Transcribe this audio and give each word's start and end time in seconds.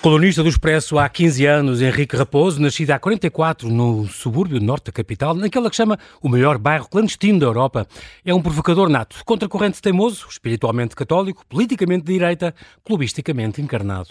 Colunista 0.00 0.44
do 0.44 0.48
Expresso 0.48 0.96
há 0.96 1.08
15 1.08 1.44
anos, 1.44 1.82
Henrique 1.82 2.16
Raposo, 2.16 2.62
nascido 2.62 2.92
há 2.92 3.00
44 3.00 3.68
no 3.68 4.06
subúrbio 4.06 4.60
norte 4.60 4.86
da 4.86 4.92
capital, 4.92 5.34
naquela 5.34 5.68
que 5.68 5.74
chama 5.74 5.98
o 6.22 6.28
maior 6.28 6.56
bairro 6.56 6.88
clandestino 6.88 7.40
da 7.40 7.46
Europa. 7.46 7.84
É 8.24 8.32
um 8.32 8.40
provocador 8.40 8.88
nato, 8.88 9.16
contracorrente 9.24 9.82
teimoso, 9.82 10.28
espiritualmente 10.30 10.94
católico, 10.94 11.44
politicamente 11.48 12.04
de 12.04 12.12
direita, 12.12 12.54
clubisticamente 12.84 13.60
encarnado. 13.60 14.10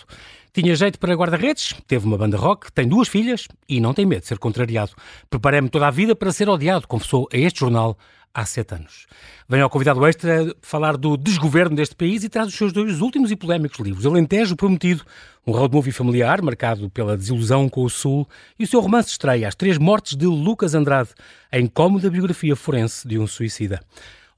Tinha 0.54 0.76
jeito 0.76 1.00
para 1.00 1.16
guarda-redes, 1.16 1.74
teve 1.88 2.06
uma 2.06 2.18
banda 2.18 2.36
rock, 2.36 2.70
tem 2.74 2.86
duas 2.86 3.08
filhas 3.08 3.48
e 3.70 3.80
não 3.80 3.94
tem 3.94 4.06
medo 4.06 4.22
de 4.22 4.28
ser 4.28 4.40
contrariado. 4.40 4.92
Preparei-me 5.30 5.70
toda 5.70 5.88
a 5.88 5.92
vida 5.92 6.14
para 6.14 6.34
ser 6.34 6.50
odiado, 6.50 6.86
confessou 6.86 7.30
a 7.34 7.38
este 7.38 7.62
jornal 7.62 7.98
há 8.34 8.46
sete 8.46 8.76
anos. 8.76 9.08
Vem 9.50 9.62
ao 9.62 9.70
convidado 9.70 10.06
extra 10.06 10.56
falar 10.62 10.98
do 10.98 11.18
desgoverno 11.18 11.76
deste 11.76 11.96
país 11.96 12.24
e 12.24 12.30
traz 12.30 12.48
os 12.48 12.56
seus 12.56 12.72
dois 12.72 13.02
últimos 13.02 13.32
e 13.32 13.36
polémicos 13.36 13.80
livros. 13.80 14.06
Alentejo 14.06 14.56
Prometido, 14.56 15.04
um 15.46 15.52
road 15.52 15.74
movie 15.74 15.92
familiar 15.92 16.42
marcado 16.42 16.90
pela 16.90 17.18
desilusão 17.18 17.68
com 17.70 17.84
o 17.84 17.90
Sul 17.90 18.28
e 18.60 18.64
o 18.64 18.68
seu 18.68 18.80
romance 18.80 19.10
estreia, 19.10 19.48
As 19.48 19.56
Três 19.56 19.78
Mortes 19.78 20.16
de 20.16 20.26
Lucas 20.26 20.76
Andrade, 20.76 21.10
a 21.52 21.60
incómoda 21.60 22.10
biografia 22.10 22.56
forense 22.56 23.08
de 23.08 23.18
um 23.18 23.26
suicida. 23.26 23.80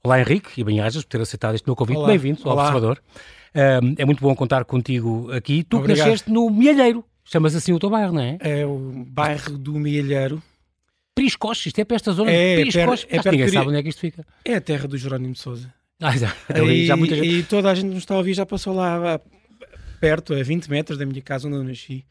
Olá 0.02 0.18
Henrique 0.20 0.60
e 0.60 0.64
bem-ajas 0.64 1.02
por 1.04 1.10
ter 1.10 1.20
aceitado 1.20 1.54
este 1.54 1.66
meu 1.66 1.76
convite. 1.76 2.04
Bem-vindo 2.06 2.40
ao 2.48 2.56
Observador. 2.56 3.02
é 3.52 4.04
muito 4.04 4.22
bom 4.22 4.34
contar 4.34 4.64
contigo 4.64 5.30
aqui. 5.32 5.62
Tu 5.62 5.76
Obrigado. 5.76 5.96
que 5.96 6.02
nasceste 6.10 6.30
no 6.30 6.48
Mielheiro. 6.48 7.04
Chamas 7.24 7.54
assim 7.54 7.72
o 7.72 7.78
teu 7.78 7.90
bairro, 7.90 8.12
não 8.12 8.22
é? 8.22 8.38
É 8.40 8.66
o 8.66 9.04
bairro 9.06 9.58
do 9.58 9.74
Mielheiro. 9.74 10.42
Priscoche, 11.14 11.68
isto 11.68 11.78
é 11.80 11.84
para 11.84 11.96
esta 11.96 12.12
zona 12.12 12.30
é, 12.30 12.56
de 12.56 12.62
Priscoche. 12.70 13.06
É, 13.10 13.16
é 13.16 13.30
ninguém 13.30 13.48
sabe 13.48 13.68
onde 13.68 13.78
é 13.78 13.82
que 13.82 13.88
isto 13.88 14.00
fica. 14.00 14.26
É 14.44 14.54
a 14.54 14.60
terra 14.60 14.88
do 14.88 14.96
Jerónimo 14.96 15.34
de 15.34 15.40
Souza. 15.40 15.72
Ah, 16.00 16.16
já, 16.16 16.34
e, 16.66 16.86
já 16.86 16.96
muita 16.96 17.14
gente... 17.14 17.28
e 17.28 17.42
toda 17.42 17.70
a 17.70 17.74
gente 17.74 17.88
que 17.88 17.94
nos 17.94 18.02
está 18.04 18.14
a 18.14 18.18
ouvir 18.18 18.32
já 18.32 18.46
passou 18.46 18.74
lá 18.74 19.20
perto, 20.00 20.32
a 20.34 20.42
20 20.42 20.70
metros 20.70 20.98
da 20.98 21.04
minha 21.04 21.20
casa 21.20 21.46
onde 21.46 21.58
eu 21.58 21.64
nasci. 21.64 22.06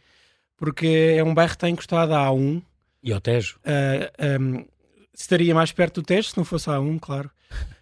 Porque 0.56 1.16
é 1.18 1.24
um 1.24 1.34
bairro 1.34 1.52
que 1.52 1.56
está 1.56 1.70
encostado 1.70 2.14
à 2.14 2.28
A1. 2.28 2.62
E 3.02 3.12
ao 3.12 3.20
Tejo? 3.20 3.60
Uh, 3.66 4.42
um, 4.42 4.66
estaria 5.14 5.56
mais 5.56 5.72
perto 5.72 6.02
do 6.02 6.06
Tejo 6.06 6.30
se 6.30 6.38
não 6.38 6.46
fosse 6.46 6.70
a 6.70 6.74
A1, 6.74 7.00
claro. 7.00 7.32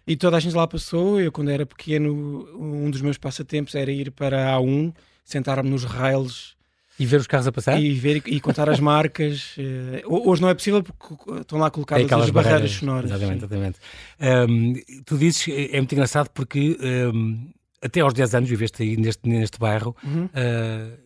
E 0.06 0.16
toda 0.16 0.36
a 0.38 0.40
gente 0.40 0.54
lá 0.54 0.66
passou. 0.66 1.20
Eu, 1.20 1.30
quando 1.30 1.50
era 1.50 1.66
pequeno, 1.66 2.48
um 2.58 2.90
dos 2.90 3.02
meus 3.02 3.18
passatempos 3.18 3.74
era 3.74 3.90
ir 3.90 4.10
para 4.10 4.54
a 4.54 4.58
A1, 4.58 4.94
sentar-me 5.24 5.68
nos 5.68 5.84
rails 5.84 6.56
e 6.98 7.06
ver 7.06 7.20
os 7.20 7.26
carros 7.26 7.46
a 7.46 7.52
passar? 7.52 7.80
E 7.80 7.94
ver 7.94 8.22
e 8.26 8.40
contar 8.40 8.68
as 8.68 8.80
marcas. 8.80 9.56
Uh, 10.08 10.30
hoje 10.30 10.40
não 10.40 10.48
é 10.48 10.54
possível 10.54 10.82
porque 10.82 11.40
estão 11.40 11.58
lá 11.58 11.70
colocadas 11.70 12.04
as 12.04 12.10
barreiras, 12.10 12.32
barreiras 12.32 12.70
sonoras. 12.70 13.10
Exatamente, 13.10 13.44
exatamente. 13.44 13.78
Um, 14.20 15.02
tu 15.04 15.18
dizes, 15.18 15.46
é 15.48 15.76
muito 15.76 15.92
engraçado 15.92 16.30
porque 16.30 16.78
um, 16.80 17.50
até 17.82 18.00
aos 18.00 18.14
10 18.14 18.34
anos 18.34 18.48
viveste 18.48 18.82
aí 18.82 18.96
neste, 18.96 19.28
neste 19.28 19.58
bairro, 19.58 19.96
uhum. 20.02 20.26
uh, 20.26 20.98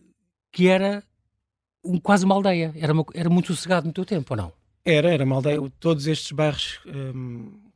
que 0.51 0.67
era 0.67 1.03
um, 1.83 1.99
quase 1.99 2.25
uma 2.25 2.35
aldeia. 2.35 2.73
Era, 2.75 2.93
uma, 2.93 3.05
era 3.13 3.29
muito 3.29 3.53
sossegado 3.53 3.87
no 3.87 3.93
teu 3.93 4.05
tempo, 4.05 4.33
ou 4.33 4.37
não? 4.37 4.53
Era, 4.85 5.11
era 5.11 5.23
uma 5.23 5.35
aldeia. 5.35 5.59
Todos 5.79 6.07
estes 6.07 6.31
bairros 6.31 6.79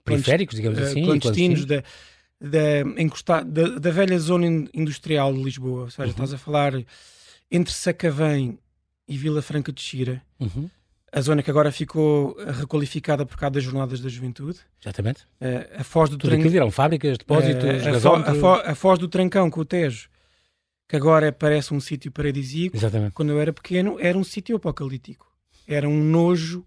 periféricos, 0.03 0.55
digamos 0.55 0.79
assim, 0.79 1.03
clandestinos, 1.03 1.65
da, 1.65 1.83
da, 2.39 3.43
da, 3.43 3.79
da, 3.79 3.91
velha 3.91 4.17
zona 4.19 4.45
industrial 4.73 5.33
de 5.33 5.43
Lisboa. 5.43 5.81
Ou 5.83 5.89
seja, 5.89 6.03
uhum. 6.03 6.11
estás 6.11 6.33
a 6.33 6.37
falar 6.37 6.73
entre 7.51 7.73
Sacavém 7.73 8.59
e 9.07 9.17
Vila 9.17 9.41
Franca 9.41 9.71
de 9.71 9.81
Xira, 9.81 10.21
uhum. 10.39 10.69
a 11.11 11.21
zona 11.21 11.41
que 11.41 11.49
agora 11.49 11.71
ficou 11.71 12.35
requalificada 12.59 13.25
por 13.25 13.37
causa 13.37 13.53
das 13.53 13.63
Jornadas 13.63 14.01
da 14.01 14.09
Juventude. 14.09 14.59
Exatamente. 14.81 15.21
Uh, 15.41 15.79
a 15.79 15.83
Foz 15.83 16.09
do 16.09 16.17
Tudo 16.17 16.29
Trancão. 16.29 16.45
aquilo 16.45 16.57
eram 16.57 16.71
fábricas, 16.71 17.17
depósitos, 17.17 17.63
uh, 17.63 17.95
a, 17.95 17.99
fo 17.99 18.15
a, 18.15 18.33
fo 18.33 18.47
a, 18.47 18.75
Foz 18.75 18.99
do 18.99 19.07
Trancão 19.07 19.49
com 19.49 19.61
o 19.61 19.65
Tejo, 19.65 20.09
que 20.87 20.95
agora 20.95 21.31
parece 21.31 21.73
um 21.73 21.79
sítio 21.79 22.11
paradisíaco. 22.11 22.75
Exatamente. 22.75 23.13
Quando 23.13 23.31
eu 23.31 23.39
era 23.39 23.53
pequeno, 23.53 23.97
era 23.99 24.17
um 24.17 24.23
sítio 24.23 24.55
apocalíptico. 24.55 25.25
Era 25.67 25.87
um 25.87 26.01
nojo 26.01 26.65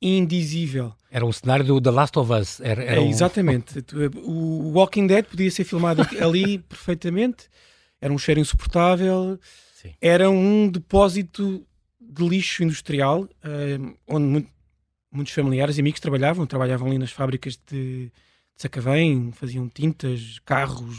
indizível. 0.00 0.92
Era 1.10 1.24
um 1.24 1.32
cenário 1.32 1.64
do 1.64 1.80
The 1.80 1.90
Last 1.90 2.18
of 2.18 2.32
Us. 2.32 2.60
Era, 2.60 2.82
era 2.84 3.00
é, 3.00 3.08
exatamente. 3.08 3.82
o 4.24 4.72
Walking 4.72 5.06
Dead 5.06 5.24
podia 5.24 5.50
ser 5.50 5.64
filmado 5.64 6.02
ali 6.20 6.58
perfeitamente. 6.68 7.48
Era 8.00 8.12
um 8.12 8.18
cheiro 8.18 8.40
insuportável. 8.40 9.38
Sim. 9.76 9.92
Era 10.00 10.30
um 10.30 10.70
depósito 10.70 11.66
de 12.00 12.26
lixo 12.26 12.64
industrial, 12.64 13.24
uh, 13.24 13.98
onde 14.08 14.24
muito, 14.24 14.50
muitos 15.12 15.34
familiares 15.34 15.76
e 15.76 15.80
amigos 15.80 16.00
trabalhavam. 16.00 16.46
Trabalhavam 16.46 16.88
ali 16.88 16.96
nas 16.96 17.10
fábricas 17.12 17.60
de, 17.70 18.06
de 18.06 18.12
Sacavém, 18.56 19.32
faziam 19.32 19.68
tintas, 19.68 20.38
carros, 20.46 20.96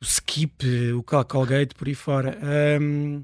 o 0.00 0.04
Skip, 0.04 0.64
o 0.94 1.02
Colgate, 1.02 1.74
por 1.74 1.88
aí 1.88 1.94
fora. 1.94 2.38
Um, 2.80 3.22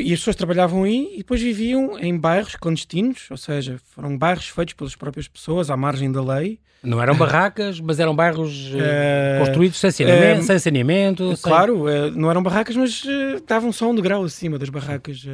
e 0.00 0.12
as 0.12 0.18
pessoas 0.18 0.36
trabalhavam 0.36 0.84
aí 0.84 1.14
e 1.14 1.18
depois 1.18 1.40
viviam 1.40 1.98
em 1.98 2.16
bairros 2.16 2.56
clandestinos, 2.56 3.28
ou 3.30 3.36
seja, 3.36 3.80
foram 3.90 4.16
bairros 4.16 4.48
feitos 4.48 4.74
pelas 4.74 4.96
próprias 4.96 5.28
pessoas 5.28 5.70
à 5.70 5.76
margem 5.76 6.10
da 6.10 6.22
lei. 6.22 6.58
Não 6.82 7.00
eram 7.00 7.16
barracas, 7.16 7.80
mas 7.80 7.98
eram 7.98 8.14
bairros 8.14 8.70
uh, 8.74 9.44
construídos 9.44 9.78
sem 9.78 9.90
saneamento, 9.90 10.42
uh, 10.42 10.44
sem 10.44 10.58
saneamento 10.58 11.34
claro, 11.40 11.84
sem... 11.88 12.10
não 12.10 12.30
eram 12.30 12.42
barracas, 12.42 12.76
mas 12.76 13.02
estavam 13.36 13.72
só 13.72 13.90
um 13.90 13.94
degrau 13.94 14.22
acima 14.22 14.58
das 14.58 14.68
barracas. 14.68 15.24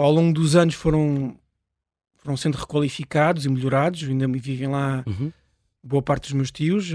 ao 0.00 0.12
longo 0.12 0.32
dos 0.32 0.54
anos 0.54 0.74
foram, 0.74 1.36
foram 2.16 2.36
sendo 2.36 2.56
requalificados 2.56 3.44
e 3.44 3.48
melhorados, 3.48 4.04
ainda 4.04 4.28
vivem 4.28 4.68
lá 4.68 5.02
uhum. 5.06 5.32
boa 5.82 6.02
parte 6.02 6.24
dos 6.24 6.32
meus 6.32 6.52
tios, 6.52 6.92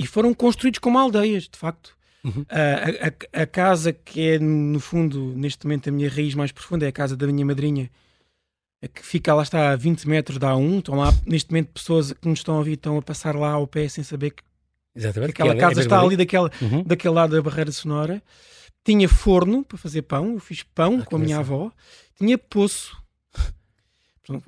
e 0.00 0.06
foram 0.06 0.34
construídos 0.34 0.80
como 0.80 0.98
aldeias, 0.98 1.44
de 1.44 1.58
facto. 1.58 1.99
Uhum. 2.24 2.44
A, 2.48 3.38
a, 3.38 3.42
a, 3.42 3.46
casa 3.46 3.92
que 3.92 4.28
é, 4.28 4.38
no 4.38 4.78
fundo, 4.78 5.32
neste 5.34 5.64
momento, 5.64 5.88
a 5.88 5.92
minha 5.92 6.08
raiz 6.08 6.34
mais 6.34 6.52
profunda 6.52 6.84
é 6.84 6.88
a 6.88 6.92
casa 6.92 7.16
da 7.16 7.26
minha 7.26 7.46
madrinha, 7.46 7.90
que 8.94 9.04
fica 9.04 9.34
lá 9.34 9.42
está 9.42 9.72
a 9.72 9.76
20 9.76 10.08
metros 10.08 10.38
da 10.38 10.52
A1. 10.52 10.78
Estão 10.78 10.94
lá, 10.96 11.12
neste 11.26 11.50
momento, 11.50 11.68
pessoas 11.72 12.12
que 12.12 12.28
nos 12.28 12.40
estão 12.40 12.54
a 12.54 12.58
ouvir 12.58 12.74
estão 12.74 12.96
a 12.96 13.02
passar 13.02 13.34
lá 13.34 13.52
ao 13.52 13.66
pé 13.66 13.88
sem 13.88 14.04
saber 14.04 14.30
que, 14.30 14.42
Exatamente, 14.94 15.32
que 15.32 15.42
aquela 15.42 15.54
que 15.54 15.60
casa 15.60 15.80
é 15.80 15.82
está 15.82 16.00
ali 16.00 16.16
daquela, 16.16 16.50
uhum. 16.60 16.82
daquele 16.82 17.14
lado 17.14 17.34
da 17.34 17.42
barreira 17.42 17.72
sonora. 17.72 18.22
Tinha 18.84 19.08
forno 19.08 19.62
para 19.64 19.76
fazer 19.76 20.02
pão, 20.02 20.32
eu 20.32 20.40
fiz 20.40 20.62
pão 20.62 21.00
ah, 21.02 21.04
com 21.04 21.16
a 21.16 21.18
minha 21.18 21.38
avó. 21.38 21.70
Tinha 22.18 22.38
poço 22.38 22.99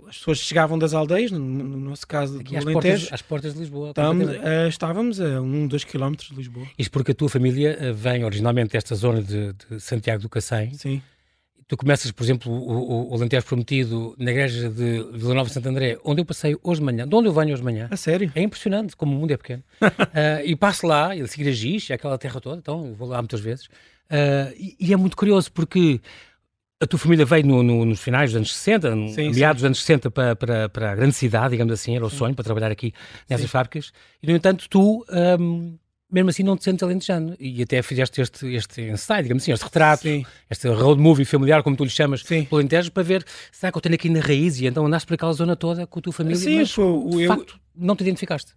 as 0.06 0.18
pessoas 0.18 0.38
chegavam 0.38 0.78
das 0.78 0.92
aldeias, 0.92 1.30
no, 1.30 1.38
no 1.38 1.76
nosso 1.78 2.06
caso 2.06 2.38
Aqui 2.38 2.52
do 2.52 2.58
às 2.58 2.64
Alentejo. 2.64 2.98
Portas, 3.00 3.12
às 3.12 3.22
portas 3.22 3.54
de 3.54 3.60
Lisboa. 3.60 3.90
Estávamos, 3.90 4.28
uh, 4.28 4.68
estávamos 4.68 5.20
a 5.20 5.40
um, 5.40 5.66
dois 5.66 5.84
quilómetros 5.84 6.28
de 6.28 6.36
Lisboa. 6.36 6.66
Isto 6.78 6.90
porque 6.90 7.12
a 7.12 7.14
tua 7.14 7.28
família 7.28 7.78
uh, 7.80 7.94
vem 7.94 8.24
originalmente 8.24 8.72
desta 8.72 8.94
zona 8.94 9.22
de, 9.22 9.52
de 9.52 9.80
Santiago 9.80 10.22
do 10.22 10.28
Cacém. 10.28 10.74
Sim. 10.74 11.02
Tu 11.66 11.76
começas, 11.76 12.10
por 12.10 12.22
exemplo, 12.22 12.52
o, 12.52 13.10
o, 13.10 13.14
Alentejo 13.14 13.46
Prometido 13.46 14.14
na 14.18 14.30
igreja 14.30 14.68
de 14.68 15.04
Vila 15.14 15.32
Nova 15.34 15.48
de 15.48 15.54
Santo 15.54 15.68
André, 15.70 15.98
onde 16.04 16.20
eu 16.20 16.24
passei 16.24 16.54
hoje 16.62 16.80
de 16.80 16.84
manhã, 16.84 17.08
de 17.08 17.14
onde 17.14 17.28
eu 17.28 17.32
venho 17.32 17.54
hoje 17.54 17.62
de 17.62 17.64
manhã. 17.64 17.88
A 17.90 17.96
sério? 17.96 18.30
É 18.34 18.42
impressionante 18.42 18.94
como 18.94 19.16
o 19.16 19.18
mundo 19.18 19.30
é 19.30 19.38
pequeno. 19.38 19.62
uh, 19.80 19.88
e 20.44 20.54
passo 20.54 20.86
lá, 20.86 21.16
e 21.16 21.26
seguir 21.26 21.48
a 21.48 21.52
Giz, 21.52 21.90
aquela 21.90 22.18
terra 22.18 22.40
toda, 22.40 22.58
então 22.58 22.92
vou 22.92 23.08
lá 23.08 23.18
muitas 23.18 23.40
vezes. 23.40 23.68
E, 24.58 24.76
e 24.78 24.92
é 24.92 24.96
muito 24.96 25.16
curioso 25.16 25.50
porque 25.50 25.98
a 26.82 26.86
tua 26.86 26.98
família 26.98 27.24
veio 27.24 27.46
no, 27.46 27.62
no, 27.62 27.84
nos 27.84 28.00
finais 28.00 28.30
dos 28.30 28.36
anos 28.36 28.54
60, 28.56 28.90
sim, 28.90 29.30
meados 29.30 29.36
sim. 29.36 29.52
dos 29.52 29.64
anos 29.64 29.78
60 29.78 30.10
para, 30.10 30.34
para, 30.34 30.68
para 30.68 30.90
a 30.90 30.94
grande 30.96 31.14
cidade, 31.14 31.52
digamos 31.52 31.72
assim, 31.72 31.94
era 31.94 32.04
o 32.04 32.10
sim. 32.10 32.16
sonho 32.16 32.34
para 32.34 32.44
trabalhar 32.44 32.72
aqui 32.72 32.92
nessas 33.30 33.48
fábricas. 33.48 33.92
E, 34.20 34.26
no 34.26 34.34
entanto, 34.34 34.68
tu, 34.68 35.06
um, 35.38 35.78
mesmo 36.10 36.30
assim, 36.30 36.42
não 36.42 36.56
te 36.56 36.64
sentes 36.64 36.82
alentejano. 36.82 37.36
E 37.38 37.62
até 37.62 37.80
fizeste 37.82 38.20
este, 38.20 38.52
este 38.52 38.82
ensaio, 38.82 39.22
digamos 39.22 39.44
assim, 39.44 39.52
este 39.52 39.62
retrato, 39.62 40.08
este 40.50 40.68
road 40.70 41.00
movie 41.00 41.24
familiar, 41.24 41.62
como 41.62 41.76
tu 41.76 41.84
lhe 41.84 41.90
chamas, 41.90 42.24
pelo 42.24 42.48
Alentejo, 42.50 42.90
para 42.90 43.04
ver, 43.04 43.24
será 43.52 43.70
que 43.70 43.78
eu 43.78 43.82
tenho 43.82 43.94
aqui 43.94 44.08
na 44.08 44.20
raiz? 44.20 44.60
E 44.60 44.66
então 44.66 44.84
andaste 44.84 45.06
para 45.06 45.14
aquela 45.14 45.32
zona 45.32 45.54
toda 45.54 45.86
com 45.86 46.00
a 46.00 46.02
tua 46.02 46.12
família, 46.12 46.36
sim, 46.36 46.58
mas, 46.58 46.72
foi, 46.72 47.10
de 47.10 47.22
eu, 47.22 47.28
facto, 47.28 47.60
não 47.76 47.94
te 47.94 48.00
identificaste. 48.00 48.54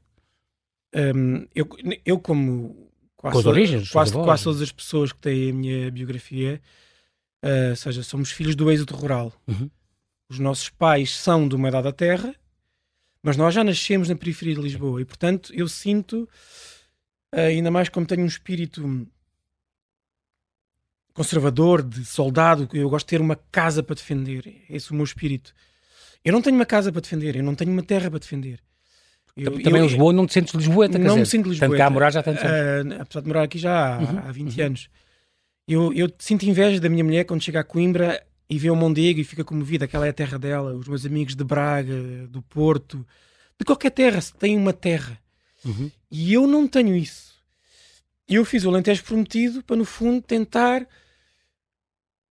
Um, 0.95 1.45
eu, 1.53 1.67
eu, 2.03 2.19
como 2.19 2.89
quase, 3.15 3.47
origens, 3.47 3.89
quase, 3.89 4.13
quase 4.13 4.44
todas 4.44 4.61
as 4.63 4.71
pessoas 4.71 5.11
que 5.13 5.19
têm 5.19 5.51
a 5.51 5.53
minha 5.53 5.91
biografia 5.91 6.59
Uh, 7.45 7.69
ou 7.69 7.75
seja, 7.75 8.01
somos 8.01 8.31
filhos 8.31 8.56
do 8.56 8.71
êxodo 8.71 8.95
rural. 8.95 9.31
Uhum. 9.47 9.69
Os 10.27 10.39
nossos 10.39 10.69
pais 10.69 11.15
são 11.15 11.47
de 11.47 11.53
uma 11.53 11.69
idade 11.69 11.83
da 11.83 11.92
terra, 11.92 12.33
mas 13.21 13.38
nós 13.38 13.53
já 13.53 13.63
nascemos 13.63 14.09
na 14.09 14.15
periferia 14.15 14.56
de 14.56 14.62
Lisboa 14.62 15.00
e, 15.00 15.06
portanto, 15.06 15.53
eu 15.53 15.68
sinto, 15.68 16.27
uh, 17.33 17.39
ainda 17.39 17.69
mais 17.69 17.88
como 17.88 18.06
tenho 18.06 18.24
um 18.24 18.27
espírito 18.27 19.07
conservador, 21.13 21.81
de 21.81 22.03
soldado, 22.03 22.68
eu 22.74 22.89
gosto 22.89 23.06
de 23.06 23.12
ter 23.12 23.21
uma 23.21 23.38
casa 23.51 23.81
para 23.81 23.95
defender. 23.95 24.53
É 24.69 24.75
esse 24.75 24.91
o 24.91 24.95
meu 24.95 25.06
espírito. 25.06 25.53
Eu 26.24 26.33
não 26.33 26.41
tenho 26.41 26.56
uma 26.56 26.65
casa 26.65 26.91
para 26.91 27.01
defender, 27.01 27.36
eu 27.36 27.44
não 27.44 27.56
tenho 27.56 27.71
uma 27.71 27.83
terra 27.83 28.09
para 28.09 28.19
defender. 28.19 28.59
Eu, 29.38 29.51
Também 29.62 29.81
eu, 29.81 29.88
Lisboa 29.88 30.13
não 30.13 30.25
te 30.25 30.33
sentes 30.33 30.53
Lisboeta, 30.53 30.98
Não 30.98 31.18
me 31.18 31.25
sinto 31.25 31.50
Lisboeta. 31.50 31.71
Tanto 31.71 31.77
cá 31.77 31.86
a 31.88 31.89
morar 31.89 32.12
já 32.12 32.21
há 32.21 32.24
tanto. 32.24 32.41
Uh, 32.41 33.01
apesar 33.01 33.21
de 33.21 33.27
morar 33.27 33.44
aqui 33.44 33.57
já 33.57 33.95
há, 33.95 34.00
uhum. 34.00 34.19
há 34.19 34.31
20 34.31 34.59
uhum. 34.59 34.65
anos. 34.65 34.89
Eu, 35.67 35.91
eu 35.94 36.12
sinto 36.19 36.44
inveja 36.44 36.79
da 36.79 36.89
minha 36.89 37.03
mulher 37.03 37.23
quando 37.25 37.41
chega 37.41 37.59
a 37.59 37.63
Coimbra 37.63 38.23
e 38.50 38.59
vê 38.59 38.69
o 38.69 38.75
Mondego 38.75 39.19
e 39.19 39.23
fica 39.23 39.44
comovida, 39.44 39.85
aquela 39.85 40.06
é 40.06 40.09
a 40.09 40.13
terra 40.13 40.38
dela, 40.38 40.73
os 40.73 40.88
meus 40.88 41.06
amigos 41.06 41.35
de 41.35 41.44
Braga, 41.44 42.27
do 42.27 42.41
Porto, 42.41 43.06
de 43.57 43.65
qualquer 43.65 43.89
terra, 43.89 44.21
se 44.21 44.33
tem 44.35 44.56
uma 44.56 44.73
terra. 44.73 45.19
Uhum. 45.63 45.89
E 46.12 46.33
eu 46.33 46.45
não 46.45 46.67
tenho 46.67 46.95
isso. 46.95 47.33
E 48.27 48.35
eu 48.35 48.45
fiz 48.45 48.63
o 48.63 48.69
Alentejo 48.69 49.03
Prometido 49.03 49.63
para, 49.63 49.75
no 49.75 49.85
fundo, 49.85 50.21
tentar 50.21 50.88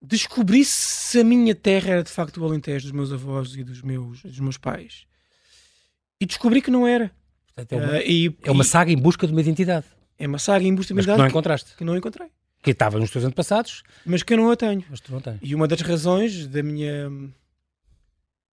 descobrir 0.01 0.65
se 0.65 1.21
a 1.21 1.25
minha 1.25 1.55
terra 1.55 1.95
era 1.95 2.03
de 2.03 2.11
facto 2.11 2.41
o 2.41 2.45
Alentejo 2.45 2.85
dos 2.85 2.93
meus 2.93 3.13
avós 3.13 3.55
e 3.57 3.65
dos 3.65 3.83
meus, 3.83 4.23
dos 4.23 4.41
meus 4.41 4.59
pais. 4.59 5.07
E 6.21 6.27
descobri 6.27 6.63
que 6.63 6.71
não 6.71 6.87
era. 6.87 7.11
Portanto, 7.47 7.73
é, 7.73 7.77
uma, 7.77 7.93
uh, 7.93 8.03
e, 8.05 8.37
é 8.43 8.51
uma 8.51 8.65
saga 8.65 8.93
em 8.93 8.97
busca 8.97 9.27
de 9.27 9.33
uma 9.33 9.41
identidade. 9.41 9.87
É 10.19 10.27
uma 10.27 10.39
saga 10.39 10.65
em 10.65 10.75
busca 10.75 10.89
de 10.89 10.93
uma 10.93 11.03
identidade. 11.03 11.17
que 11.17 11.23
não 11.23 11.29
encontraste. 11.29 11.71
Que, 11.73 11.79
que 11.79 11.85
não 11.85 11.97
encontrei. 11.97 12.29
Que 12.65 12.73
estava 12.73 12.99
nos 12.99 13.11
teus 13.11 13.25
antepassados. 13.25 13.85
Mas 14.05 14.23
que 14.23 14.33
eu 14.33 14.39
não 14.39 14.51
a 14.51 14.57
tenho. 14.57 14.85
Mas 14.91 15.01
tu 15.01 15.13
não 15.13 15.21
tens. 15.21 15.39
E 15.41 15.55
uma 15.55 15.69
das 15.69 15.81
razões 15.83 16.47
da 16.49 16.63
minha 16.63 17.11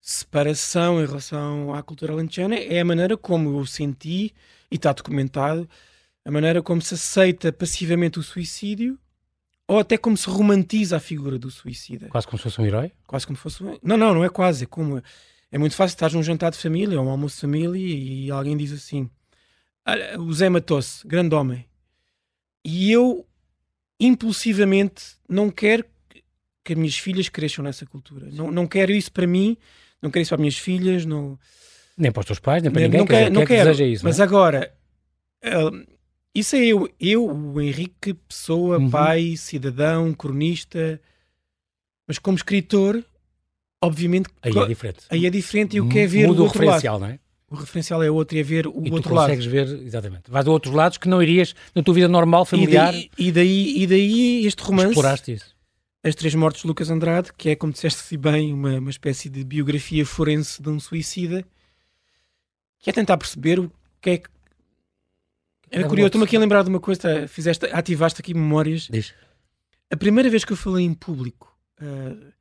separação 0.01 1.01
em 1.01 1.05
relação 1.05 1.73
à 1.73 1.83
cultura 1.83 2.13
alentejana 2.13 2.55
é 2.55 2.79
a 2.79 2.85
maneira 2.85 3.17
como 3.17 3.59
eu 3.59 3.65
senti, 3.65 4.33
e 4.71 4.75
está 4.75 4.93
documentado, 4.93 5.69
a 6.23 6.31
maneira 6.31 6.63
como 6.63 6.81
se 6.81 6.93
aceita 6.93 7.51
passivamente 7.51 8.17
o 8.17 8.23
suicídio 8.23 8.97
ou 9.67 9.79
até 9.79 9.97
como 9.97 10.15
se 10.15 10.29
romantiza 10.29 10.95
a 10.95 10.99
figura 10.99 11.37
do 11.37 11.51
suicida. 11.51 12.07
Quase 12.07 12.25
como 12.25 12.37
se 12.37 12.43
fosse 12.43 12.61
um 12.61 12.65
herói? 12.65 12.91
Quase 13.05 13.27
como 13.27 13.35
se 13.35 13.43
fosse 13.43 13.61
um... 13.61 13.77
Não, 13.83 13.97
não, 13.97 14.13
não 14.13 14.23
é 14.23 14.29
quase. 14.29 14.63
É 14.63 14.67
como... 14.67 15.03
É 15.51 15.57
muito 15.57 15.75
fácil 15.75 15.95
estar 15.95 16.11
num 16.13 16.23
jantar 16.23 16.51
de 16.51 16.57
família 16.57 16.99
ou 16.99 17.05
um 17.05 17.09
almoço 17.09 17.35
de 17.35 17.41
família 17.41 17.77
e 17.77 18.31
alguém 18.31 18.55
diz 18.55 18.71
assim 18.71 19.09
o 20.19 20.33
Zé 20.33 20.49
matou-se, 20.49 21.05
grande 21.07 21.33
homem. 21.35 21.65
E 22.63 22.91
eu, 22.91 23.25
impulsivamente, 23.99 25.03
não 25.27 25.49
quero 25.49 25.85
que 26.63 26.73
as 26.73 26.79
minhas 26.79 26.97
filhas 26.97 27.29
cresçam 27.29 27.63
nessa 27.63 27.85
cultura. 27.85 28.29
Não, 28.31 28.51
não 28.51 28.67
quero 28.67 28.91
isso 28.91 29.11
para 29.11 29.25
mim, 29.25 29.57
não 30.01 30.11
quero 30.11 30.23
isso 30.23 30.29
para 30.29 30.35
as 30.35 30.41
minhas 30.41 30.57
filhas. 30.57 31.05
Não... 31.05 31.39
Nem 31.97 32.11
para 32.11 32.21
os 32.21 32.25
teus 32.25 32.39
pais, 32.39 32.61
nem 32.61 32.71
para 32.71 32.81
ninguém. 32.81 32.99
Não, 32.99 33.07
quer, 33.07 33.31
não 33.31 33.45
quero. 33.45 33.75
Que 33.75 33.85
isso, 33.85 34.03
mas 34.03 34.17
não 34.17 34.23
é? 34.23 34.27
agora, 34.27 34.73
uh, 35.45 35.97
isso 36.35 36.55
é 36.55 36.65
eu, 36.65 36.89
eu, 36.99 37.25
o 37.25 37.61
Henrique, 37.61 38.13
pessoa, 38.13 38.77
uhum. 38.77 38.89
pai, 38.89 39.35
cidadão, 39.37 40.13
cronista, 40.13 41.01
mas 42.07 42.19
como 42.19 42.37
escritor, 42.37 43.03
obviamente. 43.81 44.29
Aí 44.41 44.51
é 44.55 44.65
diferente. 44.67 44.99
Aí 45.09 45.25
é 45.25 45.29
diferente 45.29 45.73
e 45.73 45.77
eu 45.77 45.87
quero 45.87 46.09
ver 46.09 46.27
Muda 46.27 46.41
o, 46.41 46.45
o 46.45 46.47
referencial, 46.47 46.99
lado. 46.99 47.09
não 47.09 47.15
é? 47.15 47.19
O 47.49 47.55
referencial 47.55 48.03
é 48.03 48.11
outro 48.11 48.35
e 48.35 48.39
é 48.41 48.43
ver 48.43 48.67
o 48.67 48.85
e 48.85 48.91
outro 48.91 49.13
lado. 49.13 49.29
Consegues 49.29 49.45
ver, 49.45 49.67
exatamente. 49.85 50.29
Vais 50.29 50.45
a 50.45 50.51
outros 50.51 50.73
lados 50.73 50.97
que 50.97 51.07
não 51.07 51.23
irias 51.23 51.55
na 51.73 51.81
tua 51.81 51.93
vida 51.93 52.07
normal, 52.07 52.45
familiar. 52.45 52.93
E 52.93 52.97
daí, 52.97 53.11
e 53.17 53.31
daí, 53.31 53.83
e 53.83 53.87
daí 53.87 54.45
este 54.45 54.61
romance. 54.63 54.89
Exploraste 54.89 55.31
isso. 55.33 55.55
As 56.03 56.15
Três 56.15 56.35
Mortes 56.35 56.61
de 56.61 56.67
Lucas 56.67 56.89
Andrade, 56.89 57.31
que 57.37 57.49
é, 57.49 57.55
como 57.55 57.73
disseste 57.73 58.17
bem, 58.17 58.53
uma, 58.53 58.77
uma 58.77 58.89
espécie 58.89 59.29
de 59.29 59.43
biografia 59.43 60.05
forense 60.05 60.61
de 60.61 60.69
um 60.69 60.79
suicida, 60.79 61.45
que 62.79 62.89
é 62.89 62.93
tentar 62.93 63.17
perceber 63.17 63.59
o 63.59 63.71
que 64.01 64.09
é 64.09 64.17
que 64.17 64.29
é 65.69 65.83
curioso, 65.83 66.07
estou-me 66.07 66.25
aqui 66.25 66.37
a 66.37 66.39
lembrar 66.39 66.63
de 66.63 66.69
uma 66.69 66.79
coisa, 66.79 67.27
fizeste, 67.27 67.65
ativaste 67.65 68.21
aqui 68.21 68.33
memórias. 68.33 68.87
Diz. 68.89 69.13
A 69.91 69.97
primeira 69.97 70.29
vez 70.29 70.45
que 70.45 70.53
eu 70.53 70.57
falei 70.57 70.85
em 70.85 70.93
público 70.93 71.53
uh, 71.81 72.33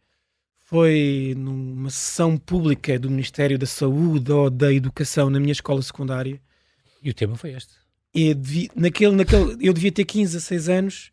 foi 0.67 1.33
numa 1.37 1.89
sessão 1.91 2.37
pública 2.37 2.99
do 2.99 3.09
Ministério 3.09 3.57
da 3.57 3.67
Saúde 3.67 4.33
ou 4.33 4.51
da 4.51 4.73
Educação 4.73 5.31
na 5.31 5.39
minha 5.39 5.53
escola 5.53 5.81
secundária. 5.81 6.41
E 7.01 7.09
o 7.09 7.15
tema 7.15 7.37
foi 7.37 7.53
este. 7.53 7.75
E 8.13 8.35
devia, 8.35 8.69
naquele, 8.75 9.15
naquele, 9.15 9.57
eu 9.61 9.73
devia 9.73 9.93
ter 9.93 10.05
15 10.05 10.37
a 10.37 10.41
6 10.41 10.69
anos. 10.69 11.11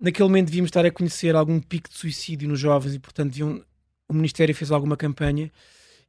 Naquele 0.00 0.28
momento 0.28 0.46
devíamos 0.46 0.68
estar 0.68 0.84
a 0.84 0.90
conhecer 0.90 1.36
algum 1.36 1.60
pico 1.60 1.88
de 1.88 1.96
suicídio 1.96 2.48
nos 2.48 2.58
jovens 2.58 2.94
e, 2.94 2.98
portanto, 2.98 3.30
deviam, 3.30 3.64
o 4.08 4.14
Ministério 4.14 4.52
fez 4.52 4.72
alguma 4.72 4.96
campanha. 4.96 5.48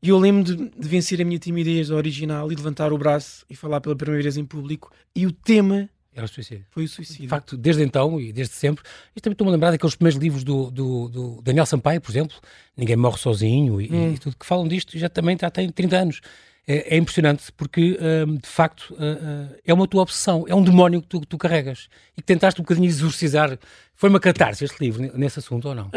E 0.01 0.09
eu 0.09 0.17
lembro 0.17 0.43
de, 0.43 0.69
de, 0.69 0.87
vencer 0.87 1.21
a 1.21 1.25
minha 1.25 1.37
timidez 1.37 1.91
original 1.91 2.51
e 2.51 2.55
levantar 2.55 2.91
o 2.91 2.97
braço 2.97 3.45
e 3.47 3.55
falar 3.55 3.81
pela 3.81 3.95
primeira 3.95 4.23
vez 4.23 4.35
em 4.35 4.45
público. 4.45 4.91
E 5.15 5.27
o 5.27 5.31
tema 5.31 5.87
era 6.15 6.25
o 6.25 6.29
suicídio. 6.29 6.65
Foi 6.69 6.83
o 6.83 6.87
suicídio. 6.87 7.23
De 7.23 7.27
facto, 7.27 7.57
desde 7.57 7.83
então 7.83 8.19
e 8.19 8.31
desde 8.31 8.53
sempre. 8.55 8.83
E 9.15 9.21
também 9.21 9.33
estou-me 9.33 9.51
a 9.51 9.53
lembrar 9.53 9.71
daqueles 9.71 9.95
primeiros 9.95 10.21
livros 10.21 10.43
do, 10.43 10.69
do, 10.69 11.09
do, 11.09 11.41
Daniel 11.41 11.65
Sampaio, 11.65 11.99
por 11.99 12.11
exemplo, 12.11 12.35
Ninguém 12.77 12.95
Morre 12.95 13.17
Sozinho 13.17 13.81
e, 13.81 13.91
hum. 13.91 14.13
e 14.13 14.17
tudo, 14.17 14.35
que 14.37 14.45
falam 14.45 14.67
disto 14.67 14.97
já 14.97 15.09
também 15.09 15.37
já 15.39 15.49
tem 15.49 15.69
30 15.69 15.97
anos. 15.97 16.21
É, 16.65 16.95
é 16.95 16.97
impressionante 16.97 17.51
porque, 17.51 17.97
hum, 18.25 18.35
de 18.35 18.47
facto, 18.47 18.91
uh, 18.91 18.95
uh, 18.95 19.55
é 19.65 19.73
uma 19.73 19.85
tua 19.85 20.01
obsessão, 20.01 20.45
é 20.47 20.55
um 20.55 20.63
demónio 20.63 21.01
que 21.01 21.07
tu, 21.07 21.19
tu, 21.21 21.37
carregas 21.37 21.89
e 22.17 22.21
que 22.21 22.27
tentaste 22.27 22.61
um 22.61 22.63
bocadinho 22.63 22.87
exorcizar. 22.87 23.57
Foi 23.95 24.09
uma 24.09 24.19
catarse 24.19 24.63
este 24.63 24.79
livro 24.79 25.11
nesse 25.17 25.39
assunto 25.39 25.67
ou 25.67 25.75
não? 25.75 25.91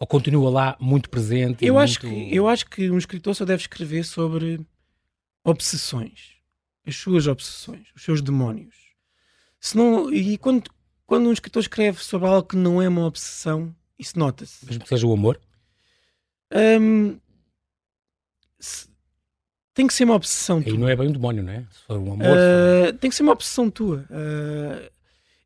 Ou 0.00 0.06
continua 0.06 0.50
lá 0.50 0.76
muito 0.80 1.08
presente? 1.08 1.64
Eu, 1.64 1.74
muito... 1.74 1.84
Acho 1.84 2.00
que, 2.00 2.34
eu 2.34 2.48
acho 2.48 2.66
que 2.66 2.90
um 2.90 2.98
escritor 2.98 3.36
só 3.36 3.44
deve 3.44 3.62
escrever 3.62 4.04
sobre 4.04 4.60
obsessões, 5.44 6.32
as 6.84 6.96
suas 6.96 7.28
obsessões, 7.28 7.86
os 7.94 8.02
seus 8.02 8.20
demónios. 8.20 8.81
Senão, 9.62 10.12
e 10.12 10.36
quando, 10.38 10.68
quando 11.06 11.28
um 11.28 11.32
escritor 11.32 11.62
escreve 11.62 12.02
sobre 12.02 12.26
algo 12.26 12.48
que 12.48 12.56
não 12.56 12.82
é 12.82 12.88
uma 12.88 13.06
obsessão, 13.06 13.72
isso 13.96 14.18
nota-se. 14.18 14.66
Mesmo 14.66 14.82
que 14.82 14.88
seja 14.88 15.06
o 15.06 15.12
amor? 15.12 15.40
Um, 16.52 17.16
se, 18.58 18.88
tem 19.72 19.86
que 19.86 19.94
ser 19.94 20.02
uma 20.02 20.16
obsessão 20.16 20.60
tua. 20.60 20.74
E 20.74 20.76
não 20.76 20.88
é 20.88 20.96
bem 20.96 21.06
um 21.06 21.12
demónio, 21.12 21.44
não 21.44 21.52
é? 21.52 21.64
Se 21.70 21.78
for 21.86 21.96
um 21.96 22.12
amor. 22.12 22.26
Uh, 22.26 22.92
tem 22.98 23.08
que 23.08 23.14
ser 23.14 23.22
uma 23.22 23.30
obsessão 23.30 23.70
tua. 23.70 24.04
Uh, 24.10 24.90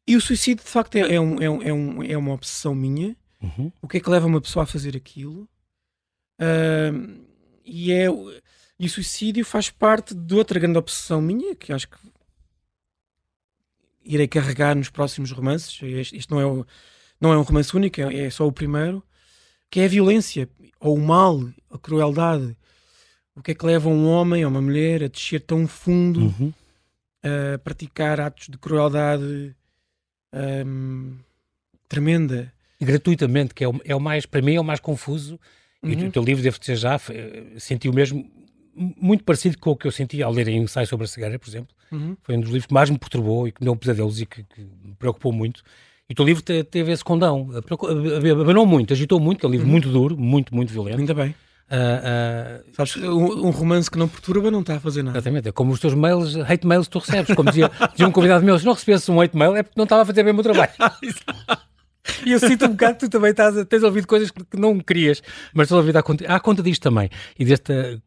e 0.07 0.17
o 0.17 0.21
suicídio, 0.21 0.65
de 0.65 0.71
facto, 0.71 0.97
é, 0.97 1.15
é, 1.15 1.21
um, 1.21 1.43
é, 1.43 1.73
um, 1.73 2.03
é 2.03 2.17
uma 2.17 2.33
obsessão 2.33 2.75
minha. 2.75 3.15
Uhum. 3.43 3.71
O 3.83 3.87
que 3.87 3.99
é 3.99 4.01
que 4.01 4.09
leva 4.09 4.27
uma 4.27 4.41
pessoa 4.41 4.63
a 4.63 4.67
fazer 4.67 4.97
aquilo? 4.97 5.47
Uh, 6.41 7.23
e, 7.67 7.93
é, 7.93 8.07
e 8.79 8.87
o 8.87 8.91
suicídio 8.91 9.45
faz 9.45 9.69
parte 9.69 10.15
de 10.15 10.35
outra 10.35 10.59
grande 10.59 10.79
obsessão 10.79 11.21
minha, 11.21 11.55
que 11.55 11.71
acho 11.71 11.87
que 11.87 11.99
irei 14.07 14.29
carregar 14.29 14.75
nos 14.75 14.89
próximos 14.89 15.31
romances. 15.31 15.79
Este, 15.83 16.17
este 16.17 16.31
não, 16.31 16.41
é 16.41 16.47
o, 16.47 16.67
não 17.21 17.33
é 17.33 17.39
um 17.39 17.43
romance 17.43 17.77
único, 17.77 18.01
é, 18.01 18.27
é, 18.27 18.31
só 18.31 18.47
o 18.47 18.53
primeiro, 18.53 19.03
que 19.71 19.81
é 19.81 19.85
a 19.85 19.89
violência, 19.89 20.49
ou 20.81 20.97
o 20.97 21.01
mal, 21.01 21.43
a 21.71 21.79
crueldade. 21.79 22.57
O 23.35 23.43
que 23.43 23.51
é 23.51 23.55
que 23.55 23.67
leva 23.67 23.89
um 23.89 24.07
homem 24.07 24.45
ou 24.45 24.51
uma 24.51 24.63
mulher 24.63 25.05
a 25.05 25.09
descer 25.09 25.41
tão 25.41 25.67
fundo, 25.67 26.21
uhum. 26.21 26.53
a 27.23 27.59
praticar 27.59 28.21
atos 28.21 28.49
de 28.49 28.57
crueldade 28.57 29.55
um, 30.65 31.17
tremenda? 31.89 32.53
gratuitamente, 32.81 33.55
que 33.55 33.65
é 33.65 33.69
o, 33.69 33.81
é 33.85 33.95
o 33.95 34.01
mais, 34.01 34.27
para 34.27 34.43
mim, 34.43 34.55
é 34.55 34.61
o 34.61 34.65
mais 34.65 34.81
confuso. 34.81 35.41
Uhum. 35.83 35.91
E 35.91 36.07
o 36.07 36.13
teu 36.13 36.23
livro, 36.23 36.43
devo 36.43 36.59
dizer 36.59 36.77
já, 36.77 36.99
senti 37.59 37.89
o 37.89 37.93
mesmo, 37.93 38.31
muito 38.77 39.25
parecido 39.25 39.59
com 39.59 39.71
o 39.71 39.77
que 39.77 39.87
eu 39.87 39.91
senti 39.91 40.23
ao 40.23 40.33
ler 40.33 40.49
em 40.49 40.63
ensaio 40.63 40.87
sobre 40.87 41.05
a 41.05 41.09
cegueira, 41.09 41.39
por 41.39 41.49
exemplo. 41.49 41.75
Uhum. 41.91 42.17
Foi 42.23 42.37
um 42.37 42.41
dos 42.41 42.51
livros 42.51 42.67
que 42.67 42.75
mais 42.75 42.91
me 42.91 42.99
perturbou 42.99 43.49
e 43.49 43.53
que 43.53 43.61
me 43.61 43.65
deu 43.65 43.77
pesadelos 43.77 44.21
e 44.21 44.27
que, 44.27 44.43
que 44.43 44.61
me 44.61 44.95
preocupou 44.99 45.33
muito. 45.33 45.63
E 46.09 46.13
o 46.13 46.17
teu 46.17 46.25
livro 46.25 46.43
teve 46.43 46.93
esse 46.93 47.03
condão, 47.03 47.51
abanou 48.41 48.65
muito, 48.65 48.93
agitou 48.93 49.19
muito, 49.19 49.41
que 49.41 49.47
é 49.47 49.49
um 49.49 49.53
livro 49.53 49.67
uhum. 49.67 49.73
muito 49.73 49.89
duro, 49.89 50.17
muito, 50.17 50.55
muito 50.55 50.73
violento. 50.73 51.01
Ainda 51.01 51.15
bem. 51.15 51.35
Uh, 51.67 52.61
uh, 52.61 52.75
Sabes, 52.75 52.97
um, 52.97 53.47
um, 53.47 53.51
romance 53.51 53.91
que 53.91 53.99
não 53.99 54.07
perturba 54.07 54.53
não 54.53 54.61
está 54.61 54.77
a 54.77 54.81
fazer 54.81 55.03
nada. 55.03 55.19
Exatamente, 55.19 55.49
é 55.49 55.53
como 55.53 55.73
os 55.73 55.81
teus 55.81 55.95
mails, 55.95 56.37
hate 56.37 56.65
mails 56.65 56.87
que 56.87 56.93
tu 56.93 56.99
recebes. 57.01 57.35
Como 57.35 57.51
dizia, 57.51 57.71
dizia 57.91 58.07
um 58.07 58.13
convidado 58.13 58.45
meu, 58.45 58.57
se 58.57 58.65
não 58.65 58.73
recebesse 58.75 59.11
um 59.11 59.21
hate 59.21 59.37
mail 59.37 59.57
é 59.57 59.65
porque 59.65 59.77
não 59.77 59.83
estava 59.83 60.03
a 60.03 60.05
fazer 60.05 60.23
bem 60.23 60.33
o 60.33 60.35
meu 60.35 60.45
trabalho. 60.45 60.73
E 62.25 62.33
eu 62.33 62.39
sinto 62.39 62.67
um 62.67 62.71
bocado 62.71 62.95
que 62.95 63.07
tu 63.07 63.11
também 63.11 63.33
estás, 63.33 63.55
tens 63.67 63.83
ouvido 63.83 64.07
coisas 64.07 64.31
que 64.31 64.57
não 64.57 64.79
querias, 64.79 65.23
mas 65.53 65.67
estás 65.67 65.79
ouvido 65.79 65.97
à 65.97 66.03
conta, 66.03 66.25
à 66.33 66.39
conta 66.39 66.63
disto 66.63 66.83
também. 66.83 67.11
E 67.39 67.45
desta 67.45 68.01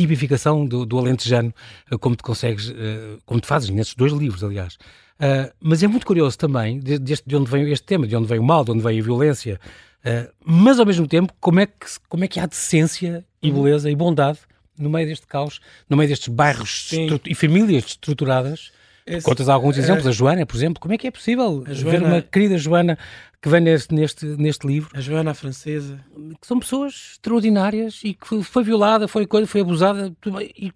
tipificação 0.00 0.64
do, 0.64 0.86
do 0.86 0.98
alentejano, 0.98 1.52
eh, 1.90 1.98
como 1.98 2.16
te 2.16 2.22
consegues, 2.22 2.70
eh, 2.70 3.18
como 3.26 3.40
te 3.40 3.46
fazes 3.46 3.68
nesses 3.68 3.94
dois 3.94 4.12
livros, 4.12 4.42
aliás. 4.42 4.74
Uh, 5.20 5.52
mas 5.60 5.82
é 5.82 5.86
muito 5.86 6.06
curioso 6.06 6.38
também 6.38 6.80
de, 6.80 6.98
de, 6.98 7.14
de, 7.26 7.36
onde 7.36 7.50
vem 7.50 7.70
este 7.70 7.84
tema, 7.84 8.06
de 8.06 8.16
onde 8.16 8.26
vem 8.26 8.38
o 8.38 8.42
mal, 8.42 8.64
de 8.64 8.70
onde 8.70 8.82
vem 8.82 8.98
a 8.98 9.02
violência, 9.02 9.60
uh, 10.02 10.32
mas 10.42 10.80
ao 10.80 10.86
mesmo 10.86 11.06
tempo, 11.06 11.34
como 11.38 11.60
é 11.60 11.66
que, 11.66 11.74
como 12.08 12.24
é 12.24 12.28
que 12.28 12.40
há 12.40 12.46
decência 12.46 13.22
e 13.42 13.50
uhum. 13.50 13.62
beleza 13.62 13.90
e 13.90 13.94
bondade 13.94 14.38
no 14.78 14.88
meio 14.88 15.06
deste 15.06 15.26
caos, 15.26 15.60
no 15.90 15.96
meio 15.98 16.08
destes 16.08 16.28
bairros 16.28 16.90
e 17.26 17.34
famílias 17.34 17.84
estruturadas 17.84 18.72
esse, 19.06 19.24
Contas 19.24 19.48
alguns 19.48 19.76
exemplos, 19.76 20.06
a 20.06 20.12
Joana, 20.12 20.46
por 20.46 20.56
exemplo, 20.56 20.80
como 20.80 20.94
é 20.94 20.98
que 20.98 21.06
é 21.06 21.10
possível 21.10 21.64
Joana, 21.66 21.98
ver 21.98 22.06
uma 22.06 22.22
querida 22.22 22.56
Joana 22.56 22.98
que 23.42 23.48
vem 23.48 23.60
neste, 23.60 23.94
neste, 23.94 24.26
neste 24.26 24.66
livro? 24.66 24.90
A 24.94 25.00
Joana 25.00 25.30
a 25.30 25.34
francesa. 25.34 26.04
Que 26.40 26.46
são 26.46 26.58
pessoas 26.58 27.12
extraordinárias 27.12 28.00
e 28.04 28.14
que 28.14 28.42
foi 28.42 28.62
violada, 28.62 29.08
foi, 29.08 29.26
foi 29.46 29.60
abusada 29.60 30.14
e 30.56 30.72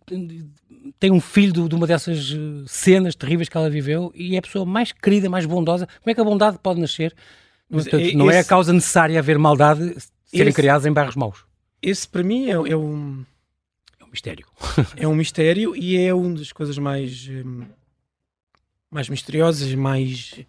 tem 0.99 1.11
um 1.11 1.21
filho 1.21 1.68
de 1.68 1.75
uma 1.75 1.87
dessas 1.87 2.33
eh, 2.33 2.64
cenas 2.66 3.14
terríveis 3.14 3.49
que 3.49 3.56
ela 3.56 3.71
viveu 3.71 4.12
e 4.14 4.35
é 4.35 4.38
a 4.38 4.42
pessoa 4.42 4.64
mais 4.64 4.92
querida, 4.92 5.28
mais 5.28 5.47
bondosa. 5.47 5.87
Como 5.87 6.11
é 6.11 6.14
que 6.14 6.21
a 6.21 6.25
bondade 6.25 6.59
pode 6.62 6.80
nascer? 6.80 7.14
Portanto, 7.71 7.97
é, 7.97 8.12
não 8.12 8.28
esse, 8.28 8.38
é 8.38 8.40
a 8.40 8.44
causa 8.44 8.73
necessária 8.73 9.18
haver 9.18 9.38
maldade 9.38 9.97
serem 10.25 10.49
esse, 10.49 10.56
criadas 10.56 10.87
em 10.87 10.92
bairros 10.92 11.16
maus. 11.16 11.44
Esse, 11.83 12.09
para 12.09 12.23
mim, 12.23 12.47
é, 12.47 12.52
é 12.52 12.76
um... 12.76 13.25
É 13.99 14.04
um 14.04 14.09
mistério. 14.11 14.47
é 14.97 15.09
um 15.09 15.14
mistério 15.14 15.76
e 15.76 15.97
é 15.97 16.14
uma 16.14 16.35
das 16.35 16.52
coisas 16.52 16.78
mais... 16.78 17.28
Hum, 17.28 17.64
mais 18.90 19.09
misteriosas, 19.09 19.75
mais 19.75 20.44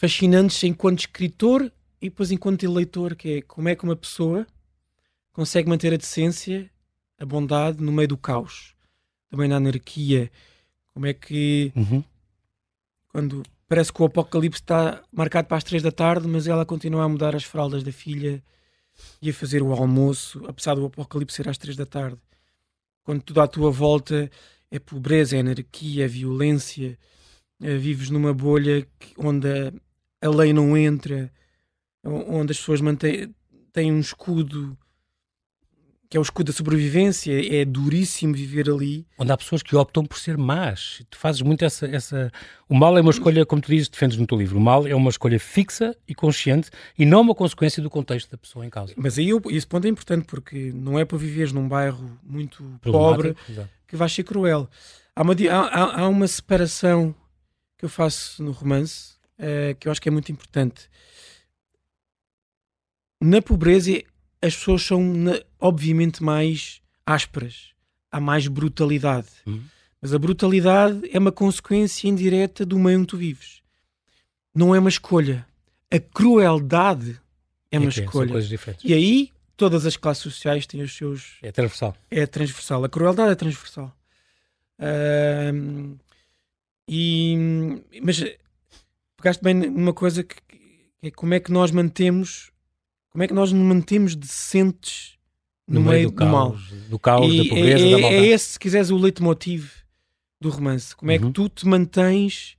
fascinantes 0.00 0.64
enquanto 0.64 1.00
escritor 1.00 1.70
e 2.00 2.08
depois 2.08 2.30
enquanto 2.30 2.64
eleitor, 2.64 3.14
que 3.14 3.28
é 3.34 3.42
como 3.42 3.68
é 3.68 3.76
que 3.76 3.84
uma 3.84 3.94
pessoa 3.94 4.46
consegue 5.30 5.68
manter 5.68 5.92
a 5.92 5.98
decência, 5.98 6.70
a 7.18 7.26
bondade 7.26 7.82
no 7.82 7.92
meio 7.92 8.08
do 8.08 8.16
caos, 8.16 8.74
também 9.28 9.46
na 9.46 9.56
anarquia, 9.56 10.32
como 10.94 11.04
é 11.04 11.12
que 11.12 11.70
uhum. 11.76 12.02
quando 13.08 13.42
parece 13.68 13.92
que 13.92 14.00
o 14.00 14.06
apocalipse 14.06 14.62
está 14.62 15.02
marcado 15.12 15.48
para 15.48 15.58
as 15.58 15.64
três 15.64 15.82
da 15.82 15.92
tarde, 15.92 16.26
mas 16.26 16.46
ela 16.46 16.64
continua 16.64 17.04
a 17.04 17.08
mudar 17.08 17.36
as 17.36 17.44
fraldas 17.44 17.82
da 17.82 17.92
filha 17.92 18.42
e 19.20 19.28
a 19.28 19.34
fazer 19.34 19.62
o 19.62 19.70
almoço, 19.70 20.42
apesar 20.48 20.76
do 20.76 20.86
apocalipse 20.86 21.36
ser 21.36 21.46
às 21.46 21.58
três 21.58 21.76
da 21.76 21.84
tarde. 21.84 22.16
Quando 23.04 23.20
tudo 23.20 23.42
à 23.42 23.46
tua 23.46 23.70
volta 23.70 24.30
é 24.70 24.78
pobreza, 24.78 25.36
é 25.36 25.40
anarquia, 25.40 26.06
é 26.06 26.08
violência, 26.08 26.98
é, 27.60 27.76
vives 27.76 28.08
numa 28.08 28.32
bolha 28.32 28.88
onde 29.18 29.46
a, 29.46 29.70
a 30.20 30.28
lei 30.28 30.52
não 30.52 30.76
entra, 30.76 31.32
onde 32.04 32.52
as 32.52 32.58
pessoas 32.58 32.80
mantêm, 32.80 33.34
têm 33.72 33.92
um 33.92 34.00
escudo 34.00 34.76
que 36.10 36.16
é 36.16 36.20
o 36.20 36.22
escudo 36.22 36.50
da 36.50 36.56
sobrevivência, 36.56 37.32
é 37.56 37.64
duríssimo 37.64 38.34
viver 38.34 38.68
ali. 38.68 39.06
Onde 39.16 39.30
há 39.30 39.36
pessoas 39.36 39.62
que 39.62 39.76
optam 39.76 40.04
por 40.04 40.18
ser 40.18 40.36
más. 40.36 41.04
Tu 41.08 41.16
fazes 41.16 41.40
muito 41.40 41.64
essa, 41.64 41.86
essa. 41.86 42.32
O 42.68 42.74
mal 42.74 42.98
é 42.98 43.00
uma 43.00 43.12
escolha, 43.12 43.46
como 43.46 43.62
tu 43.62 43.70
dizes, 43.70 43.88
defendes 43.88 44.18
no 44.18 44.26
teu 44.26 44.36
livro, 44.36 44.58
o 44.58 44.60
mal 44.60 44.88
é 44.88 44.94
uma 44.94 45.08
escolha 45.08 45.38
fixa 45.38 45.96
e 46.08 46.12
consciente 46.12 46.68
e 46.98 47.06
não 47.06 47.20
uma 47.20 47.32
consequência 47.32 47.80
do 47.80 47.88
contexto 47.88 48.28
da 48.28 48.36
pessoa 48.36 48.66
em 48.66 48.70
causa. 48.70 48.92
Mas 48.96 49.18
aí 49.18 49.28
eu, 49.28 49.40
esse 49.50 49.68
ponto 49.68 49.86
é 49.86 49.88
importante 49.88 50.24
porque 50.24 50.72
não 50.74 50.98
é 50.98 51.04
para 51.04 51.16
viveres 51.16 51.52
num 51.52 51.68
bairro 51.68 52.18
muito 52.24 52.64
pobre 52.82 53.36
exato. 53.48 53.70
que 53.86 53.94
vais 53.94 54.12
ser 54.12 54.24
cruel. 54.24 54.68
Há 55.14 55.22
uma, 55.22 55.34
há, 55.48 56.00
há 56.00 56.08
uma 56.08 56.26
separação 56.26 57.14
que 57.78 57.84
eu 57.84 57.88
faço 57.88 58.42
no 58.42 58.50
romance 58.50 59.19
uh, 59.40 59.74
que 59.78 59.88
eu 59.88 59.92
acho 59.92 60.00
que 60.00 60.08
é 60.08 60.12
muito 60.12 60.30
importante. 60.30 60.88
Na 63.20 63.42
pobreza 63.42 64.02
as 64.42 64.56
pessoas 64.56 64.82
são 64.82 65.02
obviamente 65.58 66.22
mais 66.22 66.80
ásperas, 67.04 67.70
há 68.10 68.20
mais 68.20 68.46
brutalidade. 68.46 69.28
Uhum. 69.46 69.62
Mas 70.00 70.14
a 70.14 70.18
brutalidade 70.18 71.00
é 71.12 71.18
uma 71.18 71.32
consequência 71.32 72.08
indireta 72.08 72.64
do 72.64 72.78
meio 72.78 72.98
onde 72.98 73.08
tu 73.08 73.18
vives. 73.18 73.60
Não 74.54 74.74
é 74.74 74.78
uma 74.78 74.88
escolha. 74.88 75.46
A 75.90 75.98
crueldade 75.98 77.20
é 77.70 77.78
uma 77.78 77.88
okay, 77.88 78.04
escolha. 78.04 78.34
E 78.82 78.94
aí 78.94 79.30
todas 79.56 79.84
as 79.84 79.96
classes 79.96 80.22
sociais 80.22 80.66
têm 80.66 80.80
os 80.80 80.96
seus. 80.96 81.36
É 81.42 81.52
transversal. 81.52 81.94
É 82.10 82.26
transversal. 82.26 82.82
A 82.82 82.88
crueldade 82.88 83.32
é 83.32 83.34
transversal. 83.34 83.94
Uh, 84.78 85.98
e, 86.88 87.36
mas 88.02 88.24
pegaste 89.20 89.42
bem 89.42 89.54
numa 89.54 89.92
coisa 89.92 90.22
que, 90.24 90.36
que 90.36 91.06
é 91.08 91.10
como 91.10 91.34
é 91.34 91.40
que 91.40 91.52
nós 91.52 91.70
mantemos 91.70 92.50
como 93.10 93.24
é 93.24 93.26
que 93.26 93.34
nós 93.34 93.52
nos 93.52 93.62
mantemos 93.62 94.14
decentes 94.14 95.18
no, 95.66 95.80
no 95.80 95.90
meio, 95.90 95.92
meio, 95.92 96.10
do, 96.10 96.16
caos, 96.16 96.30
mal? 96.30 96.56
Do 96.88 96.98
caos, 96.98 97.32
e 97.32 97.38
da 97.38 97.44
pobreza, 97.48 97.86
é, 97.86 97.90
da 97.90 97.98
maldade. 97.98 98.14
É 98.14 98.26
esse, 98.28 98.44
se 98.50 98.58
quiseres, 98.58 98.90
o 98.90 98.96
leitmotiv 98.96 99.72
do 100.40 100.48
romance. 100.48 100.94
Como 100.94 101.10
é 101.10 101.16
uhum. 101.16 101.26
que 101.26 101.32
tu 101.32 101.48
te 101.48 101.66
mantens. 101.66 102.56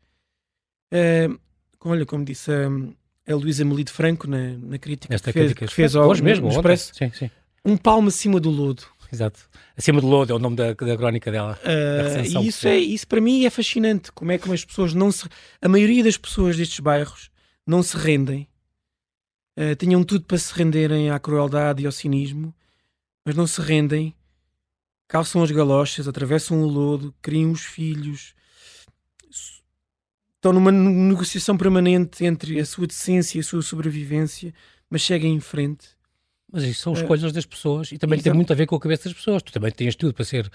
Uh, 0.94 1.40
olha, 1.86 2.06
como 2.06 2.26
disse 2.26 2.52
a, 2.52 3.32
a 3.32 3.36
Luísa 3.36 3.64
Melide 3.64 3.92
Franco 3.92 4.28
na, 4.28 4.58
na 4.58 4.78
crítica 4.78 5.14
Esta 5.14 5.32
que 5.32 5.40
fez, 5.40 5.46
crítica 5.48 5.68
que 5.68 5.74
fez 5.74 5.96
ao, 5.96 6.10
hoje 6.10 6.22
mesmo, 6.22 6.50
Expresso, 6.50 6.94
sim, 6.94 7.10
sim. 7.14 7.32
um 7.64 7.78
palmo 7.78 8.10
acima 8.10 8.40
do 8.40 8.50
lodo. 8.50 8.84
Exato. 9.12 9.40
Acima 9.78 10.00
do 10.00 10.08
lodo 10.08 10.32
é 10.32 10.36
o 10.36 10.40
nome 10.40 10.56
da, 10.56 10.74
da 10.74 10.98
crónica 10.98 11.32
dela. 11.32 11.60
Uh, 11.64 12.44
e 12.44 12.48
isso, 12.48 12.68
é, 12.68 12.78
isso 12.78 13.08
para 13.08 13.20
mim 13.20 13.46
é 13.46 13.50
fascinante. 13.50 14.12
Como 14.12 14.32
é 14.32 14.38
que 14.38 14.52
as 14.52 14.64
pessoas 14.64 14.94
não 14.94 15.12
se. 15.12 15.28
A 15.62 15.68
maioria 15.68 16.04
das 16.04 16.18
pessoas 16.18 16.56
destes 16.56 16.80
bairros 16.80 17.30
não 17.68 17.84
se 17.84 17.98
rendem 17.98 18.48
Uh, 19.58 19.76
tinham 19.76 20.02
tudo 20.04 20.26
para 20.26 20.38
se 20.38 20.54
renderem 20.54 21.10
à 21.10 21.20
crueldade 21.20 21.84
e 21.84 21.86
ao 21.86 21.92
cinismo, 21.92 22.56
mas 23.26 23.36
não 23.36 23.46
se 23.46 23.60
rendem, 23.60 24.16
calçam 25.08 25.44
as 25.44 25.52
galochas, 25.52 26.08
atravessam 26.08 26.64
o 26.64 26.66
lodo, 26.66 27.14
criam 27.22 27.52
os 27.52 27.62
filhos, 27.62 28.34
estão 30.36 30.54
numa 30.54 30.72
negociação 30.72 31.58
permanente 31.58 32.24
entre 32.26 32.60
a 32.60 32.66
sua 32.66 32.88
decência 32.88 33.38
e 33.38 33.42
a 33.42 33.44
sua 33.44 33.62
sobrevivência, 33.62 34.54
mas 34.90 35.04
seguem 35.04 35.36
em 35.36 35.42
frente. 35.42 35.90
Mas 36.52 36.64
isso 36.64 36.82
são 36.82 36.94
escolhas 36.94 37.24
uh, 37.24 37.34
das 37.34 37.46
pessoas 37.46 37.92
e 37.92 37.98
também 37.98 38.20
tem 38.20 38.34
muito 38.34 38.52
a 38.52 38.56
ver 38.56 38.66
com 38.66 38.76
a 38.76 38.80
cabeça 38.80 39.06
das 39.06 39.14
pessoas. 39.14 39.42
Tu 39.42 39.52
também 39.52 39.72
tens 39.72 39.96
tudo 39.96 40.14
para 40.14 40.26
ser 40.26 40.52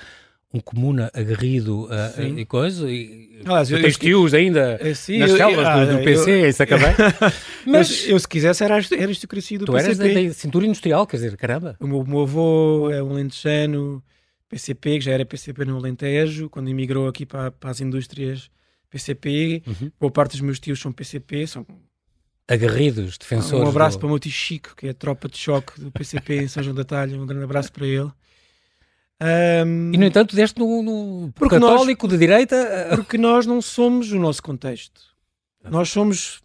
um 0.52 0.60
comuna 0.60 1.10
aguerrido 1.12 1.88
e 2.36 2.44
coisa. 2.44 2.90
E, 2.90 3.40
Aliás, 3.44 3.70
eu, 3.70 3.80
tens 3.80 3.96
tios 3.96 4.34
ainda 4.34 4.78
é, 4.80 4.88
nas 4.88 4.98
células 4.98 5.66
ah, 5.66 5.84
do, 5.84 5.98
do, 5.98 6.04
PC, 6.04 6.30
eu, 6.30 6.48
isso 6.48 6.62
acabei. 6.62 6.88
Mas 7.66 8.06
eu, 8.08 8.18
se 8.18 8.28
quisesse, 8.28 8.62
era 8.62 8.76
aristocracia 8.76 9.58
do 9.58 9.64
tu 9.64 9.72
PCP. 9.72 9.96
Tu 9.96 10.02
eras 10.02 10.14
da, 10.14 10.22
da, 10.22 10.34
cintura 10.34 10.66
industrial, 10.66 11.06
quer 11.06 11.16
dizer, 11.16 11.36
caramba. 11.36 11.76
O 11.80 11.86
meu, 11.86 12.04
meu 12.04 12.20
avô 12.20 12.90
é 12.90 13.02
um 13.02 13.12
lentejano, 13.12 14.02
PCP, 14.48 14.98
que 14.98 15.04
já 15.04 15.12
era 15.12 15.24
PCP 15.24 15.64
no 15.64 15.76
Alentejo, 15.76 16.48
quando 16.48 16.68
emigrou 16.68 17.08
aqui 17.08 17.26
para, 17.26 17.50
para 17.50 17.70
as 17.70 17.80
indústrias 17.80 18.48
PCP. 18.88 19.62
Uhum. 19.66 19.90
Boa 20.00 20.10
parte 20.10 20.32
dos 20.32 20.40
meus 20.40 20.60
tios 20.60 20.80
são 20.80 20.92
PCP, 20.92 21.46
são 21.46 21.66
agarridos, 22.48 23.18
defensores. 23.18 23.66
Um 23.66 23.68
abraço 23.68 23.96
do... 23.96 24.00
para 24.00 24.06
o 24.06 24.10
meu 24.10 24.18
tio 24.18 24.30
Chico, 24.30 24.74
que 24.76 24.86
é 24.86 24.90
a 24.90 24.94
tropa 24.94 25.28
de 25.28 25.36
choque 25.36 25.80
do 25.80 25.90
PCP 25.90 26.42
em 26.42 26.48
São 26.48 26.62
João 26.62 26.74
da 26.74 26.84
Talha. 26.84 27.20
Um 27.20 27.26
grande 27.26 27.44
abraço 27.44 27.72
para 27.72 27.86
ele. 27.86 28.10
Um, 29.20 29.92
e 29.94 29.96
no 29.96 30.04
entanto, 30.04 30.36
deste 30.36 30.58
no, 30.58 30.82
no 30.82 31.32
católico 31.48 32.06
nós, 32.06 32.12
de 32.12 32.18
direita. 32.18 32.88
Porque 32.94 33.16
nós 33.16 33.46
não 33.46 33.62
somos 33.62 34.12
o 34.12 34.18
nosso 34.18 34.42
contexto. 34.42 35.00
Nós 35.64 35.88
somos 35.88 36.42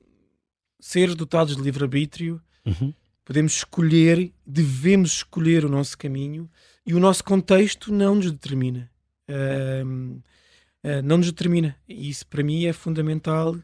seres 0.79 1.13
dotados 1.13 1.55
de 1.55 1.61
livre-arbítrio, 1.61 2.41
uhum. 2.65 2.91
podemos 3.23 3.53
escolher, 3.53 4.33
devemos 4.45 5.11
escolher 5.17 5.63
o 5.63 5.69
nosso 5.69 5.95
caminho 5.95 6.49
e 6.85 6.95
o 6.95 6.99
nosso 6.99 7.23
contexto 7.23 7.93
não 7.93 8.15
nos 8.15 8.31
determina. 8.31 8.89
Uh, 9.29 10.15
uh, 10.83 11.01
não 11.03 11.17
nos 11.17 11.27
determina. 11.27 11.75
E 11.87 12.09
isso 12.09 12.25
para 12.25 12.41
mim 12.41 12.65
é 12.65 12.73
fundamental, 12.73 13.55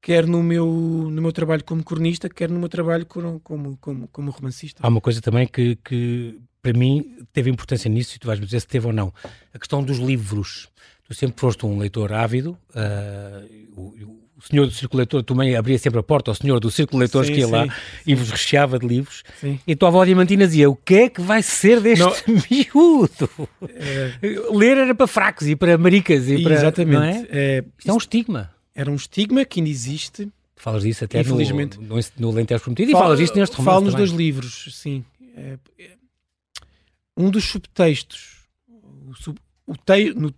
quer 0.00 0.26
no 0.26 0.42
meu, 0.42 0.66
no 0.66 1.22
meu 1.22 1.32
trabalho 1.32 1.64
como 1.64 1.84
cronista, 1.84 2.28
quer 2.28 2.48
no 2.50 2.58
meu 2.58 2.68
trabalho 2.68 3.06
como, 3.06 3.40
como, 3.40 3.76
como, 3.78 4.08
como 4.08 4.30
romancista. 4.30 4.80
Há 4.82 4.88
uma 4.88 5.00
coisa 5.00 5.20
também 5.20 5.46
que, 5.46 5.76
que 5.76 6.40
para 6.62 6.72
mim, 6.72 7.18
teve 7.32 7.50
importância 7.50 7.88
nisso, 7.88 8.16
e 8.16 8.18
tu 8.18 8.26
vais 8.26 8.38
me 8.38 8.44
dizer 8.44 8.60
se 8.60 8.66
teve 8.66 8.86
ou 8.86 8.92
não. 8.92 9.12
A 9.52 9.58
questão 9.58 9.82
dos 9.82 9.98
livros. 9.98 10.68
Tu 11.06 11.14
sempre 11.14 11.40
foste 11.40 11.66
um 11.66 11.76
leitor 11.76 12.12
ávido, 12.12 12.56
uh, 12.70 13.80
o, 13.80 14.20
o, 14.36 14.42
senhor 14.48 14.64
do 14.64 14.72
Círculo 14.72 14.98
Leitor 14.98 15.24
também 15.24 15.56
abria 15.56 15.76
sempre 15.76 15.98
a 15.98 16.04
porta 16.04 16.30
ao 16.30 16.36
senhor 16.36 16.60
do 16.60 16.70
Círculo 16.70 17.00
Leitores 17.00 17.26
sim, 17.26 17.34
que 17.34 17.40
ia 17.40 17.46
sim, 17.46 17.52
lá 17.52 17.64
sim. 17.64 17.72
e 18.06 18.14
vos 18.14 18.30
recheava 18.30 18.78
de 18.78 18.86
livros. 18.86 19.24
E 19.66 19.72
a 19.72 19.76
tua 19.76 19.88
avó 19.88 20.04
Diamantina 20.04 20.46
dizia: 20.46 20.70
O 20.70 20.76
que 20.76 20.94
é 20.94 21.08
que 21.08 21.20
vai 21.20 21.42
ser 21.42 21.80
deste 21.80 22.04
não. 22.04 22.14
miúdo? 22.48 23.28
É... 23.60 24.12
Ler 24.52 24.78
era 24.78 24.94
para 24.94 25.08
fracos 25.08 25.48
e 25.48 25.56
para 25.56 25.76
maricas. 25.76 26.28
E 26.28 26.44
para, 26.44 26.54
Exatamente. 26.54 27.26
É? 27.28 27.58
É... 27.58 27.64
Isto 27.76 27.90
é 27.90 27.92
um 27.92 27.98
estigma. 27.98 28.50
Era 28.74 28.90
um 28.90 28.94
estigma 28.94 29.44
que 29.44 29.60
ainda 29.60 29.70
existe. 29.70 30.30
Falas 30.56 30.82
disso 30.82 31.04
até 31.04 31.20
Infelizmente. 31.20 31.78
no, 31.78 31.96
no, 31.96 32.02
no 32.18 32.30
Lentejo 32.30 32.62
Prometido 32.62 32.92
Fala, 32.92 33.02
e 33.02 33.06
falas 33.06 33.18
disso 33.18 33.34
neste 33.34 33.56
romance 33.56 33.74
Falo 33.74 33.84
nos 33.86 33.94
dois 33.94 34.10
livros, 34.10 34.68
sim. 34.72 35.04
É, 35.34 35.58
um 37.16 37.30
dos 37.30 37.44
subtextos, 37.44 38.46
o, 38.68 39.14
sub, 39.14 39.38
o 39.66 39.76
te, 39.76 40.12
no, 40.14 40.34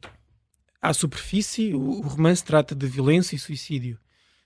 à 0.81 0.93
superfície, 0.93 1.75
o, 1.75 1.81
o, 1.81 2.01
romance 2.03 2.45
trata 2.45 2.75
de 2.75 2.87
violência 2.87 3.37
e 3.37 3.39
suicídio. 3.39 3.99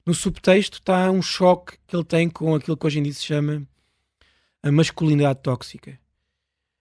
No 0.05 0.15
subtexto 0.15 0.79
está 0.79 1.11
um 1.11 1.23
choque 1.23 1.77
que 1.87 1.97
ele 1.97 2.05
tem 2.05 2.29
com 2.29 2.55
aquilo 2.55 2.77
que 2.77 2.87
hoje 2.87 2.99
em 2.99 3.03
dia 3.03 3.13
se 3.13 3.25
chama 3.25 3.67
a 4.63 4.71
masculinidade 4.71 5.41
tóxica. 5.43 5.99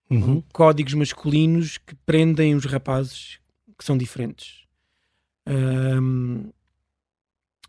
Uhum. 0.09 0.43
Códigos 0.53 0.93
masculinos 0.93 1.77
que 1.77 1.95
prendem 2.05 2.53
os 2.53 2.65
rapazes 2.65 3.39
que 3.77 3.83
são 3.83 3.97
diferentes. 3.97 4.65
Um, 5.47 6.51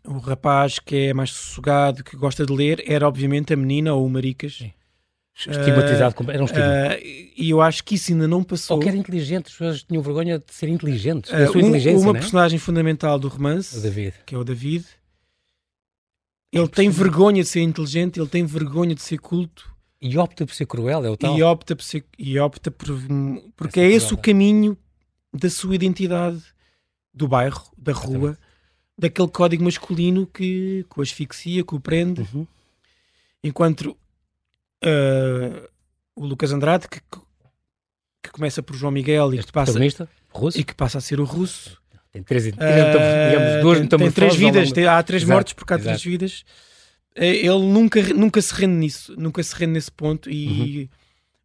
o 0.07 0.17
rapaz 0.19 0.79
que 0.79 1.09
é 1.09 1.13
mais 1.13 1.31
sossegado, 1.31 2.03
que 2.03 2.15
gosta 2.15 2.45
de 2.45 2.53
ler, 2.53 2.83
era 2.87 3.07
obviamente 3.07 3.53
a 3.53 3.57
menina 3.57 3.93
ou 3.93 4.05
o 4.05 4.09
maricas. 4.09 4.53
Sim 4.53 4.71
Estigmatizado, 5.45 6.15
uh, 6.19 6.31
era 6.31 6.41
um 6.41 6.45
estigma. 6.45 6.65
Uh, 6.65 7.33
e 7.37 7.49
eu 7.51 7.61
acho 7.61 7.83
que 7.83 7.93
isso 7.93 8.11
ainda 8.11 8.27
não 8.27 8.43
passou. 8.43 8.77
Ou 8.77 8.81
que 8.81 8.89
era 8.89 8.97
inteligente, 8.97 9.47
as 9.47 9.51
pessoas 9.51 9.83
tinham 9.83 10.01
vergonha 10.01 10.39
de 10.39 10.51
ser 10.51 10.67
inteligentes, 10.67 11.29
sua 11.29 11.57
um, 11.57 11.59
inteligência. 11.59 11.99
Uma 11.99 12.13
né? 12.13 12.19
personagem 12.19 12.57
fundamental 12.57 13.19
do 13.19 13.27
romance, 13.27 13.77
o 13.77 13.81
David. 13.81 14.15
que 14.25 14.33
é 14.33 14.37
o 14.37 14.43
David, 14.43 14.85
ele 16.51 16.63
é 16.63 16.67
tem 16.67 16.89
vergonha 16.89 17.43
de 17.43 17.49
ser 17.49 17.61
inteligente, 17.61 18.19
ele 18.19 18.27
tem 18.27 18.43
vergonha 18.45 18.95
de 18.95 19.01
ser 19.01 19.19
culto. 19.19 19.71
E 20.01 20.17
opta 20.17 20.45
por 20.45 20.53
ser 20.55 20.65
cruel, 20.65 21.05
é 21.05 21.09
o 21.09 21.17
tal. 21.17 21.37
E 21.37 21.43
opta 21.43 21.75
por 21.75 21.83
ser, 21.83 22.03
e 22.17 22.39
opta 22.39 22.71
por, 22.71 22.87
porque 23.55 23.79
é 23.79 23.91
esse 23.91 24.13
o 24.13 24.17
caminho 24.17 24.77
da 25.33 25.49
sua 25.49 25.75
identidade, 25.75 26.41
do 27.13 27.27
bairro, 27.27 27.63
da 27.77 27.93
rua, 27.93 28.07
Exatamente. 28.15 28.46
Daquele 28.97 29.27
código 29.29 29.63
masculino 29.63 30.25
que, 30.25 30.85
que 30.89 30.99
o 30.99 31.03
asfixia, 31.03 31.63
que 31.63 31.75
o 31.75 31.79
prende. 31.79 32.21
Uhum. 32.33 32.47
Enquanto 33.43 33.95
uh, 34.83 35.69
o 36.15 36.25
Lucas 36.25 36.51
Andrade, 36.51 36.87
que, 36.89 36.99
que 36.99 38.31
começa 38.31 38.63
por 38.63 38.75
João 38.75 38.91
Miguel 38.91 39.33
e 39.35 39.43
que, 39.43 39.51
passa, 39.51 39.79
russo. 40.31 40.59
e 40.59 40.63
que 40.63 40.73
passa 40.73 40.97
a 40.97 41.01
ser 41.01 41.19
o 41.19 41.23
russo. 41.23 41.79
Tem 42.11 42.23
três, 42.23 42.47
uh, 42.47 42.51
digamos, 42.51 43.61
duas 43.61 43.79
tem, 43.79 43.87
tem 43.87 44.11
três 44.11 44.35
vidas, 44.35 44.71
tem, 44.71 44.87
há 44.87 45.01
três 45.03 45.23
Exato. 45.23 45.35
mortes 45.35 45.53
porque 45.53 45.73
há 45.73 45.79
três 45.79 46.03
vidas. 46.03 46.43
Uh, 47.15 47.23
ele 47.23 47.59
nunca, 47.59 48.01
nunca 48.13 48.41
se 48.41 48.53
rende 48.53 48.75
nisso, 48.75 49.15
nunca 49.17 49.43
se 49.43 49.55
rende 49.55 49.73
nesse 49.73 49.91
ponto 49.91 50.29
e 50.29 50.79
uhum. 50.79 50.87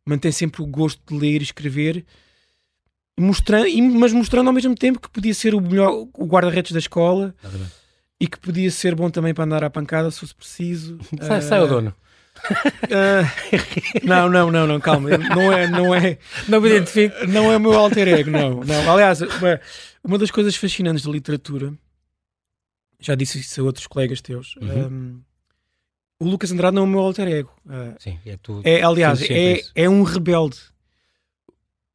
mantém 0.07 0.33
sempre 0.33 0.63
o 0.63 0.67
gosto 0.67 1.01
de 1.07 1.19
ler 1.19 1.41
e 1.41 1.45
escrever. 1.45 2.05
Mostrando, 3.19 3.69
mas 3.99 4.13
mostrando 4.13 4.47
ao 4.49 4.53
mesmo 4.53 4.75
tempo 4.75 5.01
que 5.01 5.11
podia 5.11 5.35
ser 5.35 5.55
o 5.55 5.61
melhor 5.61 5.93
o 6.15 6.27
guarda-redes 6.27 6.73
da 6.73 6.79
escola 6.79 7.35
e 8.19 8.27
que 8.27 8.39
podia 8.39 8.71
ser 8.71 8.95
bom 8.95 9.11
também 9.11 9.35
para 9.35 9.45
andar 9.45 9.65
à 9.65 9.71
pancada 9.71 10.11
se 10.11 10.21
fosse 10.21 10.35
preciso. 10.35 10.99
Sai, 11.21 11.39
uh, 11.39 11.43
sai 11.43 11.61
o 11.61 11.67
dono. 11.67 11.95
Uh, 12.85 14.07
não, 14.07 14.29
não, 14.29 14.51
não, 14.51 14.67
não, 14.67 14.81
calma. 14.81 15.11
Não 15.19 15.53
é, 15.53 15.67
não 15.67 15.95
é. 15.95 16.19
Não 16.49 16.61
me 16.61 16.71
identifico. 16.71 17.27
Não 17.27 17.53
é 17.53 17.57
o 17.57 17.61
meu 17.61 17.73
alter 17.75 18.09
ego, 18.09 18.31
não. 18.31 18.61
não. 18.61 18.93
Aliás, 18.93 19.21
uma, 19.21 19.61
uma 20.03 20.19
das 20.19 20.31
coisas 20.31 20.57
fascinantes 20.57 21.05
da 21.05 21.11
literatura, 21.11 21.73
já 23.01 23.15
disse 23.15 23.41
isso 23.41 23.61
a 23.61 23.65
outros 23.65 23.87
colegas 23.87 24.21
teus. 24.21 24.57
Uhum. 24.57 24.87
Um, 24.87 25.23
o 26.21 26.29
Lucas 26.29 26.53
Andrade 26.53 26.75
não 26.75 26.83
é 26.83 26.87
o 26.87 26.89
meu 26.89 27.01
alter 27.01 27.29
ego. 27.29 27.53
Uh, 27.67 27.95
Sim, 27.99 28.19
é 28.25 28.37
tu. 28.37 28.63
É, 28.65 28.83
aliás, 28.83 29.21
é, 29.29 29.61
é 29.75 29.89
um 29.89 30.03
rebelde. 30.03 30.59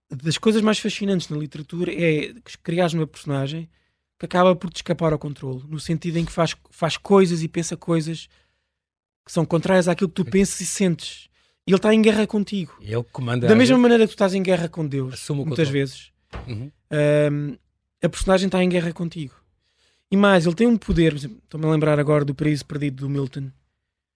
Das 0.09 0.37
coisas 0.37 0.61
mais 0.61 0.79
fascinantes 0.79 1.29
na 1.29 1.37
literatura 1.37 1.91
é 1.93 2.33
criar 2.63 2.93
uma 2.93 3.05
personagem 3.05 3.69
que 4.17 4.25
acaba 4.25 4.55
por 4.55 4.71
te 4.71 4.77
escapar 4.77 5.13
ao 5.13 5.19
controle, 5.19 5.63
no 5.67 5.79
sentido 5.79 6.17
em 6.17 6.25
que 6.25 6.31
faz, 6.31 6.55
faz 6.71 6.97
coisas 6.97 7.43
e 7.43 7.47
pensa 7.47 7.77
coisas 7.77 8.27
que 9.25 9.31
são 9.31 9.45
contrárias 9.45 9.87
àquilo 9.87 10.09
que 10.09 10.15
tu 10.15 10.25
pensas 10.25 10.59
e 10.61 10.65
sentes. 10.65 11.27
E 11.67 11.71
ele 11.71 11.77
está 11.77 11.93
em 11.93 12.01
guerra 12.01 12.25
contigo. 12.25 12.73
Ele 12.81 13.03
comanda 13.11 13.45
da 13.45 13.55
mesma 13.55 13.77
maneira 13.77 14.05
que 14.05 14.11
tu 14.11 14.15
estás 14.15 14.33
em 14.33 14.41
guerra 14.41 14.69
com 14.69 14.87
Deus, 14.87 15.27
muitas 15.29 15.67
vezes. 15.67 16.11
Uhum. 16.47 16.71
Um, 16.91 17.57
a 18.01 18.09
personagem 18.09 18.45
está 18.47 18.63
em 18.63 18.69
guerra 18.69 18.93
contigo. 18.93 19.35
E 20.09 20.15
mais, 20.15 20.45
ele 20.45 20.55
tem 20.55 20.65
um 20.65 20.77
poder, 20.77 21.15
estou-me 21.15 21.65
a 21.65 21.69
lembrar 21.69 21.99
agora 21.99 22.23
do 22.23 22.33
Paraíso 22.33 22.65
Perdido 22.65 23.01
do 23.01 23.09
Milton. 23.09 23.51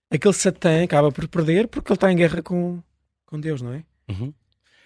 Aquele 0.10 0.34
Satã 0.34 0.84
acaba 0.84 1.12
por 1.12 1.28
perder 1.28 1.68
porque 1.68 1.92
ele 1.92 1.98
está 1.98 2.12
em 2.12 2.16
guerra 2.16 2.42
com, 2.42 2.82
com 3.26 3.40
Deus, 3.40 3.62
não 3.62 3.74
é? 3.74 3.84
Uhum. 4.10 4.34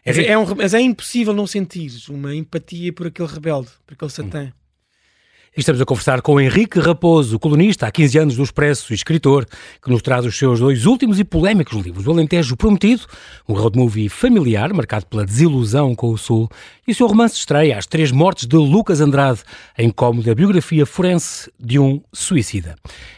Mas, 0.06 0.18
é, 0.18 0.28
é 0.28 0.38
um, 0.38 0.46
mas 0.56 0.74
é 0.74 0.82
impossível 0.82 1.34
não 1.34 1.48
sentir 1.48 1.92
uma 2.10 2.36
empatia 2.36 2.94
por 2.94 3.08
aquele 3.08 3.28
rebelde, 3.28 3.70
por 3.86 3.96
aquele 3.96 4.12
Satã. 4.12 4.42
Uhum. 4.44 4.52
Estamos 5.58 5.80
a 5.80 5.86
conversar 5.86 6.22
com 6.22 6.40
Henrique 6.40 6.82
Raposo, 6.82 7.40
colunista 7.40 7.88
há 7.88 7.92
15 7.92 8.20
anos 8.20 8.36
do 8.36 8.44
Expresso 8.44 8.92
e 8.92 8.96
escritor, 8.96 9.46
que 9.82 9.90
nos 9.90 10.02
traz 10.02 10.26
os 10.26 10.38
seus 10.38 10.60
dois 10.60 10.86
últimos 10.86 11.18
e 11.18 11.24
polémicos 11.24 11.82
livros, 11.82 12.06
O 12.06 12.12
Alentejo 12.12 12.58
Prometido, 12.58 13.04
um 13.48 13.54
road 13.54 13.80
movie 13.80 14.10
familiar, 14.10 14.74
marcado 14.74 15.06
pela 15.06 15.26
desilusão 15.26 15.96
com 15.96 16.10
o 16.10 16.18
Sul, 16.18 16.50
e 16.86 16.92
o 16.92 16.96
seu 16.96 17.08
romance 17.08 17.36
estreia, 17.36 17.78
As 17.78 17.86
Três 17.86 18.12
Mortes 18.12 18.46
de 18.46 18.58
Lucas 18.58 19.00
Andrade, 19.00 19.44
a 19.78 19.82
incómoda 19.82 20.36
biografia 20.36 20.86
forense 20.86 21.50
de 21.58 21.80
um 21.80 22.02
suicida. 22.12 22.76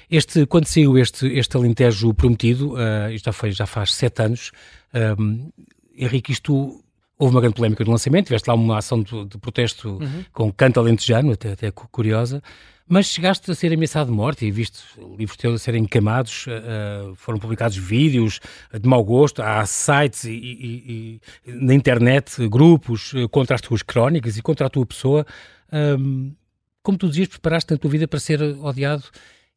Este, 0.07 0.45
quando 0.45 0.67
saiu 0.67 0.95
este, 0.95 1.25
este 1.25 1.57
Alentejo 1.57 2.13
Prometido, 2.13 2.73
uh, 2.73 3.11
isto 3.11 3.25
já, 3.25 3.33
foi, 3.33 3.51
já 3.51 3.65
faz 3.65 3.95
sete 3.95 4.21
anos, 4.21 4.51
uh, 4.93 5.51
Henrique, 5.97 6.31
isto 6.31 6.83
Houve 7.19 7.33
uma 7.33 7.41
grande 7.41 7.55
polémica 7.55 7.83
no 7.83 7.91
lançamento, 7.91 8.27
tiveste 8.27 8.47
lá 8.47 8.53
uma 8.53 8.77
ação 8.77 9.01
de, 9.01 9.25
de 9.25 9.39
protesto 9.39 9.97
uhum. 9.97 10.23
com 10.31 10.51
canto 10.51 10.79
alentejano, 10.79 11.31
até, 11.31 11.53
até 11.53 11.71
curiosa, 11.71 12.43
mas 12.87 13.07
chegaste 13.07 13.49
a 13.49 13.55
ser 13.55 13.73
ameaçado 13.73 14.11
de 14.11 14.15
morte 14.15 14.45
e 14.45 14.51
viste 14.51 14.83
livros 15.17 15.35
teus 15.35 15.55
a 15.55 15.57
serem 15.57 15.83
queimados, 15.85 16.45
uh, 16.45 17.15
foram 17.15 17.39
publicados 17.39 17.75
vídeos 17.75 18.39
de 18.71 18.87
mau 18.87 19.03
gosto, 19.03 19.41
há 19.41 19.65
sites 19.65 20.25
e, 20.25 20.29
e, 20.31 21.21
e 21.43 21.51
na 21.51 21.73
internet, 21.73 22.47
grupos 22.47 23.13
contra 23.31 23.55
as 23.55 23.61
tuas 23.61 23.81
crónicas 23.81 24.37
e 24.37 24.41
contra 24.43 24.67
a 24.67 24.69
tua 24.69 24.85
pessoa. 24.85 25.25
Um, 25.73 26.35
como 26.83 26.99
tu 26.99 27.09
dizias, 27.09 27.29
preparaste 27.29 27.73
a 27.73 27.77
tua 27.77 27.89
vida 27.89 28.07
para 28.07 28.19
ser 28.19 28.41
odiado, 28.41 29.03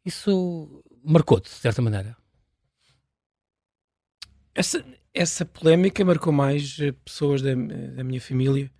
isso 0.04 0.82
marcou-te, 1.04 1.44
de 1.44 1.56
certa 1.56 1.82
maneira? 1.82 2.16
Essa, 4.54 4.82
essa 5.12 5.44
polémica 5.44 6.04
marcou 6.04 6.32
mais 6.32 6.78
eh, 6.80 6.92
pessoas 7.04 7.42
da, 7.42 7.54
da 7.54 8.04
minha 8.04 8.20
família 8.20 8.70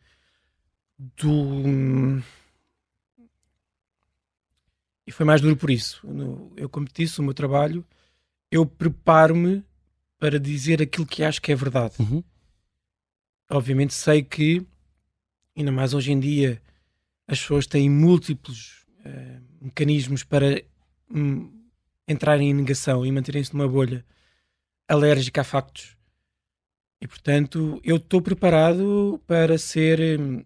do 0.98 2.22
e 5.06 5.12
foi 5.12 5.26
mais 5.26 5.40
duro 5.40 5.56
por 5.56 5.70
isso. 5.70 6.00
Eu, 6.56 6.68
como 6.68 6.86
te 6.86 7.02
disse, 7.02 7.18
o 7.18 7.24
meu 7.24 7.34
trabalho, 7.34 7.84
eu 8.48 8.64
preparo-me 8.64 9.64
para 10.20 10.38
dizer 10.38 10.80
aquilo 10.80 11.04
que 11.04 11.24
acho 11.24 11.42
que 11.42 11.50
é 11.50 11.56
verdade. 11.56 11.94
Uhum. 11.98 12.22
Obviamente 13.50 13.92
sei 13.92 14.22
que, 14.22 14.64
ainda 15.56 15.72
mais 15.72 15.94
hoje 15.94 16.12
em 16.12 16.20
dia, 16.20 16.62
as 17.26 17.40
pessoas 17.40 17.66
têm 17.66 17.90
múltiplos 17.90 18.86
uh, 19.00 19.64
mecanismos 19.64 20.22
para 20.22 20.62
um, 21.10 21.50
entrarem 22.06 22.50
em 22.50 22.54
negação 22.54 23.04
e 23.04 23.10
manterem-se 23.10 23.52
numa 23.52 23.66
bolha 23.66 24.04
alérgica 24.86 25.40
a 25.40 25.44
factos 25.44 25.96
e 27.00 27.08
portanto, 27.08 27.80
eu 27.82 27.96
estou 27.96 28.20
preparado 28.20 29.20
para 29.26 29.56
ser. 29.56 30.20
Hum, 30.20 30.44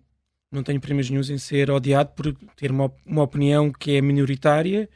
não 0.53 0.63
tenho 0.63 0.81
problemas 0.81 1.11
nenhum 1.11 1.23
em 1.23 1.39
ser 1.39 1.69
odiado 1.69 2.11
por 2.13 2.33
ter 2.55 2.71
uma, 2.71 2.93
uma 3.05 3.23
opinião 3.25 3.73
que 3.73 3.97
é 3.97 4.01
minoritária. 4.01 4.89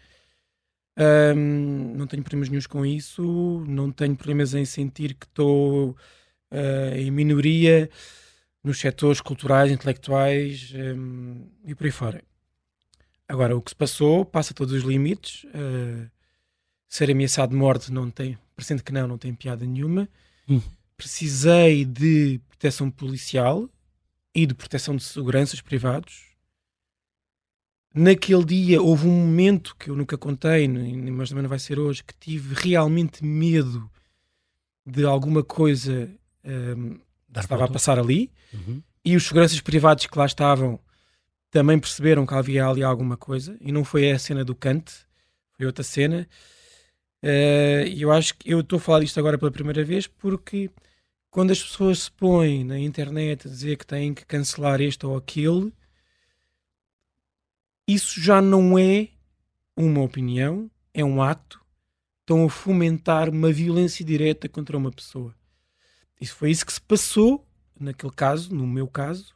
Um, 0.97 1.95
não 1.97 2.07
tenho 2.07 2.23
problemas 2.23 2.49
nenhum 2.49 2.63
com 2.69 2.87
isso. 2.87 3.65
Não 3.67 3.91
tenho 3.91 4.15
problemas 4.15 4.55
em 4.55 4.65
sentir 4.65 5.15
que 5.15 5.27
estou 5.27 5.97
uh, 6.53 6.95
em 6.97 7.11
minoria 7.11 7.91
nos 8.63 8.79
setores 8.79 9.21
culturais, 9.21 9.73
intelectuais 9.73 10.73
um, 10.77 11.45
e 11.65 11.75
por 11.75 11.87
aí 11.87 11.91
fora. 11.93 12.23
Agora, 13.29 13.57
o 13.57 13.61
que 13.61 13.71
se 13.73 13.77
passou 13.77 14.25
passa 14.25 14.55
todos 14.55 14.73
os 14.73 14.85
limites. 14.85 15.43
Uh, 15.45 16.09
ser 16.89 17.11
ameaçado 17.11 17.51
de 17.51 17.57
morte 17.57 17.93
não 17.93 18.11
tem, 18.11 18.39
parecendo 18.55 18.83
que 18.83 18.93
não, 18.93 19.09
não 19.09 19.19
tem 19.19 19.35
piada 19.35 19.67
nenhuma. 19.67 20.09
Hum 20.49 20.61
precisei 20.99 21.85
de 21.85 22.41
proteção 22.49 22.91
policial 22.91 23.71
e 24.35 24.45
de 24.45 24.53
proteção 24.53 24.97
de 24.97 25.05
seguranças 25.05 25.61
privados. 25.61 26.27
Naquele 27.95 28.45
dia 28.45 28.83
houve 28.83 29.07
um 29.07 29.27
momento 29.27 29.75
que 29.77 29.89
eu 29.89 29.97
nunca 29.97 30.19
contei, 30.19 30.69
mas 30.69 31.31
também 31.31 31.43
não 31.43 31.49
vai 31.49 31.59
ser 31.59 31.79
hoje, 31.79 32.05
que 32.05 32.15
tive 32.15 32.55
realmente 32.55 33.25
medo 33.25 33.91
de 34.85 35.05
alguma 35.05 35.43
coisa 35.43 36.11
um, 36.45 36.95
que 37.33 37.41
estava 37.41 37.65
a 37.65 37.69
passar 37.69 37.99
ali. 37.99 38.31
Uhum. 38.53 38.83
E 39.05 39.17
os 39.17 39.25
seguranças 39.25 39.61
privados 39.61 40.07
que 40.07 40.19
lá 40.19 40.27
estavam 40.27 40.79
também 41.51 41.79
perceberam 41.79 42.27
que 42.27 42.35
havia 42.35 42.67
ali 42.67 42.83
alguma 42.83 43.17
coisa. 43.17 43.57
E 43.61 43.73
não 43.73 43.85
foi 43.85 44.11
a 44.11 44.19
cena 44.19 44.45
do 44.45 44.55
Kant, 44.55 44.93
foi 45.57 45.65
outra 45.65 45.83
cena. 45.83 46.29
Eh, 47.23 47.85
e 47.89 48.05
uh, 48.05 48.09
eu 48.09 48.13
acho 48.13 48.37
que 48.37 48.51
eu 48.51 48.61
estou 48.61 48.77
a 48.77 48.81
falar 48.81 49.01
disto 49.01 49.19
agora 49.19 49.39
pela 49.39 49.51
primeira 49.51 49.85
vez 49.85 50.07
porque 50.07 50.71
quando 51.31 51.51
as 51.51 51.63
pessoas 51.63 52.01
se 52.01 52.11
põem 52.11 52.65
na 52.65 52.79
internet 52.79 53.47
a 53.47 53.51
dizer 53.51 53.77
que 53.77 53.87
têm 53.87 54.15
que 54.15 54.25
cancelar 54.25 54.81
este 54.81 55.05
ou 55.07 55.17
aquele, 55.17 55.73
isso 57.87 58.21
já 58.21 58.43
não 58.43 58.79
é 58.79 59.09
uma 59.77 60.03
opinião, 60.03 60.71
é 60.93 61.05
um 61.05 61.23
acto. 61.23 61.61
Estão 62.21 62.45
a 62.45 62.51
fomentar 62.51 63.31
uma 63.31 63.51
violência 63.51 64.05
direta 64.05 64.49
contra 64.49 64.77
uma 64.77 64.91
pessoa. 64.91 65.35
Isso 66.21 66.35
foi 66.35 66.51
isso 66.51 66.67
que 66.67 66.73
se 66.73 66.81
passou 66.81 67.47
naquele 67.79 68.13
caso, 68.13 68.55
no 68.55 68.67
meu 68.67 68.87
caso. 68.87 69.35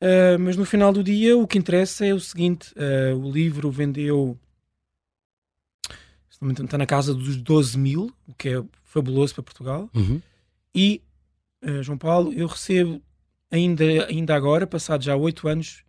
Uh, 0.00 0.36
mas 0.40 0.56
no 0.56 0.64
final 0.64 0.92
do 0.92 1.04
dia, 1.04 1.36
o 1.36 1.46
que 1.46 1.58
interessa 1.58 2.04
é 2.04 2.12
o 2.12 2.18
seguinte: 2.18 2.74
uh, 2.74 3.16
o 3.16 3.30
livro 3.30 3.70
vendeu. 3.70 4.36
Está 6.60 6.76
na 6.76 6.86
casa 6.86 7.14
dos 7.14 7.36
12 7.36 7.78
mil, 7.78 8.12
o 8.26 8.34
que 8.34 8.48
é 8.48 8.64
fabuloso 8.82 9.32
para 9.32 9.44
Portugal. 9.44 9.88
Uhum. 9.94 10.20
E, 10.74 11.02
uh, 11.62 11.82
João 11.82 11.98
Paulo, 11.98 12.32
eu 12.32 12.46
recebo 12.46 13.02
ainda, 13.50 13.84
ainda 14.06 14.34
agora, 14.34 14.66
passados 14.66 15.04
já 15.04 15.14
oito 15.14 15.46
anos, 15.46 15.84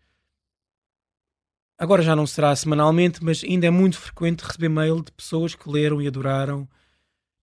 agora 1.78 2.02
já 2.02 2.15
não 2.15 2.28
será 2.28 2.56
semanalmente, 2.56 3.24
mas 3.24 3.43
ainda 3.43 3.67
é 3.67 3.69
muito 3.69 3.98
frequente 3.98 4.41
receber 4.41 4.69
mail 4.69 5.02
de 5.02 5.12
pessoas 5.12 5.56
que 5.56 5.69
leram 5.69 6.02
e 6.02 6.08
adoraram 6.08 6.67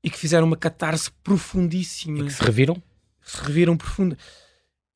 e 0.04 0.10
que 0.10 0.18
fizeram 0.18 0.46
uma 0.46 0.56
catarse 0.56 1.10
profundíssima. 1.22 2.20
E 2.20 2.24
que 2.24 2.32
se 2.32 2.42
reviram? 2.42 2.82
Se 3.22 3.42
reviram 3.42 3.76
profunda. 3.76 4.16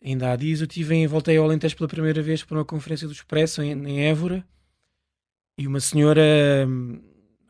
Ainda 0.02 0.32
há 0.32 0.36
dias 0.36 0.60
eu 0.60 0.66
tive 0.66 0.94
em, 0.94 1.06
voltei 1.06 1.36
ao 1.36 1.44
Alentejo 1.44 1.76
pela 1.76 1.88
primeira 1.88 2.22
vez 2.22 2.44
para 2.44 2.58
uma 2.58 2.64
conferência 2.64 3.06
do 3.06 3.12
Expresso 3.12 3.62
em, 3.62 3.72
em 3.72 4.06
Évora 4.06 4.46
e 5.56 5.66
uma 5.66 5.80
senhora 5.80 6.22
hum, 6.68 7.00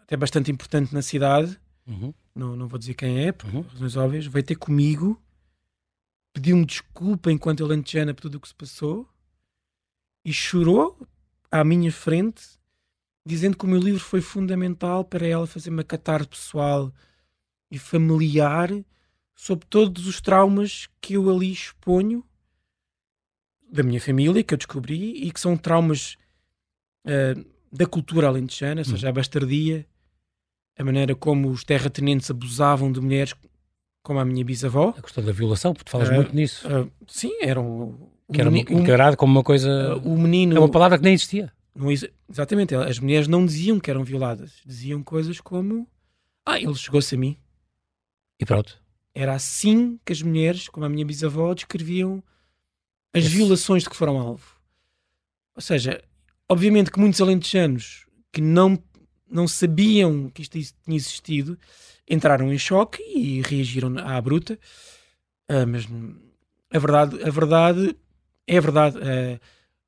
até 0.03 0.17
bastante 0.17 0.53
importante 0.53 0.95
na 0.95 1.03
cidade 1.03 1.59
uhum 1.87 2.15
não, 2.35 2.57
não 2.57 2.67
vou 2.67 2.79
dizer 2.79 2.95
quem 2.95 3.27
é, 3.27 3.33
por 3.33 3.53
uhum. 3.53 3.63
razões 3.63 3.97
óbvias, 3.97 4.27
veio 4.27 4.45
ter 4.45 4.57
comigo, 4.57 5.21
pediu-me 6.33 6.67
desculpa 6.67 7.31
enquanto 7.31 7.61
eu 7.61 7.67
lentejana 7.67 8.13
por 8.13 8.23
tudo 8.23 8.37
o 8.37 8.41
que 8.41 8.49
se 8.49 8.55
passou 8.55 9.09
e 10.25 10.33
chorou 10.33 10.99
à 11.51 11.63
minha 11.63 11.93
frente, 11.93 12.43
dizendo 13.25 13.57
que 13.57 13.65
o 13.65 13.69
meu 13.69 13.79
livro 13.79 14.01
foi 14.01 14.21
fundamental 14.21 15.05
para 15.05 15.27
ela 15.27 15.47
fazer 15.47 15.71
uma 15.71 15.85
catarse 15.85 16.29
pessoal 16.29 16.93
e 17.71 17.79
familiar 17.79 18.71
sobre 19.35 19.67
todos 19.67 20.07
os 20.07 20.21
traumas 20.21 20.89
que 21.01 21.15
eu 21.15 21.31
ali 21.31 21.53
exponho 21.53 22.25
da 23.71 23.83
minha 23.83 24.01
família, 24.01 24.43
que 24.43 24.55
eu 24.55 24.59
descobri, 24.59 25.27
e 25.27 25.33
que 25.33 25.41
são 25.41 25.57
traumas 25.57 26.17
uh, 27.05 27.45
da 27.73 27.87
cultura 27.87 28.29
alentejana, 28.29 28.83
ou 28.83 28.85
seja, 28.85 29.09
a 29.09 29.13
bastardia, 29.13 29.87
a 30.77 30.85
maneira 30.85 31.15
como 31.15 31.49
os 31.51 31.65
terratenentes 31.65 32.31
abusavam 32.31 32.91
de 32.91 33.01
mulheres, 33.01 33.35
como 34.03 34.19
a 34.19 34.25
minha 34.25 34.45
bisavó. 34.45 34.95
A 34.97 35.03
questão 35.03 35.25
da 35.25 35.33
violação, 35.33 35.73
porque 35.73 35.85
tu 35.85 35.91
falas 35.91 36.09
uh, 36.09 36.15
muito 36.15 36.35
nisso. 36.35 36.67
Uh, 36.69 36.91
sim, 37.07 37.33
eram. 37.41 38.11
Que 38.33 38.41
era 38.41 38.51
encarado 38.51 39.17
como 39.17 39.33
uma 39.33 39.43
coisa. 39.43 39.97
Uh, 39.97 40.13
o 40.13 40.19
menino. 40.19 40.57
É 40.57 40.59
uma 40.59 40.69
palavra 40.69 40.99
que 40.99 41.05
nem 41.05 41.15
existia. 41.15 41.53
não, 41.75 41.89
exatamente, 41.91 42.75
as 42.75 42.99
mulheres 42.99 43.29
não 43.29 43.45
diziam 43.45 43.79
que 43.79 43.91
eram 43.91 44.05
violadas, 44.05 44.53
diziam 44.65 45.03
coisas 45.03 45.41
como: 45.41 45.87
Ah, 46.45 46.59
ele 46.59 46.75
chegou-se 46.75 47.15
a 47.15 47.19
mim. 47.19 47.37
E 48.41 48.45
pronto. 48.45 48.83
Era 49.15 49.35
assim 49.35 49.99
que 50.05 50.13
as 50.13 50.21
mulheres, 50.21 50.69
como 50.69 50.85
a 50.85 50.89
minha 50.89 51.07
bisavó, 51.07 51.55
descreviam 51.55 52.23
as 53.15 53.25
Esse... 53.25 53.37
violações 53.37 53.85
de 53.85 53.91
que 53.91 53.97
foram 53.97 54.19
alvo. 54.19 54.45
Ou 55.55 55.63
seja, 55.63 56.03
obviamente 56.49 56.91
que 56.91 56.99
muitos 56.99 57.21
alentejanos 57.21 58.07
que 58.33 58.41
não, 58.41 58.77
não 59.29 59.49
sabiam 59.49 60.31
que 60.31 60.43
isto 60.43 60.59
tinha 60.85 60.97
existido 60.97 61.59
entraram 62.09 62.53
em 62.53 62.59
choque 62.59 63.03
e 63.03 63.41
reagiram 63.43 63.99
à 63.99 64.21
bruta. 64.21 64.59
Uh, 65.51 65.67
mas 65.67 65.87
a 66.71 66.79
verdade, 66.79 67.23
a 67.23 67.31
verdade 67.31 67.97
é 68.47 68.59
a 68.59 68.61
verdade. 68.61 68.99
Uh, 68.99 69.41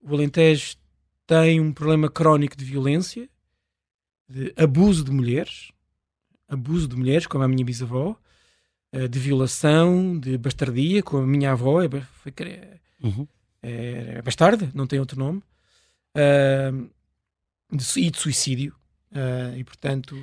o 0.03 0.15
Alentejo 0.15 0.77
tem 1.27 1.61
um 1.61 1.73
problema 1.73 2.09
crónico 2.09 2.57
de 2.57 2.65
violência, 2.65 3.29
de 4.29 4.53
abuso 4.57 5.05
de 5.05 5.11
mulheres, 5.11 5.71
abuso 6.49 6.89
de 6.89 6.97
mulheres, 6.97 7.27
como 7.27 7.45
a 7.45 7.49
minha 7.49 7.65
bisavó, 7.65 8.17
uh, 8.93 9.09
de 9.09 9.19
violação, 9.19 10.19
de 10.19 10.37
bastardia, 10.39 11.03
como 11.03 11.23
a 11.23 11.27
minha 11.27 11.53
avó, 11.53 11.83
é, 11.83 11.89
foi, 12.23 12.33
uhum. 13.03 13.27
é, 13.63 14.15
é 14.17 14.23
bastarda, 14.23 14.71
não 14.75 14.87
tem 14.87 15.01
outro 15.01 15.19
nome, 15.19 15.43
de, 17.73 18.01
e 18.01 18.11
de 18.11 18.19
suicídio. 18.19 18.75
E 19.57 19.65
portanto, 19.65 20.17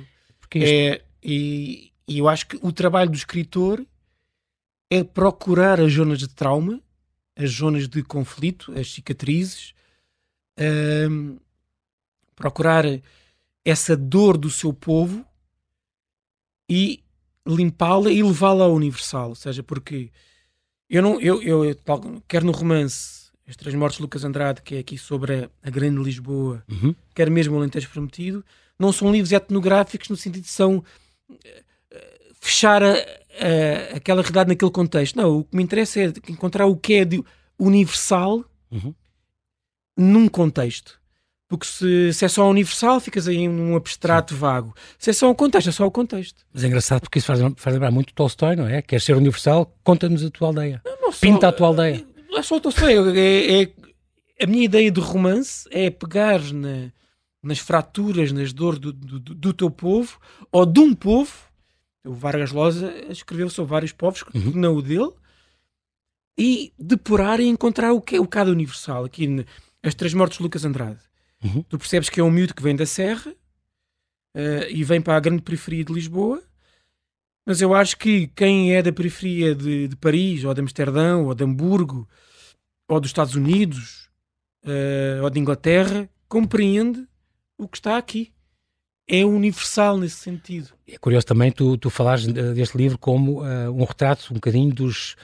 é, 0.54 1.02
e, 1.22 1.92
e 2.06 2.18
eu 2.18 2.28
acho 2.28 2.46
que 2.46 2.58
o 2.62 2.72
trabalho 2.72 3.10
do 3.10 3.16
escritor 3.16 3.84
é 4.90 5.02
procurar 5.02 5.80
as 5.80 5.92
zonas 5.92 6.18
de 6.18 6.28
trauma, 6.28 6.80
as 7.36 7.50
zonas 7.50 7.88
de 7.88 8.02
conflito, 8.02 8.72
as 8.78 8.92
cicatrizes, 8.92 9.74
um, 11.10 11.38
procurar 12.36 12.84
essa 13.64 13.96
dor 13.96 14.36
do 14.36 14.50
seu 14.50 14.72
povo 14.72 15.24
e 16.68 17.02
limpá-la 17.46 18.10
e 18.10 18.22
levá-la 18.22 18.64
ao 18.64 18.74
universal. 18.74 19.30
Ou 19.30 19.34
seja, 19.34 19.62
porque 19.62 20.10
eu 20.88 21.02
não, 21.02 21.20
eu, 21.20 21.42
eu 21.42 21.76
quer 22.28 22.44
no 22.44 22.52
romance 22.52 23.32
As 23.48 23.56
Três 23.56 23.74
Mortes 23.74 23.96
de 23.96 24.02
Lucas 24.02 24.24
Andrade, 24.24 24.62
que 24.62 24.76
é 24.76 24.78
aqui 24.78 24.96
sobre 24.96 25.44
a, 25.44 25.50
a 25.62 25.70
Grande 25.70 26.02
Lisboa, 26.02 26.62
uhum. 26.70 26.94
quer 27.14 27.30
mesmo 27.30 27.54
o 27.54 27.58
Alentejo 27.58 27.90
Prometido, 27.90 28.44
não 28.78 28.92
são 28.92 29.12
livros 29.12 29.32
etnográficos 29.32 30.08
no 30.08 30.16
sentido 30.16 30.42
de 30.42 30.50
são 30.50 30.84
fechar 32.44 32.82
a, 32.82 32.92
a, 32.92 33.96
aquela 33.96 34.20
realidade 34.20 34.48
naquele 34.50 34.70
contexto. 34.70 35.16
Não, 35.16 35.38
o 35.38 35.44
que 35.44 35.56
me 35.56 35.62
interessa 35.62 36.00
é 36.00 36.12
encontrar 36.28 36.66
o 36.66 36.76
que 36.76 36.94
é 36.94 37.04
de 37.04 37.24
universal 37.58 38.44
uhum. 38.70 38.94
num 39.96 40.28
contexto. 40.28 41.00
Porque 41.48 41.66
se, 41.66 42.12
se, 42.12 42.24
é 42.24 42.28
só 42.28 42.48
universal, 42.48 43.00
ficas 43.00 43.28
aí 43.28 43.46
num 43.48 43.76
abstrato 43.76 44.34
Sim. 44.34 44.40
vago. 44.40 44.74
Se 44.98 45.10
é 45.10 45.12
só 45.12 45.30
um 45.30 45.34
contexto, 45.34 45.68
é 45.68 45.72
só 45.72 45.86
o 45.86 45.90
contexto. 45.90 46.44
Mas 46.52 46.64
é 46.64 46.66
engraçado 46.66 47.00
porque 47.02 47.18
isso 47.18 47.26
faz, 47.26 47.40
faz 47.56 47.74
lembrar 47.74 47.90
muito 47.90 48.12
Tolstói, 48.12 48.56
não 48.56 48.66
é? 48.66 48.82
Quer 48.82 49.00
ser 49.00 49.14
universal, 49.16 49.74
conta-nos 49.82 50.24
a 50.24 50.30
tua 50.30 50.48
aldeia. 50.48 50.82
Não, 50.84 51.00
não 51.00 51.12
Pinta 51.12 51.40
só, 51.42 51.46
a 51.48 51.52
tua 51.52 51.66
aldeia. 51.68 52.04
Não 52.28 52.38
é 52.38 52.42
só 52.42 52.56
o 52.56 52.60
Tolstói. 52.60 52.94
É, 53.16 53.62
é, 53.62 53.72
a 54.42 54.46
minha 54.46 54.64
ideia 54.64 54.90
de 54.90 55.00
romance 55.00 55.68
é 55.70 55.90
pegar 55.90 56.40
na, 56.52 56.90
nas 57.44 57.58
fraturas, 57.58 58.32
nas 58.32 58.52
dores 58.52 58.78
do, 58.78 58.92
do, 58.92 59.20
do, 59.20 59.52
teu 59.52 59.70
povo, 59.70 60.18
ou 60.50 60.64
de 60.64 60.80
um 60.80 60.94
povo, 60.94 61.32
o 62.04 62.12
Vargas 62.12 62.52
Llosa 62.52 62.92
escreveu 63.08 63.48
sobre 63.48 63.70
vários 63.70 63.92
povos, 63.92 64.22
uhum. 64.34 64.52
não 64.54 64.76
o 64.76 64.82
dele, 64.82 65.12
e 66.38 66.72
depurar 66.78 67.40
e 67.40 67.46
encontrar 67.46 67.92
o 67.92 68.00
que 68.00 68.16
é 68.16 68.20
o 68.20 68.26
cada 68.26 68.50
universal. 68.50 69.04
Aqui, 69.04 69.44
As 69.82 69.94
Três 69.94 70.14
Mortes 70.14 70.38
de 70.38 70.42
Lucas 70.42 70.64
Andrade. 70.64 71.00
Uhum. 71.42 71.62
Tu 71.62 71.78
percebes 71.78 72.08
que 72.08 72.20
é 72.20 72.24
um 72.24 72.30
miúdo 72.30 72.54
que 72.54 72.62
vem 72.62 72.74
da 72.74 72.86
Serra 72.86 73.30
uh, 73.30 74.70
e 74.70 74.82
vem 74.82 75.00
para 75.00 75.16
a 75.16 75.20
grande 75.20 75.42
periferia 75.42 75.84
de 75.84 75.92
Lisboa, 75.92 76.42
mas 77.46 77.60
eu 77.60 77.74
acho 77.74 77.98
que 77.98 78.28
quem 78.28 78.74
é 78.74 78.82
da 78.82 78.92
periferia 78.92 79.54
de, 79.54 79.88
de 79.88 79.96
Paris, 79.96 80.44
ou 80.44 80.54
de 80.54 80.60
Amsterdão, 80.62 81.26
ou 81.26 81.34
de 81.34 81.44
Hamburgo, 81.44 82.08
ou 82.88 82.98
dos 82.98 83.10
Estados 83.10 83.34
Unidos, 83.34 84.08
uh, 84.64 85.22
ou 85.22 85.30
de 85.30 85.38
Inglaterra, 85.38 86.08
compreende 86.26 87.06
o 87.58 87.68
que 87.68 87.76
está 87.76 87.96
aqui 87.96 88.32
é 89.08 89.24
universal 89.24 89.98
nesse 89.98 90.16
sentido. 90.16 90.70
É 90.88 90.96
curioso 90.98 91.26
também 91.26 91.52
tu, 91.52 91.76
tu 91.76 91.90
falares 91.90 92.26
deste 92.26 92.76
livro 92.76 92.98
como 92.98 93.42
uh, 93.42 93.70
um 93.70 93.84
retrato 93.84 94.28
um 94.30 94.34
bocadinho 94.34 94.72
dos, 94.72 95.16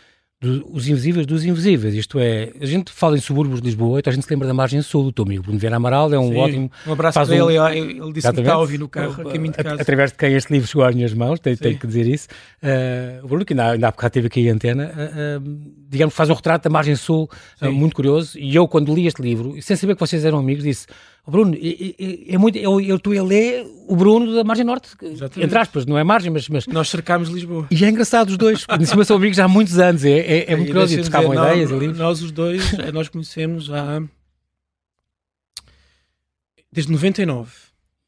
invisíveis 0.42 1.26
dos 1.26 1.44
invisíveis. 1.44 1.94
Isto 1.94 2.18
é, 2.18 2.52
a 2.60 2.64
gente 2.66 2.90
fala 2.90 3.16
em 3.16 3.20
subúrbios 3.20 3.60
de 3.60 3.66
Lisboa, 3.66 3.98
então 3.98 4.10
a 4.10 4.14
gente 4.14 4.24
se 4.24 4.30
lembra 4.30 4.48
da 4.48 4.54
margem 4.54 4.80
sul. 4.80 5.06
O 5.06 5.12
teu 5.12 5.24
amigo 5.24 5.42
Bruno 5.42 5.58
Vieira 5.58 5.76
Amaral 5.76 6.12
é 6.12 6.18
um 6.18 6.30
Sim. 6.30 6.36
ótimo. 6.36 6.72
Um 6.86 6.92
abraço 6.92 7.20
para 7.20 7.44
um... 7.44 7.50
ele, 7.50 7.78
ele 7.78 8.12
disse 8.12 8.32
que 8.32 8.40
está 8.40 8.54
a 8.54 8.58
ouvir 8.58 8.78
no 8.78 8.88
carro, 8.88 9.28
a 9.28 9.32
caminho 9.32 9.52
de 9.52 9.62
casa. 9.62 9.80
Através 9.82 10.12
de 10.12 10.18
quem 10.18 10.34
este 10.34 10.52
livro 10.52 10.66
chegou 10.66 10.84
às 10.84 10.94
minhas 10.94 11.12
mãos, 11.12 11.40
tenho, 11.40 11.56
tenho 11.58 11.78
que 11.78 11.86
dizer 11.86 12.06
isso. 12.06 12.28
Uh, 12.62 13.24
o 13.24 13.28
Bruno, 13.28 13.44
que 13.44 13.52
ainda, 13.52 13.70
ainda 13.72 13.88
há 13.88 13.90
bocado 13.90 14.12
teve 14.12 14.26
aqui 14.28 14.48
a 14.48 14.52
antena, 14.52 14.86
uh, 14.86 15.40
uh, 15.40 15.74
digamos, 15.88 16.14
faz 16.14 16.30
um 16.30 16.34
retrato 16.34 16.64
da 16.64 16.70
margem 16.70 16.96
sul 16.96 17.30
muito 17.62 17.94
curioso. 17.94 18.38
E 18.38 18.54
eu, 18.54 18.66
quando 18.66 18.94
li 18.94 19.06
este 19.06 19.20
livro, 19.20 19.60
sem 19.60 19.76
saber 19.76 19.94
que 19.94 20.00
vocês 20.00 20.24
eram 20.24 20.38
amigos, 20.38 20.64
disse 20.64 20.86
o 21.26 21.30
Bruno, 21.30 21.54
é, 21.54 22.34
é, 22.34 22.38
muito, 22.38 22.58
eu, 22.58 22.80
eu 22.80 22.96
estou 22.96 23.16
a 23.16 23.22
ler 23.22 23.64
o 23.86 23.94
Bruno 23.94 24.34
da 24.34 24.42
Margem 24.42 24.64
Norte, 24.64 24.90
Exatamente. 25.02 25.46
entre 25.46 25.58
aspas, 25.58 25.86
não 25.86 25.98
é 25.98 26.02
margem, 26.02 26.30
mas, 26.30 26.48
mas... 26.48 26.66
Nós 26.66 26.88
cercámos 26.88 27.28
Lisboa. 27.28 27.68
E 27.70 27.84
é 27.84 27.88
engraçado 27.88 28.30
os 28.30 28.36
dois, 28.36 28.66
em 28.80 28.86
cima 28.86 29.04
são 29.04 29.16
amigos 29.16 29.38
há 29.38 29.46
muitos 29.46 29.78
anos, 29.78 30.04
é, 30.04 30.18
é, 30.18 30.52
é 30.52 30.56
muito 30.56 30.68
curioso, 30.68 30.98
e 30.98 31.02
trocavam 31.02 31.34
ideias 31.34 31.70
nós, 31.70 31.98
Nós 31.98 32.22
os 32.22 32.32
dois, 32.32 32.72
eh, 32.74 32.90
nós 32.90 33.08
conhecemos 33.08 33.70
há... 33.70 34.02
Desde 36.72 36.90
99. 36.92 37.50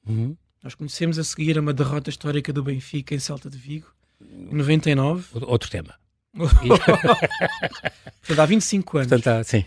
Uhum. 0.09 0.37
Nós 0.63 0.75
conhecemos 0.75 1.19
a 1.19 1.25
seguir 1.25 1.59
a 1.59 1.61
uma 1.61 1.73
derrota 1.73 2.09
histórica 2.09 2.53
do 2.53 2.63
Benfica 2.63 3.15
em 3.15 3.19
Celta 3.19 3.51
de 3.51 3.59
Vigo, 3.59 3.89
em 4.21 4.55
99. 4.55 5.27
Outro 5.43 5.69
tema. 5.69 5.95
Portanto, 6.35 6.71
há 8.39 8.47
25 8.47 8.99
anos. 8.99 9.09
Portanto, 9.09 9.47
sim. 9.47 9.65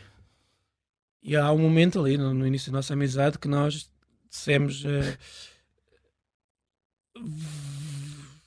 E 1.26 1.36
há 1.36 1.52
um 1.52 1.58
momento 1.58 2.00
ali 2.00 2.20
no, 2.20 2.36
no 2.36 2.46
início 2.46 2.72
da 2.72 2.78
nossa 2.78 2.94
amizade 2.94 3.40
que 3.40 3.48
nós 3.48 3.90
dissemos: 4.30 4.86
uh, 4.86 5.18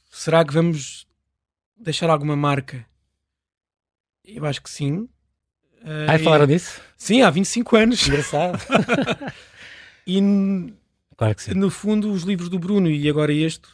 será 0.08 0.44
que 0.44 0.54
vamos 0.54 1.04
deixar 1.76 2.08
alguma 2.08 2.36
marca? 2.36 2.86
Eu 4.24 4.46
acho 4.46 4.62
que 4.62 4.70
sim. 4.70 5.08
Uh, 5.82 6.06
Ai, 6.08 6.20
falaram 6.20 6.46
disso? 6.46 6.80
Sim, 6.96 7.22
há 7.22 7.30
25 7.30 7.76
anos. 7.76 8.06
Engraçado. 8.06 8.60
e 10.06 10.20
claro 11.16 11.34
que 11.34 11.42
sim. 11.42 11.54
no 11.54 11.70
fundo, 11.70 12.12
os 12.12 12.22
livros 12.22 12.48
do 12.48 12.60
Bruno 12.60 12.88
e 12.88 13.08
agora 13.08 13.32
este, 13.32 13.66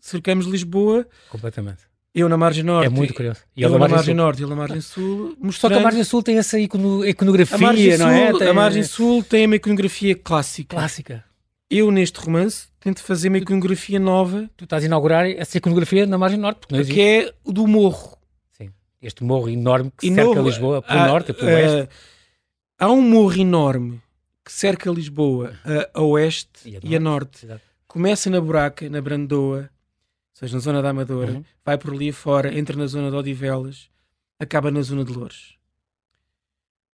cercamos 0.00 0.46
Lisboa. 0.46 1.06
Completamente 1.28 1.88
eu 2.14 2.28
na 2.28 2.36
margem 2.36 2.64
norte. 2.64 2.86
É 2.86 2.88
muito 2.88 3.14
curioso. 3.14 3.40
E 3.56 3.62
eu 3.62 3.70
na 3.70 3.78
margem, 3.78 3.96
margem 3.96 4.14
norte 4.14 4.40
e 4.40 4.42
ele 4.42 4.50
na 4.50 4.56
margem 4.56 4.80
sul. 4.80 5.36
Mostrando... 5.40 5.52
Só 5.52 5.68
que 5.68 5.74
a 5.74 5.80
margem 5.80 6.04
sul 6.04 6.22
tem 6.22 6.38
essa 6.38 6.58
iconografia, 6.58 7.98
não 7.98 8.08
é? 8.08 8.32
Tem... 8.32 8.48
A 8.48 8.54
margem 8.54 8.82
sul 8.82 9.22
tem 9.22 9.46
uma 9.46 9.56
iconografia 9.56 10.14
clássica. 10.14 10.76
Clássica. 10.76 11.24
Eu, 11.70 11.90
neste 11.90 12.18
romance, 12.18 12.68
tento 12.80 13.02
fazer 13.02 13.28
uma 13.28 13.38
iconografia 13.38 14.00
nova. 14.00 14.48
Tu 14.56 14.64
estás 14.64 14.82
a 14.82 14.86
inaugurar 14.86 15.26
essa 15.30 15.58
iconografia 15.58 16.06
na 16.06 16.16
margem 16.16 16.38
norte. 16.38 16.66
Porque 16.66 16.84
que 16.84 17.00
é 17.00 17.32
o 17.44 17.52
do 17.52 17.66
morro. 17.66 18.16
Sim. 18.52 18.70
Este 19.02 19.22
morro 19.22 19.50
enorme 19.50 19.92
que 19.96 20.12
cerca 20.12 20.40
Lisboa 20.40 20.80
pelo 20.80 20.98
há, 20.98 21.06
norte 21.06 21.30
e 21.30 21.34
pelo 21.34 21.50
uh, 21.50 21.54
oeste. 21.54 21.88
Há 22.78 22.90
um 22.90 23.02
morro 23.02 23.38
enorme 23.38 24.00
que 24.42 24.50
cerca 24.50 24.90
Lisboa 24.90 25.52
a, 25.62 26.00
a 26.00 26.02
oeste 26.02 26.48
e 26.64 26.76
a, 26.76 26.80
e 26.82 26.96
a 26.96 27.00
norte. 27.00 27.46
Começa 27.86 28.30
na 28.30 28.40
Buraca, 28.40 28.88
na 28.88 29.02
Brandoa, 29.02 29.68
seja, 30.38 30.54
na 30.54 30.60
zona 30.60 30.82
da 30.82 30.90
Amadora, 30.90 31.32
uhum. 31.32 31.44
vai 31.64 31.76
por 31.76 31.92
ali 31.92 32.12
fora, 32.12 32.56
entra 32.56 32.76
na 32.76 32.86
zona 32.86 33.10
de 33.10 33.16
Odivelas, 33.16 33.90
acaba 34.38 34.70
na 34.70 34.80
zona 34.82 35.04
de 35.04 35.12
Louros. 35.12 35.58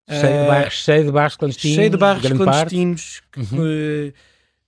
Cheio, 0.09 0.23
uh, 0.23 0.41
de, 0.41 0.47
bairros, 0.47 0.73
cheio 0.73 1.05
de 1.05 1.11
bairros 1.11 1.35
clandestinos. 1.35 1.75
Cheio 1.75 1.89
de 1.89 1.97
bairros 1.97 2.31
clandestinos, 2.31 3.21
que, 3.31 3.39
uhum. 3.39 4.13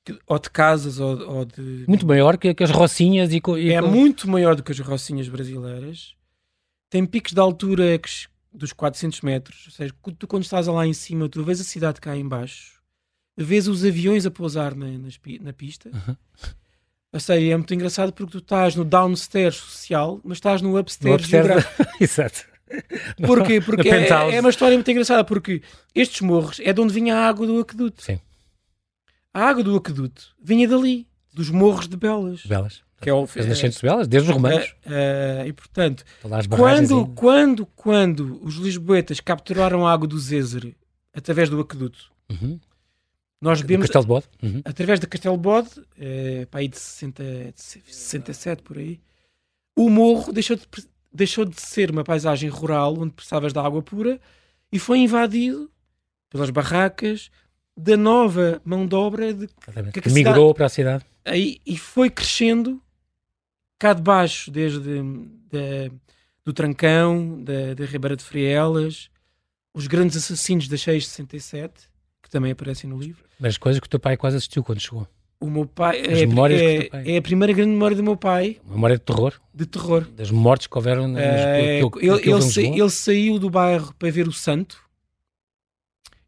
que, 0.04 0.20
ou 0.28 0.40
de 0.40 0.50
casas, 0.50 1.00
ou, 1.00 1.38
ou, 1.38 1.46
de... 1.46 1.86
Muito 1.88 2.06
maior 2.06 2.38
que, 2.38 2.54
que 2.54 2.64
as 2.64 2.72
Rocinhas. 2.72 3.32
E, 3.34 3.42
e 3.58 3.72
é 3.72 3.82
muito 3.82 4.30
maior 4.30 4.56
do 4.56 4.64
que 4.64 4.72
as 4.72 4.80
Rocinhas 4.80 5.28
brasileiras. 5.30 6.14
Tem 6.90 7.06
picos 7.06 7.34
de 7.34 7.40
altura 7.40 7.98
que, 7.98 8.10
dos 8.54 8.74
400 8.74 9.22
metros. 9.22 9.64
Ou 9.68 9.72
seja, 9.72 9.94
tu 10.18 10.28
quando 10.28 10.44
estás 10.44 10.68
lá 10.68 10.86
em 10.86 10.94
cima, 10.94 11.30
tu 11.30 11.44
vês 11.44 11.62
a 11.62 11.64
cidade 11.64 12.02
cá 12.02 12.16
em 12.16 12.28
baixo, 12.28 12.82
vês 13.38 13.68
os 13.68 13.86
aviões 13.86 14.26
a 14.26 14.32
pousar 14.32 14.76
na, 14.76 14.88
na 15.42 15.54
pista. 15.54 15.90
Uhum 15.90 16.16
a 17.15 17.19
série 17.19 17.49
é 17.49 17.56
muito 17.56 17.73
engraçado 17.73 18.12
porque 18.12 18.34
tu 18.34 18.38
estás 18.39 18.75
no 18.75 18.84
downstairs 18.84 19.56
social, 19.56 20.19
mas 20.21 20.38
estás 20.38 20.62
no 20.62 20.78
upstairs, 20.78 21.21
no 21.21 21.28
geográfico. 21.30 21.86
Exato. 22.01 22.45
Porquê? 23.25 23.62
Porque 23.62 23.88
é, 23.88 24.10
é, 24.10 24.41
uma 24.41 24.49
história 24.49 24.75
muito 24.75 24.91
engraçada, 24.91 25.23
porque 25.23 25.62
estes 25.93 26.19
morros 26.19 26.60
é 26.60 26.73
de 26.73 26.82
onde 26.82 26.93
vinha 26.93 27.15
a 27.15 27.25
água 27.25 27.47
do 27.47 27.58
aqueduto. 27.58 28.04
Sim. 28.04 28.19
A 29.34 29.45
água 29.45 29.63
do 29.63 29.78
aqueduto 29.78 30.36
vinha 30.43 30.67
dali, 30.67 31.08
dos 31.34 31.49
morros 31.49 31.88
de 31.88 31.95
Belas. 31.95 32.45
Belas. 32.45 32.84
Que 32.99 33.10
é 33.10 33.13
o, 33.13 33.23
As 33.23 33.45
nascentes 33.45 33.80
de 33.80 33.88
Belas, 33.88 34.08
desde 34.10 34.30
os 34.30 34.36
romanos. 34.36 34.75
Uh, 34.86 35.43
uh, 35.43 35.47
e 35.47 35.54
portanto, 35.54 36.04
quando, 36.49 37.08
quando, 37.08 37.65
quando 37.65 38.43
os 38.43 38.56
lisboetas 38.56 39.21
capturaram 39.21 39.88
a 39.88 39.93
água 39.93 40.08
do 40.08 40.19
Zézer 40.19 40.75
através 41.13 41.49
do 41.49 41.62
aqueduto, 41.62 42.12
uhum. 42.30 42.60
Nós 43.45 43.62
bebemos. 43.62 43.86
Castelo 43.86 44.03
de 44.03 44.08
Bode? 44.08 44.25
Uhum. 44.41 44.62
Através 44.65 44.99
de 44.99 45.05
Castelo 45.05 45.38
de 45.38 45.43
Bode, 45.43 45.69
é, 45.99 46.47
para 46.49 46.62
aí 46.62 46.67
de, 46.67 46.79
60, 46.79 47.23
de 47.23 47.62
67 47.62 48.63
por 48.63 48.79
aí, 48.79 48.99
o 49.75 49.88
morro 49.88 50.34
deixou 50.34 50.58
de, 50.58 50.63
deixou 51.13 51.45
de 51.45 51.62
ser 51.62 51.91
uma 51.91 52.03
paisagem 52.03 52.49
rural 52.49 52.95
onde 52.97 53.13
precisavas 53.13 53.53
de 53.53 53.60
água 53.60 53.84
pura 53.84 54.19
e 54.71 54.79
foi 54.79 54.97
invadido 54.97 55.69
pelas 56.27 56.49
barracas 56.49 57.29
da 57.77 57.95
nova 57.95 58.60
mão 58.65 58.88
de 58.88 58.95
obra 58.95 59.31
de, 59.31 59.47
que, 59.93 60.01
que 60.01 60.10
migrou 60.10 60.51
para 60.55 60.65
a 60.65 60.69
cidade. 60.69 61.05
Aí, 61.23 61.60
e 61.65 61.77
foi 61.77 62.10
crescendo 62.10 62.81
cá 63.77 63.93
de 63.93 64.01
baixo, 64.01 64.49
desde 64.49 64.79
de, 64.79 65.91
do 66.43 66.51
Trancão, 66.51 67.43
da, 67.43 67.75
da 67.75 67.86
Ribeira 67.86 68.15
de 68.15 68.23
Frielas, 68.23 69.12
os 69.71 69.86
grandes 69.86 70.17
assassinos 70.17 70.67
da 70.67 70.77
667, 70.77 71.73
que 71.73 71.94
também 72.36 72.52
aparecem 72.52 72.89
no 72.89 73.00
livro. 73.00 73.24
Mas 73.39 73.58
coisas 73.58 73.80
que 73.80 73.88
o 73.88 73.89
teu 73.89 74.00
pai 74.00 74.17
quase 74.17 74.36
assistiu 74.36 74.62
quando 74.62 74.82
chegou. 74.82 75.08
O 75.39 75.50
meu 75.50 75.65
pai, 75.65 76.02
As 76.02 76.19
é, 76.19 76.26
memórias 76.26 76.62
é, 76.62 76.84
pai. 76.89 77.04
é 77.13 77.17
a 77.17 77.21
primeira 77.21 77.54
grande 77.54 77.71
memória 77.71 77.95
do 77.95 78.04
meu 78.04 78.17
pai. 78.17 78.58
Memória 78.69 78.98
de 78.98 79.04
terror? 79.04 79.34
De 79.54 79.65
terror. 79.65 80.06
Das 80.12 80.32
mortes 80.32 80.67
que 80.67 80.78
houveram. 80.78 81.08
Nas, 81.08 81.24
é, 81.24 81.82
que, 81.82 81.89
que, 81.89 82.06
ele, 82.06 82.19
que 82.19 82.30
ele, 82.30 82.41
sa, 82.41 82.62
ele, 82.62 82.89
saiu 82.89 83.39
do 83.39 83.50
bairro 83.50 83.93
para 83.98 84.12
ver 84.12 84.28
o 84.28 84.34
Santo. 84.34 84.78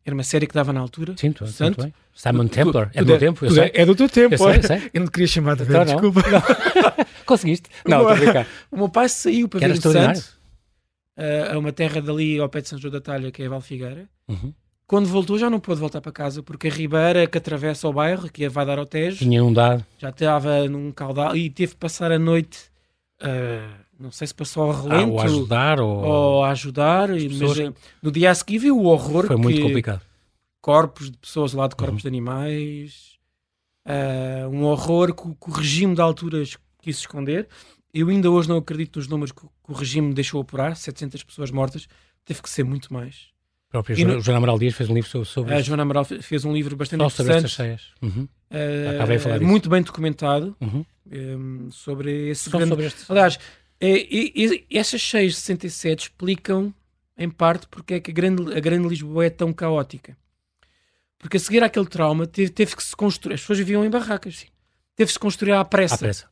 Era 0.06 0.14
uma 0.14 0.24
série 0.24 0.48
que 0.48 0.54
dava 0.54 0.72
na 0.72 0.80
altura. 0.80 1.14
Sim, 1.18 1.34
tu, 1.34 1.46
Santo. 1.48 1.82
Muito 1.82 1.96
Simon 2.14 2.48
Templar. 2.48 2.90
É 2.94 3.02
do 3.02 3.08
meu 3.08 3.20
tempo, 3.20 3.46
eu 3.46 3.52
sei. 3.52 3.72
É 3.74 3.86
do 3.86 3.96
teu 3.96 4.08
tempo. 4.08 4.34
Eu, 4.34 4.38
sei, 4.38 4.64
sei. 4.64 4.90
eu 4.94 5.02
não 5.02 5.08
queria 5.08 5.28
chamar 5.28 5.58
de 5.58 5.64
então, 5.64 5.84
desculpa. 5.84 6.22
Não. 6.32 7.06
Conseguiste? 7.26 7.70
Não, 7.86 8.00
estou 8.00 8.14
a 8.14 8.16
brincar. 8.16 8.48
O 8.72 8.78
meu 8.78 8.90
pai 8.90 9.10
saiu 9.10 9.50
para 9.50 9.60
que 9.60 9.68
ver 9.68 9.74
o 9.78 9.92
Santo. 9.92 10.38
Uh, 11.18 11.54
a 11.54 11.58
uma 11.58 11.74
terra 11.74 12.02
dali 12.02 12.40
ao 12.40 12.48
pé 12.48 12.62
de 12.62 12.70
São 12.70 12.80
João 12.80 12.92
da 12.92 13.02
Talha, 13.02 13.32
que 13.32 13.44
é 13.44 13.48
a 13.48 13.50
Valfigueira. 13.50 14.08
Uhum. 14.30 14.54
Quando 14.88 15.08
voltou 15.08 15.38
já 15.38 15.50
não 15.50 15.60
pôde 15.60 15.82
voltar 15.82 16.00
para 16.00 16.14
casa 16.14 16.42
porque 16.42 16.70
a 16.70 16.72
ribeira 16.72 17.28
que 17.28 17.38
atravessa 17.38 17.90
o 17.90 17.94
bairro, 17.94 18.32
que 18.32 18.48
vai 18.48 18.66
dar 18.66 18.80
ao 18.80 18.86
Tejo, 18.86 19.18
tinha 19.18 19.38
inundado. 19.38 19.86
Já 19.98 20.10
estava 20.10 20.66
num 20.70 20.94
caudal 20.94 21.36
e 21.36 21.50
teve 21.50 21.74
que 21.74 21.78
passar 21.78 22.10
a 22.10 22.18
noite, 22.18 22.72
uh, 23.22 23.84
não 24.00 24.12
sei 24.12 24.28
se 24.28 24.34
passou 24.34 24.64
ao 24.64 24.72
relento. 24.72 25.12
Ah, 25.12 25.14
ou 25.14 25.20
a 25.20 25.24
ajudar. 25.26 25.80
Ou, 25.82 26.06
ou 26.06 26.44
ajudar. 26.46 27.10
Mas, 27.10 27.60
eh, 27.60 27.74
no 28.02 28.12
dia 28.12 28.32
a 28.32 28.36
seguir 28.36 28.60
viu 28.60 28.80
o 28.80 28.86
horror. 28.86 29.28
Foi 29.28 29.36
muito 29.36 29.62
complicado. 29.62 30.02
Corpos 30.62 31.12
de 31.12 31.18
pessoas 31.18 31.52
lá 31.52 31.68
de 31.68 31.76
corpos 31.76 31.96
uhum. 31.96 32.02
de 32.04 32.08
animais. 32.08 33.18
Uh, 33.86 34.48
um 34.50 34.64
horror 34.64 35.14
que, 35.14 35.24
que, 35.24 35.50
o 35.50 35.52
regime 35.52 35.96
de 35.96 36.02
alturas 36.02 36.58
quis 36.82 37.00
esconder. 37.00 37.50
Eu 37.94 38.08
ainda 38.08 38.32
hoje 38.32 38.48
não 38.48 38.58
acredito 38.58 39.00
nos 39.00 39.08
números 39.10 39.34
que, 39.34 39.42
que 39.42 39.72
o 39.72 39.74
regime 39.74 40.14
deixou 40.14 40.40
apurar 40.40 40.78
700 40.78 41.24
pessoas 41.24 41.52
mortas. 41.52 41.88
Teve 42.24 42.42
que 42.42 42.50
ser 42.50 42.64
muito 42.64 42.94
mais. 42.94 43.36
Própria 43.84 44.08
no, 44.08 44.20
Joana 44.20 44.38
Amaral 44.38 44.58
Dias 44.58 44.74
fez 44.74 44.90
um 44.90 44.94
livro 44.94 45.10
sobre, 45.10 45.28
sobre 45.28 45.54
A 45.54 45.62
Joana 45.62 45.84
Amaral 45.84 46.06
fez 46.06 46.46
um 46.46 46.54
livro 46.54 46.76
bastante 46.76 47.02
Só 47.02 47.10
sobre 47.10 47.34
estas 47.36 47.52
cheias. 47.52 47.82
Uhum. 48.02 48.28
Uh, 48.50 49.46
muito 49.46 49.70
bem 49.70 49.82
documentado 49.82 50.56
uhum. 50.60 50.86
um, 51.12 51.72
sobre 51.72 52.30
esse 52.30 52.50
grande... 52.50 52.70
sobre 52.70 52.86
estes... 52.86 53.12
Aliás, 53.12 53.40
é, 53.80 53.92
é, 53.92 54.56
é, 54.56 54.64
essas 54.72 55.02
cheias 55.02 55.34
de 55.34 55.40
67 55.40 56.04
explicam, 56.04 56.74
em 57.18 57.30
parte, 57.30 57.68
porque 57.68 57.96
é 57.96 58.00
que 58.00 58.10
a 58.10 58.14
grande, 58.14 58.58
a 58.58 58.60
grande 58.60 58.88
Lisboa 58.88 59.26
é 59.26 59.30
tão 59.30 59.54
caótica. 59.54 60.18
Porque 61.20 61.38
a 61.38 61.40
seguir 61.40 61.64
àquele 61.64 61.88
trauma 61.88 62.26
teve, 62.26 62.50
teve 62.52 62.76
que 62.76 62.84
se 62.84 62.96
construir. 62.96 63.36
As 63.36 63.42
pessoas 63.42 63.60
viviam 63.60 63.86
em 63.86 63.90
barracas. 63.90 64.46
Teve-se 64.96 65.20
construir 65.20 65.54
à 65.54 65.64
pressa. 65.64 65.96
À 65.96 65.98
pressa. 66.00 66.28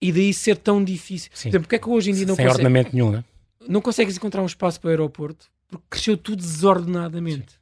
E 0.00 0.12
daí 0.12 0.32
ser 0.32 0.56
tão 0.56 0.82
difícil. 0.82 1.30
Sim. 1.34 1.50
Porque 1.50 1.76
é 1.76 1.78
que 1.78 1.88
hoje 1.88 2.10
em 2.10 2.14
dia 2.14 2.26
não 2.26 2.34
Sem 2.34 2.46
consegue... 2.46 2.64
ordenamento 2.64 2.94
nenhum, 2.94 3.10
né? 3.10 3.24
Não 3.68 3.82
consegues 3.82 4.16
encontrar 4.16 4.42
um 4.42 4.46
espaço 4.46 4.80
para 4.80 4.88
o 4.88 4.90
aeroporto 4.90 5.50
porque 5.70 5.86
cresceu 5.88 6.16
tudo 6.16 6.42
desordenadamente. 6.42 7.60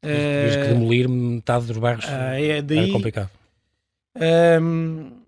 Tens 0.00 0.56
que 0.56 0.74
demolir 0.74 1.08
metade 1.08 1.66
dos 1.66 1.78
bairros. 1.78 2.04
Uh, 2.04 2.08
é 2.08 2.62
daí, 2.62 2.78
era 2.78 2.92
complicado. 2.92 3.30
Um... 4.60 5.22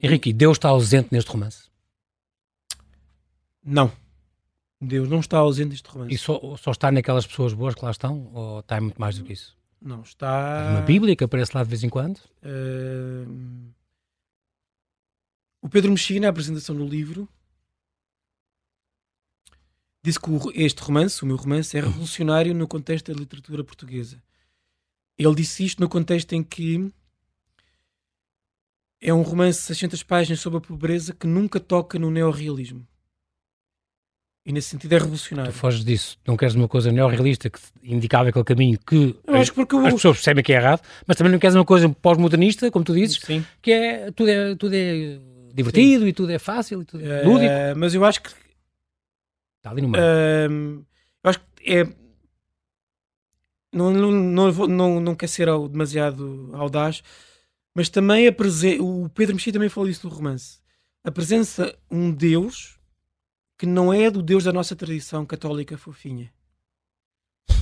Henrique, 0.00 0.32
Deus 0.32 0.56
está 0.56 0.70
ausente 0.70 1.08
neste 1.12 1.30
romance? 1.30 1.68
Não. 3.62 3.92
Deus 4.80 5.08
não 5.08 5.20
está 5.20 5.38
ausente 5.38 5.70
neste 5.70 5.88
romance. 5.88 6.14
E 6.14 6.18
só, 6.18 6.56
só 6.56 6.70
está 6.70 6.90
naquelas 6.90 7.26
pessoas 7.26 7.52
boas 7.52 7.74
que 7.74 7.84
lá 7.84 7.90
estão? 7.90 8.30
Ou 8.32 8.60
está 8.60 8.80
muito 8.80 8.98
mais 8.98 9.18
do 9.18 9.24
que 9.24 9.34
isso? 9.34 9.56
Não, 9.80 10.00
está... 10.00 10.70
uma 10.70 10.80
Bíblia 10.80 11.14
que 11.14 11.24
aparece 11.24 11.54
lá 11.54 11.62
de 11.62 11.68
vez 11.68 11.84
em 11.84 11.88
quando? 11.90 12.18
Uh... 12.42 13.70
O 15.62 15.68
Pedro 15.68 15.90
Mexia, 15.90 16.18
na 16.18 16.30
apresentação 16.30 16.74
do 16.74 16.86
livro, 16.86 17.28
disse 20.02 20.18
que 20.18 20.30
este 20.54 20.82
romance, 20.82 21.22
o 21.22 21.26
meu 21.26 21.36
romance, 21.36 21.76
é 21.76 21.80
revolucionário 21.80 22.54
no 22.54 22.66
contexto 22.66 23.12
da 23.12 23.18
literatura 23.18 23.62
portuguesa. 23.62 24.22
Ele 25.18 25.34
disse 25.34 25.64
isto 25.64 25.80
no 25.80 25.88
contexto 25.88 26.32
em 26.32 26.42
que 26.42 26.90
é 29.00 29.12
um 29.12 29.22
romance 29.22 29.60
de 29.60 29.66
600 29.66 30.02
páginas 30.02 30.40
sobre 30.40 30.58
a 30.58 30.60
pobreza 30.60 31.14
que 31.14 31.26
nunca 31.26 31.58
toca 31.58 31.98
no 31.98 32.10
neorrealismo. 32.10 32.86
E 34.44 34.52
nesse 34.52 34.68
sentido 34.68 34.94
é 34.94 34.98
revolucionário. 34.98 35.52
Tu 35.52 35.58
foges 35.58 35.84
disso. 35.84 36.18
Não 36.26 36.36
queres 36.36 36.54
uma 36.54 36.66
coisa 36.66 36.90
neorrealista 36.90 37.50
que 37.50 37.60
indicava 37.82 38.30
aquele 38.30 38.44
caminho 38.44 38.78
que 38.86 39.14
as, 39.26 39.48
as 39.48 39.94
pessoas 39.94 40.16
percebem 40.16 40.42
que 40.42 40.52
é 40.52 40.56
errado, 40.56 40.80
mas 41.06 41.16
também 41.16 41.30
não 41.30 41.38
queres 41.38 41.54
uma 41.54 41.64
coisa 41.64 41.88
pós-modernista, 41.88 42.70
como 42.70 42.84
tu 42.84 42.94
dizes, 42.94 43.20
Sim. 43.20 43.44
que 43.60 43.70
é 43.70 44.10
tudo, 44.10 44.30
é 44.30 44.54
tudo 44.56 44.74
é 44.74 45.18
divertido 45.52 46.04
Sim. 46.04 46.08
e 46.08 46.12
tudo 46.12 46.32
é 46.32 46.38
fácil 46.38 46.82
e 46.82 46.84
tudo 46.86 47.04
é 47.04 47.22
lúdico. 47.22 47.52
Uh, 47.52 47.76
mas 47.76 47.94
eu 47.94 48.02
acho 48.04 48.22
que 48.22 48.30
Está 49.60 49.70
ali 49.70 49.82
no 49.82 49.88
meio. 49.88 50.02
Uh, 50.02 50.86
eu 51.22 51.30
acho 51.30 51.40
que 51.40 51.70
é. 51.70 51.84
Não, 53.72 53.92
não, 53.92 54.10
não, 54.10 54.66
não, 54.66 55.00
não 55.00 55.14
quer 55.14 55.28
ser 55.28 55.46
demasiado 55.68 56.50
audaz, 56.54 57.04
mas 57.72 57.88
também 57.88 58.26
a 58.26 58.32
presen... 58.32 58.80
o 58.80 59.08
Pedro 59.10 59.36
Mexia 59.36 59.52
também 59.52 59.68
falou 59.68 59.88
isso 59.88 60.08
no 60.08 60.12
romance. 60.12 60.58
A 61.04 61.10
presença 61.10 61.78
um 61.88 62.10
Deus 62.10 62.80
que 63.56 63.66
não 63.66 63.92
é 63.92 64.10
do 64.10 64.22
Deus 64.22 64.44
da 64.44 64.52
nossa 64.52 64.74
tradição 64.74 65.24
católica 65.24 65.78
fofinha. 65.78 66.32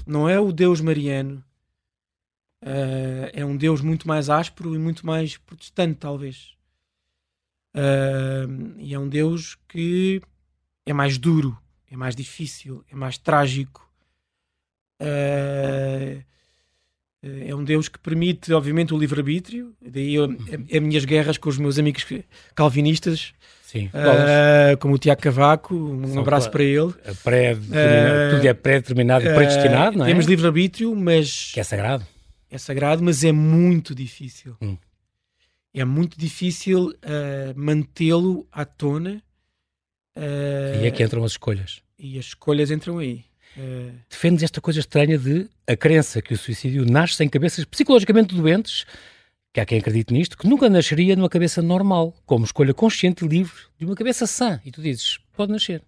Não 0.06 0.28
é 0.28 0.38
o 0.40 0.52
Deus 0.52 0.80
mariano. 0.80 1.44
Uh, 2.64 3.28
é 3.32 3.44
um 3.44 3.56
Deus 3.56 3.80
muito 3.80 4.06
mais 4.08 4.30
áspero 4.30 4.74
e 4.74 4.78
muito 4.78 5.04
mais 5.04 5.37
protestante, 5.37 5.98
talvez. 5.98 6.56
Uh, 7.76 8.78
e 8.78 8.94
é 8.94 8.98
um 8.98 9.08
Deus 9.08 9.56
que 9.68 10.22
é 10.87 10.92
mais 10.92 11.18
duro 11.18 11.58
é 11.90 11.96
mais 11.96 12.14
difícil, 12.14 12.85
é 12.90 12.94
mais 12.94 13.18
trágico. 13.18 13.88
Uh, 15.01 16.22
é 17.20 17.55
um 17.55 17.64
Deus 17.64 17.88
que 17.88 17.98
permite, 17.98 18.53
obviamente, 18.53 18.94
o 18.94 18.98
livre-arbítrio. 18.98 19.74
Daí 19.81 20.14
eu, 20.14 20.24
as 20.24 20.81
minhas 20.81 21.05
guerras 21.05 21.37
com 21.37 21.48
os 21.48 21.59
meus 21.59 21.79
amigos 21.79 22.07
calvinistas, 22.55 23.33
Sim, 23.62 23.87
uh, 23.87 24.79
como 24.79 24.94
o 24.94 24.98
Tiago 24.98 25.20
Cavaco. 25.20 25.74
Um 25.74 26.12
São 26.12 26.22
abraço 26.22 26.51
para 26.51 26.62
ele. 26.62 26.94
Pré 27.24 27.55
uh, 27.55 28.35
tudo 28.35 28.46
é 28.46 28.55
pré-determinado 28.55 29.24
e 29.24 29.35
predestinado, 29.35 29.98
não 29.98 30.05
é? 30.05 30.09
Temos 30.09 30.27
livre-arbítrio, 30.27 30.94
mas. 30.94 31.51
Que 31.53 31.61
é 31.61 31.64
sagrado. 31.64 32.07
É 32.51 32.57
sagrado, 32.57 33.03
mas 33.03 33.24
é 33.24 33.33
muito 33.33 33.94
difícil. 33.94 34.57
Hum. 34.62 34.77
É 35.74 35.85
muito 35.85 36.18
difícil 36.18 36.92
mantê-lo 37.55 38.48
à 38.51 38.64
tona 38.64 39.22
Uh, 40.18 40.83
e 40.83 40.87
é 40.87 40.90
que 40.90 41.02
entram 41.02 41.22
as 41.22 41.33
escolhas. 41.33 41.81
E 41.96 42.18
as 42.18 42.26
escolhas 42.26 42.70
entram 42.70 42.98
aí. 42.98 43.24
Uh... 43.57 43.92
Defendes 44.11 44.42
esta 44.42 44.61
coisa 44.61 44.81
estranha 44.81 45.16
de 45.16 45.48
a 45.66 45.76
crença 45.76 46.20
que 46.20 46.35
o 46.35 46.38
suicídio 46.38 46.85
nasce 46.85 47.22
em 47.22 47.28
cabeças 47.28 47.64
psicologicamente 47.64 48.35
doentes, 48.35 48.85
que 49.52 49.61
há 49.61 49.64
quem 49.64 49.78
acredite 49.78 50.12
nisto, 50.12 50.37
que 50.37 50.48
nunca 50.48 50.68
nasceria 50.68 51.14
numa 51.14 51.28
cabeça 51.28 51.62
normal, 51.62 52.14
como 52.26 52.44
escolha 52.44 52.74
consciente 52.74 53.24
e 53.24 53.28
livre 53.28 53.62
de 53.78 53.85
uma 53.85 53.94
cabeça 53.94 54.26
sã. 54.26 54.61
E 54.64 54.72
tu 54.72 54.83
dizes, 54.83 55.18
pode 55.37 55.52
nascer. 55.52 55.83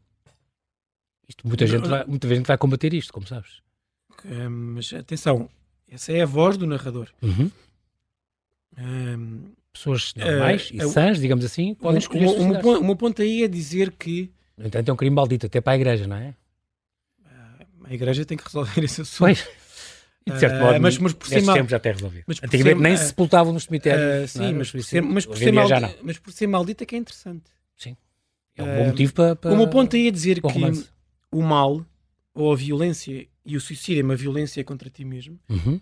Isto, 1.29 1.47
muita, 1.47 1.67
gente 1.67 1.89
vai, 1.89 2.05
muita 2.07 2.29
gente 2.29 2.47
vai 2.47 2.57
combater 2.57 2.95
isto, 2.95 3.13
como 3.13 3.27
sabes. 3.27 3.59
Uh, 4.25 4.51
mas 4.51 4.93
atenção, 4.93 5.51
essa 5.91 6.13
é 6.13 6.23
a 6.23 6.27
voz 6.27 6.57
do 6.57 6.67
narrador. 6.67 7.09
Uhum 7.21 7.51
pessoas 9.73 10.15
normais 10.15 10.71
uh, 10.71 10.77
e 10.77 10.89
sãs, 10.89 11.21
digamos 11.21 11.45
assim, 11.45 11.75
podem 11.75 11.99
escolher 11.99 12.27
o, 12.27 12.47
meu 12.47 12.61
ponto, 12.61 12.81
o 12.81 12.85
meu 12.85 12.97
ponto 12.97 13.23
aí 13.23 13.45
é 13.45 13.49
dizer 13.49 13.93
que... 13.93 14.31
No 14.57 14.67
entanto, 14.67 14.89
é 14.89 14.93
um 14.93 14.97
crime 14.97 15.15
maldito, 15.15 15.47
até 15.47 15.61
para 15.61 15.73
a 15.73 15.77
igreja, 15.77 16.07
não 16.07 16.17
é? 16.17 16.35
Uh, 17.21 17.85
a 17.85 17.95
igreja 17.95 18.25
tem 18.25 18.37
que 18.37 18.45
resolver 18.45 18.83
esse 18.85 19.01
assunto. 19.03 19.19
Pois. 19.19 19.49
E 20.27 20.33
de 20.33 20.39
certo 20.39 20.59
modo, 20.63 20.77
uh, 20.77 20.81
mas, 20.83 20.99
mas 20.99 21.13
por 21.15 21.27
cima, 21.27 21.55
tempo 21.55 21.71
já 21.71 21.79
tem 21.79 21.93
resolvido. 21.93 22.25
Mas 22.27 22.39
Antigamente 22.43 22.77
ser, 22.77 22.83
nem 22.83 22.97
se 22.97 23.07
sepultavam 23.07 23.53
nos 23.53 23.65
cemitérios. 23.65 24.31
sim, 24.31 24.45
é? 24.45 24.53
mas, 24.53 24.71
por 24.71 24.83
ser, 24.83 25.03
mas, 25.03 25.27
por 25.27 25.39
ser 25.39 25.53
maldito, 25.53 25.99
mas 26.03 26.19
por 26.19 26.33
ser 26.33 26.47
maldito 26.47 26.83
é 26.83 26.87
que 26.87 26.95
é 26.95 26.99
interessante. 26.99 27.51
Sim. 27.77 27.97
É 28.57 28.63
um 28.63 28.77
bom 28.77 28.87
motivo 28.89 29.15
para, 29.15 29.37
para... 29.37 29.53
O 29.53 29.57
meu 29.57 29.69
ponto 29.69 29.97
aí 29.97 30.09
é 30.09 30.11
dizer 30.11 30.43
que 30.43 30.87
o 31.33 31.43
mal, 31.43 31.87
ou 32.35 32.53
a 32.53 32.57
violência, 32.57 33.27
e 33.47 33.57
o 33.57 33.61
suicídio 33.61 34.03
é 34.03 34.05
uma 34.05 34.17
violência 34.17 34.63
contra 34.63 34.91
ti 34.91 35.05
mesmo, 35.05 35.39
uhum 35.49 35.81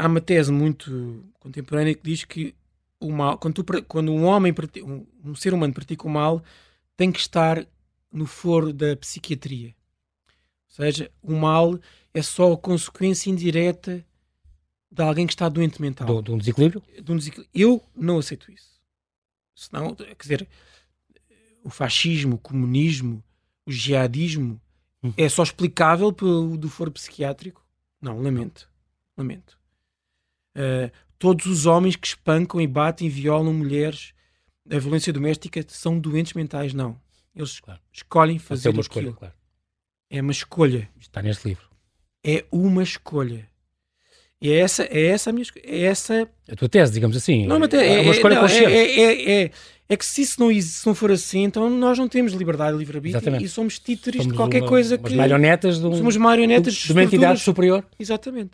há 0.00 0.06
uma 0.06 0.20
tese 0.20 0.50
muito 0.50 1.24
contemporânea 1.38 1.94
que 1.94 2.02
diz 2.02 2.24
que 2.24 2.54
o 2.98 3.12
mal, 3.12 3.36
quando, 3.38 3.62
tu, 3.62 3.82
quando 3.84 4.12
um 4.12 4.24
homem, 4.24 4.52
um, 4.82 5.06
um, 5.30 5.34
ser 5.34 5.52
humano 5.52 5.74
pratica 5.74 6.06
o 6.06 6.10
mal, 6.10 6.42
tem 6.96 7.12
que 7.12 7.20
estar 7.20 7.66
no 8.10 8.26
foro 8.26 8.72
da 8.72 8.96
psiquiatria. 8.96 9.68
Ou 9.68 10.74
seja, 10.74 11.10
o 11.22 11.34
mal 11.34 11.78
é 12.14 12.22
só 12.22 12.52
a 12.52 12.56
consequência 12.56 13.30
indireta 13.30 14.04
de 14.90 15.02
alguém 15.02 15.26
que 15.26 15.34
está 15.34 15.48
doente 15.48 15.80
mental. 15.80 16.06
De, 16.06 16.22
de 16.22 16.32
um 16.32 16.38
desequilíbrio? 16.38 16.82
De 17.02 17.12
um 17.12 17.16
desequilíbrio. 17.16 17.50
Eu 17.54 17.82
não 17.94 18.18
aceito 18.18 18.50
isso. 18.50 18.80
Senão, 19.54 19.94
quer 19.94 20.16
dizer, 20.18 20.48
o 21.62 21.68
fascismo, 21.68 22.36
o 22.36 22.38
comunismo, 22.38 23.22
o 23.66 23.72
jihadismo 23.72 24.60
hum. 25.02 25.12
é 25.16 25.28
só 25.28 25.42
explicável 25.42 26.10
pelo 26.12 26.56
do 26.56 26.70
foro 26.70 26.90
psiquiátrico? 26.90 27.64
Não, 28.00 28.18
lamento. 28.20 28.68
Lamento. 29.16 29.59
Uh, 30.56 30.90
todos 31.18 31.46
os 31.46 31.66
homens 31.66 31.96
que 31.96 32.06
espancam 32.06 32.60
e 32.60 32.66
batem 32.66 33.06
e 33.06 33.10
violam 33.10 33.52
mulheres, 33.52 34.12
a 34.70 34.78
violência 34.78 35.12
doméstica, 35.12 35.64
são 35.68 35.98
doentes 35.98 36.32
mentais? 36.32 36.72
Não. 36.74 36.98
Eles 37.34 37.60
claro. 37.60 37.80
escolhem 37.92 38.38
fazer 38.38 38.70
uma 38.70 38.80
aquilo. 38.80 38.82
Escolha, 38.82 39.12
claro. 39.12 39.34
É 40.10 40.20
uma 40.20 40.32
escolha. 40.32 40.88
Está 40.98 41.22
neste 41.22 41.48
livro. 41.48 41.68
É 42.24 42.44
uma 42.50 42.82
escolha. 42.82 43.48
E 44.42 44.50
é 44.50 44.58
essa, 44.58 44.84
é 44.84 45.06
essa 45.06 45.30
a 45.30 45.32
minha 45.32 45.44
é 45.62 45.82
essa 45.82 46.26
a 46.50 46.56
tua 46.56 46.68
tese, 46.68 46.92
digamos 46.92 47.16
assim. 47.16 47.46
Não, 47.46 47.58
mas 47.58 47.72
é, 47.74 47.98
é 47.98 48.00
uma 48.00 48.12
escolha 48.12 48.36
não, 48.36 48.42
consciente. 48.42 48.72
É, 48.72 49.00
é, 49.00 49.42
é, 49.42 49.50
é, 49.86 49.96
que 49.96 50.04
se 50.04 50.22
isso 50.22 50.40
não, 50.40 50.60
se 50.60 50.86
não 50.86 50.94
for 50.94 51.12
assim, 51.12 51.44
então 51.44 51.68
nós 51.68 51.98
não 51.98 52.08
temos 52.08 52.32
liberdade 52.32 52.74
e 52.74 52.78
livre-arbítrio 52.78 53.42
e 53.42 53.48
somos 53.48 53.78
títeres 53.78 54.22
somos 54.22 54.32
de 54.32 54.36
qualquer 54.38 54.62
uma, 54.62 54.68
coisa 54.68 54.96
que. 54.96 55.14
marionetas 55.14 55.76
somos 55.76 56.16
marionetas 56.16 56.74
de 56.74 56.92
uma 56.92 57.04
entidade 57.04 57.40
superior. 57.40 57.84
Exatamente. 57.98 58.52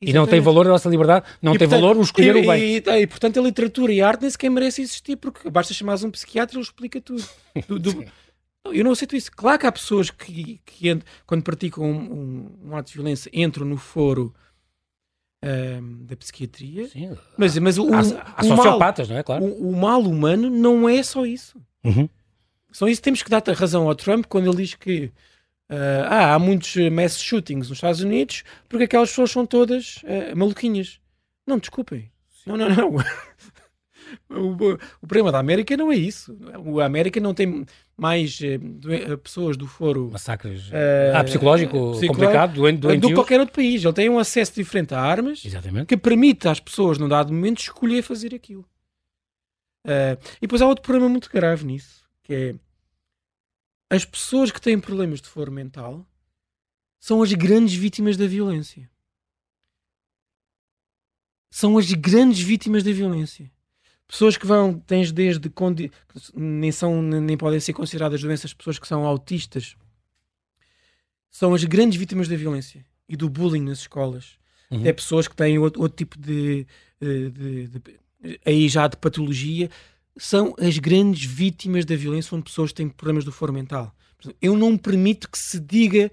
E 0.00 0.12
não 0.12 0.26
tem 0.26 0.40
valor 0.40 0.66
a 0.66 0.70
nossa 0.70 0.88
liberdade, 0.88 1.24
não 1.40 1.54
e, 1.54 1.58
tem 1.58 1.66
portanto, 1.66 1.80
valor 1.80 1.96
o 1.96 2.02
escolher 2.02 2.36
e, 2.36 2.40
o 2.40 2.46
bem. 2.46 2.62
E, 2.76 3.02
e, 3.02 3.06
portanto 3.06 3.40
a 3.40 3.42
literatura 3.42 3.92
e 3.92 4.02
a 4.02 4.08
arte 4.08 4.22
nem 4.22 4.30
sequer 4.30 4.50
merece 4.50 4.82
existir, 4.82 5.16
porque 5.16 5.48
basta 5.48 5.72
chamar 5.72 6.02
um 6.04 6.10
psiquiatra 6.10 6.56
e 6.56 6.58
ele 6.58 6.64
explica 6.64 7.00
tudo. 7.00 7.24
Do, 7.68 7.78
do, 7.78 8.04
eu 8.72 8.82
não 8.82 8.92
aceito 8.92 9.14
isso. 9.14 9.30
Claro 9.30 9.58
que 9.58 9.66
há 9.66 9.72
pessoas 9.72 10.10
que, 10.10 10.60
que 10.64 10.98
quando 11.26 11.42
praticam 11.42 11.84
um, 11.84 11.96
um, 11.96 12.70
um 12.70 12.76
ato 12.76 12.88
de 12.88 12.94
violência, 12.94 13.30
entram 13.32 13.66
no 13.66 13.76
foro 13.76 14.34
um, 15.44 16.04
da 16.04 16.16
psiquiatria. 16.16 16.88
Sim, 16.88 17.16
mas, 17.36 17.58
mas 17.58 17.78
o, 17.78 17.92
há, 17.92 17.98
há 17.98 18.42
o 18.42 18.56
sociopatas, 18.56 19.08
mal, 19.08 19.14
não 19.14 19.20
é? 19.20 19.22
Claro. 19.22 19.44
O, 19.44 19.68
o, 19.68 19.76
mal 19.76 20.00
humano 20.00 20.48
não 20.48 20.88
é 20.88 21.02
só 21.02 21.26
isso. 21.26 21.60
Uhum. 21.84 22.08
Só 22.72 22.88
isso 22.88 23.02
temos 23.02 23.22
que 23.22 23.30
dar 23.30 23.42
razão 23.54 23.86
ao 23.86 23.94
Trump 23.94 24.24
quando 24.26 24.48
ele 24.48 24.56
diz 24.56 24.74
que 24.74 25.12
uh, 25.70 26.04
ah, 26.08 26.34
há 26.34 26.38
muitos 26.38 26.74
mass 26.90 27.20
shootings 27.20 27.68
nos 27.68 27.78
Estados 27.78 28.00
Unidos 28.00 28.44
porque 28.68 28.84
aquelas 28.84 29.10
pessoas 29.10 29.30
são 29.30 29.46
todas 29.46 29.96
uh, 30.04 30.36
maluquinhas. 30.36 31.00
Não, 31.46 31.58
desculpem. 31.58 32.10
Não, 32.46 32.56
não, 32.56 32.68
não. 32.68 32.96
o, 34.30 34.74
o 35.02 35.06
problema 35.06 35.32
da 35.32 35.38
América 35.38 35.76
não 35.76 35.90
é 35.90 35.96
isso. 35.96 36.36
A 36.80 36.84
América 36.84 37.20
não 37.20 37.34
tem 37.34 37.64
mais 37.96 38.40
eh, 38.42 38.58
eh, 38.88 39.16
pessoas 39.16 39.56
do 39.56 39.66
foro. 39.66 40.10
Massacres. 40.12 40.68
Uh, 40.68 41.14
ah, 41.14 41.24
psicológico, 41.24 41.92
psicológico 41.92 42.14
complicado, 42.14 42.54
doente, 42.54 42.78
doente 42.78 43.00
do 43.00 43.08
que 43.08 43.14
qualquer 43.14 43.40
outro 43.40 43.54
país. 43.54 43.84
Ele 43.84 43.92
tem 43.92 44.08
um 44.08 44.18
acesso 44.18 44.54
diferente 44.54 44.94
a 44.94 45.00
armas 45.00 45.44
Exatamente. 45.44 45.86
que 45.86 45.96
permite 45.96 46.48
às 46.48 46.60
pessoas, 46.60 46.98
num 46.98 47.08
dado 47.08 47.32
momento, 47.32 47.60
escolher 47.60 48.02
fazer 48.02 48.34
aquilo. 48.34 48.66
Uh, 49.86 50.18
e 50.38 50.42
depois 50.42 50.62
há 50.62 50.66
outro 50.66 50.82
problema 50.82 51.08
muito 51.08 51.30
grave 51.30 51.64
nisso, 51.64 52.04
que 52.22 52.34
é 52.34 52.54
as 53.94 54.04
pessoas 54.04 54.50
que 54.50 54.60
têm 54.60 54.78
problemas 54.78 55.20
de 55.20 55.28
foro 55.28 55.52
mental 55.52 56.06
são 56.98 57.22
as 57.22 57.32
grandes 57.32 57.74
vítimas 57.74 58.16
da 58.16 58.26
violência. 58.26 58.90
São 61.50 61.78
as 61.78 61.92
grandes 61.92 62.40
vítimas 62.40 62.82
da 62.82 62.92
violência. 62.92 63.50
Pessoas 64.06 64.36
que 64.36 64.46
vão, 64.46 64.78
tens 64.78 65.12
desde 65.12 65.48
condi... 65.48 65.90
nem 66.34 66.72
são 66.72 67.00
nem 67.00 67.36
podem 67.36 67.60
ser 67.60 67.72
consideradas 67.72 68.20
doenças, 68.20 68.52
pessoas 68.52 68.78
que 68.78 68.88
são 68.88 69.04
autistas 69.04 69.76
são 71.30 71.52
as 71.52 71.64
grandes 71.64 71.98
vítimas 71.98 72.28
da 72.28 72.36
violência 72.36 72.86
e 73.08 73.16
do 73.16 73.28
bullying 73.28 73.64
nas 73.64 73.78
escolas. 73.78 74.38
Uhum. 74.70 74.80
Até 74.80 74.92
pessoas 74.92 75.26
que 75.26 75.34
têm 75.34 75.58
outro, 75.58 75.82
outro 75.82 75.96
tipo 75.96 76.16
de, 76.16 76.64
de, 77.00 77.30
de, 77.30 77.68
de, 77.68 78.00
aí 78.44 78.68
já 78.68 78.86
de 78.86 78.96
patologia 78.96 79.68
são 80.16 80.54
as 80.58 80.78
grandes 80.78 81.24
vítimas 81.24 81.84
da 81.84 81.96
violência, 81.96 82.30
são 82.30 82.42
pessoas 82.42 82.70
que 82.70 82.76
têm 82.76 82.88
problemas 82.88 83.24
do 83.24 83.32
foro 83.32 83.52
mental. 83.52 83.94
Eu 84.40 84.56
não 84.56 84.76
permito 84.76 85.30
que 85.30 85.38
se 85.38 85.60
diga 85.60 86.10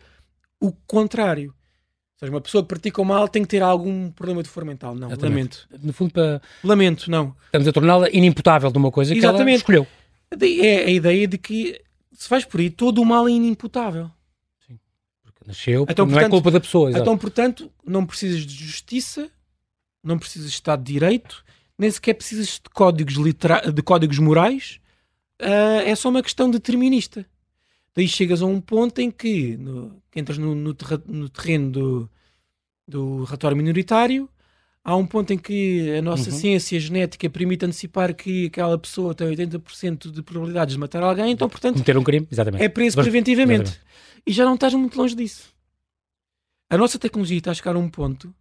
o 0.60 0.72
contrário 0.72 1.54
seja, 2.22 2.32
uma 2.32 2.42
pessoa 2.42 2.64
que 2.64 2.68
pratica 2.68 3.02
o 3.02 3.06
mal 3.06 3.28
tem 3.28 3.42
que 3.42 3.50
ter 3.50 3.62
algum 3.62 4.12
problema 4.12 4.44
de 4.44 4.50
foro 4.50 4.66
mental. 4.66 4.94
Não, 4.94 5.08
Exatamente. 5.08 5.66
lamento. 5.72 5.86
No 5.88 5.94
fundo, 5.94 6.14
para... 6.14 6.42
Lamento, 6.64 7.10
não. 7.10 7.36
Estamos 7.46 7.68
a 7.68 7.72
torná-la 7.74 8.10
inimputável 8.12 8.72
de 8.72 8.78
uma 8.78 8.92
coisa 8.92 9.14
Exatamente. 9.16 9.64
que 9.64 9.72
ela 9.72 9.82
escolheu. 9.82 9.88
É 10.64 10.86
a 10.86 10.90
ideia 10.90 11.28
de 11.28 11.38
que 11.38 11.82
se 12.14 12.28
faz 12.28 12.46
por 12.46 12.60
aí, 12.60 12.70
todo 12.70 13.02
o 13.02 13.06
mal 13.06 13.28
é 13.28 13.32
inimputável. 13.32 14.10
Sim. 14.68 14.80
Porque 15.24 15.42
nasceu, 15.48 15.86
então, 15.90 16.06
não 16.06 16.12
é 16.12 16.16
portanto, 16.16 16.28
é 16.28 16.30
culpa 16.30 16.52
da 16.52 16.60
pessoa. 16.60 16.90
Exato. 16.90 17.02
Então, 17.02 17.18
portanto, 17.18 17.72
não 17.86 18.06
precisas 18.06 18.46
de 18.46 18.54
justiça, 18.54 19.30
não 20.04 20.20
precisas 20.20 20.50
de 20.50 20.54
Estado 20.54 20.84
de 20.84 20.94
Direito, 20.94 21.44
nem 21.78 21.90
sequer 21.90 22.14
precisas 22.14 22.60
de 22.64 22.70
códigos, 22.74 23.16
litera... 23.16 23.72
de 23.72 23.82
códigos 23.82 24.20
morais. 24.20 24.80
Uh, 25.42 25.82
é 25.86 25.96
só 25.96 26.10
uma 26.10 26.22
questão 26.22 26.50
determinista. 26.50 27.26
Daí 27.96 28.08
chegas 28.08 28.42
a 28.42 28.46
um 28.46 28.62
ponto 28.62 29.00
em 29.00 29.12
que, 29.12 29.58
no, 29.58 30.02
que 30.12 30.20
entras 30.20 30.38
no, 30.38 30.56
no, 30.56 30.76
no 31.08 31.30
terreno 31.30 31.72
do, 31.72 32.10
do 32.88 33.24
relatório 33.24 33.58
minoritário, 33.58 34.30
há 34.84 34.96
um 34.96 35.06
ponto 35.06 35.34
em 35.34 35.38
que 35.38 35.96
a 35.98 36.02
nossa 36.02 36.30
uhum. 36.30 36.38
ciência 36.38 36.80
genética 36.80 37.30
permite 37.30 37.66
antecipar 37.66 38.14
que 38.16 38.48
aquela 38.48 38.78
pessoa 38.78 39.14
tem 39.14 39.28
80% 39.28 40.12
de 40.12 40.22
probabilidades 40.22 40.76
de 40.76 40.80
matar 40.80 41.04
alguém, 41.04 41.32
então, 41.32 41.50
portanto, 41.50 41.74
cometer 41.74 41.98
um 41.98 42.04
crime, 42.04 42.28
exatamente. 42.32 42.64
é 42.64 42.70
preso 42.70 42.98
preventivamente. 42.98 43.64
Exatamente. 43.64 43.92
E 44.26 44.32
já 44.32 44.46
não 44.46 44.56
estás 44.56 44.74
muito 44.74 44.98
longe 44.98 45.16
disso. 45.16 45.52
A 46.70 46.78
nossa 46.78 46.98
tecnologia 46.98 47.38
está 47.38 47.52
a 47.52 47.54
chegar 47.54 47.76
a 47.76 47.80
um 47.80 47.90
ponto 47.90 48.34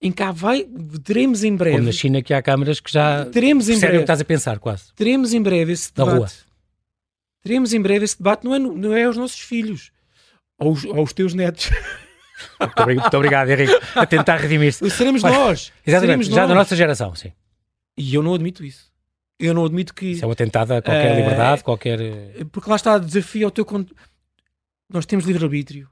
em 0.00 0.12
que 0.12 0.22
há 0.22 0.30
vai, 0.30 0.66
teremos 1.02 1.42
em 1.42 1.56
breve. 1.56 1.76
Como 1.76 1.86
na 1.86 1.92
China, 1.92 2.22
que 2.22 2.32
há 2.32 2.40
câmaras 2.40 2.80
que 2.80 2.92
já 2.92 3.24
teremos 3.26 3.68
em 3.68 3.78
breve, 3.78 3.96
o 3.96 3.98
que 3.98 4.04
estás 4.04 4.20
a 4.20 4.24
pensar, 4.24 4.58
quase. 4.58 4.92
Teremos 4.94 5.34
em 5.34 5.42
breve 5.42 5.72
esse 5.72 5.92
debate. 5.92 6.16
rua 6.16 6.28
teremos 7.48 7.72
em 7.72 7.80
breve 7.80 8.04
esse 8.04 8.18
debate, 8.18 8.44
não 8.44 8.54
é, 8.54 8.58
não 8.58 8.94
é 8.94 9.04
aos 9.04 9.16
nossos 9.16 9.40
filhos, 9.40 9.90
aos, 10.58 10.84
aos 10.84 11.14
teus 11.14 11.32
netos. 11.32 11.70
Muito, 12.84 13.16
obrigado, 13.16 13.48
Henrique, 13.48 13.72
a 13.94 14.06
tentar 14.06 14.36
redimir-se. 14.36 14.88
Seremos 14.90 15.22
nós. 15.22 15.72
Exatamente, 15.84 16.00
seremos 16.00 16.26
já 16.26 16.42
nós. 16.42 16.48
da 16.48 16.54
nossa 16.54 16.76
geração, 16.76 17.14
sim. 17.14 17.32
E 17.96 18.14
eu 18.14 18.22
não 18.22 18.34
admito 18.34 18.64
isso. 18.64 18.92
Eu 19.38 19.54
não 19.54 19.64
admito 19.64 19.94
que. 19.94 20.12
Isso 20.12 20.24
é 20.24 20.28
um 20.28 20.30
atentado 20.30 20.72
a 20.72 20.82
qualquer 20.82 21.12
uh, 21.12 21.16
liberdade, 21.16 21.64
qualquer. 21.64 22.00
Eh, 22.00 22.44
porque 22.52 22.68
lá 22.68 22.76
está 22.76 22.96
o 22.96 23.00
desafio 23.00 23.46
ao 23.46 23.50
teu. 23.50 23.66
Nós 24.88 25.06
temos 25.06 25.24
livre-arbítrio 25.24 25.88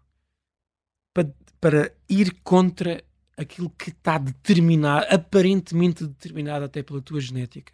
para, 1.15 1.29
para 1.61 1.93
ir 2.09 2.37
contra 2.45 3.03
aquilo 3.37 3.71
que 3.71 3.91
está 3.91 4.19
determinado, 4.19 5.07
aparentemente 5.11 6.07
determinado 6.07 6.65
até 6.65 6.83
pela 6.83 7.03
tua 7.03 7.21
genética. 7.21 7.73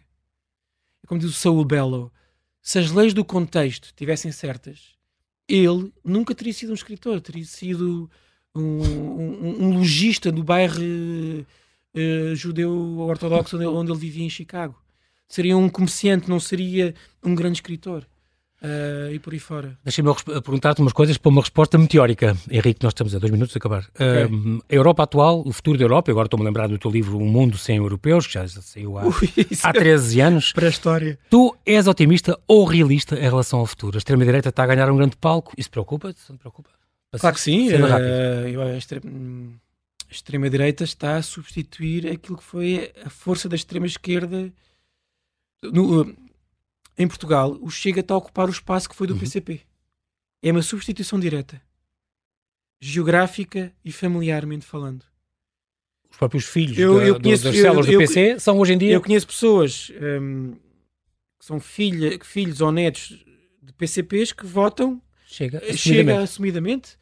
É 1.03 1.07
como 1.07 1.19
diz 1.19 1.29
o 1.29 1.33
Saul 1.33 1.63
Bellow: 1.63 2.11
se 2.61 2.79
as 2.79 2.91
leis 2.91 3.13
do 3.13 3.23
contexto 3.23 3.93
tivessem 3.95 4.31
certas, 4.31 4.95
ele 5.47 5.93
nunca 6.03 6.35
teria 6.35 6.53
sido 6.53 6.71
um 6.71 6.75
escritor, 6.75 7.21
teria 7.21 7.45
sido 7.45 8.09
um, 8.55 8.61
um, 8.61 9.65
um 9.65 9.77
logista 9.77 10.31
do 10.31 10.43
bairro 10.43 10.81
uh, 10.81 12.35
judeu 12.35 12.99
ortodoxo 12.99 13.55
onde, 13.55 13.65
onde 13.65 13.91
ele 13.91 13.99
vivia 13.99 14.25
em 14.25 14.29
Chicago. 14.29 14.81
Seria 15.27 15.57
um 15.57 15.69
comerciante, 15.69 16.29
não 16.29 16.39
seria 16.39 16.93
um 17.23 17.33
grande 17.33 17.57
escritor. 17.57 18.07
Uh, 18.63 19.11
e 19.11 19.19
por 19.19 19.33
aí 19.33 19.39
fora. 19.39 19.77
Deixa-me 19.83 20.09
perguntar-te 20.41 20.79
umas 20.79 20.93
coisas 20.93 21.17
para 21.17 21.29
uma 21.29 21.41
resposta 21.41 21.77
meteórica. 21.77 22.37
Henrique, 22.49 22.81
nós 22.81 22.91
estamos 22.91 23.13
a 23.13 23.19
dois 23.19 23.29
minutos 23.29 23.51
de 23.51 23.57
acabar. 23.57 23.85
Okay. 23.93 24.23
Uh, 24.23 24.63
a 24.69 24.73
Europa 24.73 25.03
atual, 25.03 25.43
o 25.45 25.51
futuro 25.51 25.77
da 25.77 25.83
Europa, 25.83 26.09
agora 26.09 26.27
estou-me 26.27 26.45
a 26.45 26.47
lembrar 26.47 26.67
do 26.67 26.77
teu 26.77 26.89
livro 26.89 27.17
Um 27.17 27.25
Mundo 27.25 27.57
Sem 27.57 27.75
Europeus, 27.75 28.25
que 28.25 28.33
já 28.35 28.47
saiu 28.47 28.97
há, 28.97 29.05
Ui, 29.05 29.13
há 29.61 29.73
13 29.73 30.21
é 30.21 30.23
anos. 30.23 30.53
Para 30.53 30.67
a 30.67 30.69
história. 30.69 31.19
Tu 31.29 31.53
és 31.65 31.87
otimista 31.87 32.39
ou 32.47 32.63
realista 32.63 33.17
em 33.17 33.23
relação 33.23 33.59
ao 33.59 33.65
futuro? 33.65 33.97
A 33.97 33.99
extrema-direita 33.99 34.47
está 34.47 34.63
a 34.63 34.67
ganhar 34.67 34.89
um 34.89 34.95
grande 34.95 35.17
palco. 35.17 35.51
Isso 35.57 35.69
preocupa-te? 35.69 36.21
Não 36.29 36.37
te 36.37 36.39
preocupa? 36.39 36.69
Claro 37.19 37.35
que 37.35 37.41
sim. 37.41 37.67
Uh, 37.69 38.61
a 38.61 38.77
extrema-direita 40.09 40.85
está 40.85 41.17
a 41.17 41.21
substituir 41.21 42.07
aquilo 42.07 42.37
que 42.37 42.43
foi 42.45 42.93
a 43.03 43.09
força 43.09 43.49
da 43.49 43.57
extrema-esquerda. 43.57 44.53
No, 45.63 46.15
em 46.97 47.07
Portugal, 47.07 47.57
o 47.61 47.69
Chega 47.69 48.01
está 48.01 48.13
a 48.13 48.17
ocupar 48.17 48.47
o 48.47 48.51
espaço 48.51 48.89
que 48.89 48.95
foi 48.95 49.07
do 49.07 49.13
uhum. 49.13 49.19
PCP. 49.19 49.61
É 50.41 50.51
uma 50.51 50.61
substituição 50.61 51.19
direta, 51.19 51.61
geográfica 52.79 53.73
e 53.83 53.91
familiarmente 53.91 54.65
falando. 54.65 55.03
Os 56.09 56.17
próprios 56.17 56.45
filhos 56.45 56.77
eu, 56.77 56.99
da, 56.99 57.05
eu 57.05 57.19
conheço, 57.19 57.43
das 57.43 57.55
células 57.55 57.85
do 57.85 57.97
PC 57.97 58.39
são 58.39 58.59
hoje 58.59 58.73
em 58.73 58.77
dia. 58.77 58.93
Eu 58.93 59.01
conheço 59.01 59.25
pessoas 59.25 59.91
um, 60.21 60.51
que 61.39 61.45
são 61.45 61.59
filha, 61.59 62.19
filhos 62.23 62.61
ou 62.61 62.71
netos 62.71 63.25
de 63.61 63.73
PCPs 63.73 64.31
que 64.31 64.45
votam 64.45 65.01
chega 65.25 65.57
assumidamente. 65.57 65.81
chega 65.81 66.19
assumidamente 66.19 66.97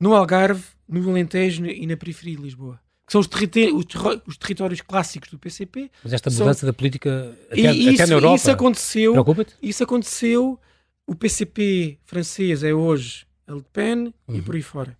no 0.00 0.14
Algarve, 0.14 0.64
no 0.88 1.08
Alentejo 1.08 1.64
e 1.66 1.86
na 1.86 1.96
periferia 1.96 2.36
de 2.36 2.42
Lisboa 2.42 2.80
que 3.06 3.12
são 3.12 3.20
os, 3.20 3.28
os, 3.28 3.86
os, 4.26 4.36
territórios 4.36 4.80
clássicos 4.80 5.30
do 5.30 5.38
PCP. 5.38 5.90
Mas 6.02 6.12
esta 6.12 6.28
mudança 6.28 6.60
são... 6.60 6.66
da 6.66 6.72
política 6.72 7.38
até, 7.46 7.60
e 7.60 7.94
isso, 7.94 8.02
até 8.02 8.06
na 8.06 8.16
Europa 8.16 8.34
isso 8.36 8.50
aconteceu, 8.50 9.14
isso 9.62 9.84
aconteceu, 9.84 10.60
o 11.06 11.14
PCP 11.14 11.98
francês 12.04 12.64
é 12.64 12.74
hoje 12.74 13.24
a 13.46 13.52
Le 13.52 13.64
Pen 13.72 14.12
uhum. 14.26 14.36
e 14.36 14.42
por 14.42 14.56
aí 14.56 14.62
fora. 14.62 14.98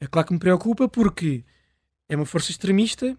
É 0.00 0.06
claro 0.08 0.26
que 0.26 0.34
me 0.34 0.40
preocupa 0.40 0.88
porque 0.88 1.44
é 2.08 2.16
uma 2.16 2.26
força 2.26 2.50
extremista 2.50 3.16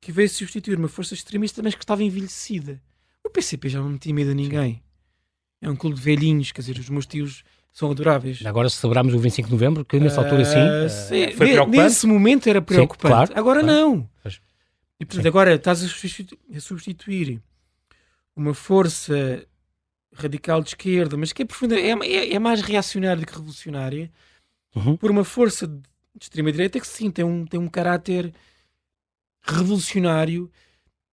que 0.00 0.12
veio 0.12 0.28
substituir 0.28 0.78
uma 0.78 0.88
força 0.88 1.14
extremista, 1.14 1.62
mas 1.62 1.74
que 1.74 1.82
estava 1.82 2.02
envelhecida. 2.02 2.80
O 3.24 3.30
PCP 3.30 3.70
já 3.70 3.80
não 3.80 3.96
tinha 3.98 4.14
medo 4.14 4.30
a 4.30 4.34
ninguém. 4.34 4.82
É 5.60 5.68
um 5.68 5.74
clube 5.74 5.96
de 5.96 6.02
velhinhos, 6.02 6.52
quer 6.52 6.60
dizer, 6.60 6.78
os 6.78 6.88
meus 6.88 7.06
tios 7.06 7.42
são 7.72 7.90
adoráveis. 7.90 8.44
Agora 8.44 8.68
celebramos 8.68 9.14
o 9.14 9.18
25 9.18 9.48
de 9.48 9.54
novembro, 9.54 9.84
que 9.84 10.00
nessa 10.00 10.20
uh, 10.20 10.24
altura 10.24 10.44
sim, 10.44 10.58
uh, 10.58 11.36
foi 11.36 11.48
preocupante. 11.48 11.78
Nesse 11.78 12.06
momento 12.06 12.48
era 12.48 12.60
preocupante. 12.60 13.02
Sim, 13.02 13.08
claro, 13.08 13.32
agora 13.34 13.60
claro. 13.60 13.80
não. 13.80 14.10
E 15.00 15.04
portanto, 15.04 15.22
sim. 15.22 15.28
agora 15.28 15.54
estás 15.54 15.82
a 15.82 15.88
substituir, 15.88 16.38
a 16.56 16.60
substituir, 16.60 17.42
uma 18.34 18.52
força 18.52 19.46
radical 20.12 20.60
de 20.60 20.70
esquerda, 20.70 21.16
mas 21.16 21.32
que 21.32 21.42
é 21.42 21.44
profunda, 21.44 21.78
é, 21.78 21.90
é, 21.90 22.34
é 22.34 22.38
mais 22.38 22.60
reacionária 22.60 23.20
do 23.20 23.26
que 23.26 23.32
revolucionária, 23.32 24.10
uhum. 24.74 24.96
por 24.96 25.10
uma 25.10 25.24
força 25.24 25.66
de 25.66 25.80
extrema-direita 26.20 26.80
que 26.80 26.86
sim, 26.86 27.10
tem 27.10 27.24
um, 27.24 27.46
tem 27.46 27.60
um 27.60 27.68
caráter 27.68 28.32
revolucionário 29.40 30.50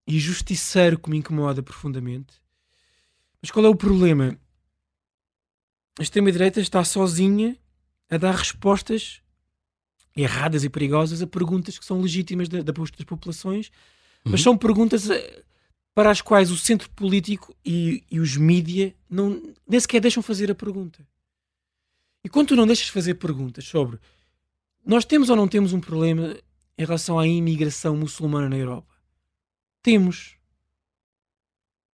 e 0.07 0.19
justiceiro 0.19 0.99
que 0.99 1.09
me 1.09 1.17
incomoda 1.17 1.61
profundamente. 1.61 2.33
Mas 3.41 3.51
qual 3.51 3.65
é 3.65 3.69
o 3.69 3.75
problema? 3.75 4.37
A 5.99 6.03
extrema-direita 6.03 6.59
está 6.59 6.83
sozinha 6.83 7.57
a 8.09 8.17
dar 8.17 8.35
respostas 8.35 9.21
erradas 10.15 10.63
e 10.63 10.69
perigosas 10.69 11.21
a 11.21 11.27
perguntas 11.27 11.77
que 11.77 11.85
são 11.85 12.01
legítimas 12.01 12.47
da, 12.47 12.61
das 12.61 12.91
populações, 13.05 13.67
uhum. 14.25 14.31
mas 14.31 14.41
são 14.41 14.57
perguntas 14.57 15.09
eh, 15.09 15.43
para 15.93 16.09
as 16.09 16.21
quais 16.21 16.51
o 16.51 16.57
centro 16.57 16.89
político 16.91 17.55
e, 17.65 18.03
e 18.09 18.19
os 18.19 18.37
mídia 18.37 18.95
não, 19.09 19.41
nem 19.67 19.79
sequer 19.79 19.99
deixam 19.99 20.23
fazer 20.23 20.49
a 20.49 20.55
pergunta. 20.55 21.05
E 22.23 22.29
quando 22.29 22.49
tu 22.49 22.55
não 22.55 22.65
deixas 22.65 22.87
fazer 22.87 23.15
perguntas 23.15 23.65
sobre 23.65 23.99
nós 24.85 25.03
temos 25.03 25.29
ou 25.29 25.35
não 25.35 25.47
temos 25.47 25.73
um 25.73 25.81
problema 25.81 26.37
em 26.77 26.85
relação 26.85 27.17
à 27.17 27.25
imigração 27.25 27.97
muçulmana 27.97 28.47
na 28.47 28.57
Europa? 28.57 28.93
Temos. 29.81 30.34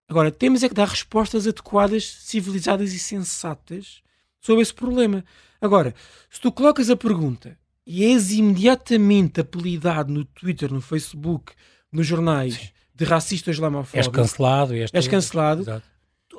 Agora, 0.10 0.32
temos 0.32 0.64
é 0.64 0.68
que 0.68 0.74
dar 0.74 0.88
respostas 0.88 1.46
adequadas, 1.46 2.04
civilizadas 2.04 2.94
e 2.94 3.00
sensatas 3.00 4.02
sobre 4.42 4.64
esse 4.64 4.74
problema. 4.74 5.24
Agora, 5.62 5.94
se 6.32 6.42
tu 6.42 6.52
colocas 6.52 6.90
a 6.90 6.96
pergunta 6.96 7.56
e 7.86 8.04
és 8.04 8.32
imediatamente 8.32 9.40
apelidado 9.40 10.12
no 10.12 10.26
Twitter, 10.26 10.74
no 10.74 10.82
Facebook, 10.82 11.54
nos 11.92 12.08
jornais 12.08 12.56
Sim. 12.56 12.70
de 12.96 13.06
racista 13.06 13.52
islamofóbico, 13.52 13.98
és 14.00 14.08
cancelado, 14.08 14.74
és, 14.74 14.90
és 14.92 15.08
cancelado, 15.08 15.62
Exato. 15.62 15.86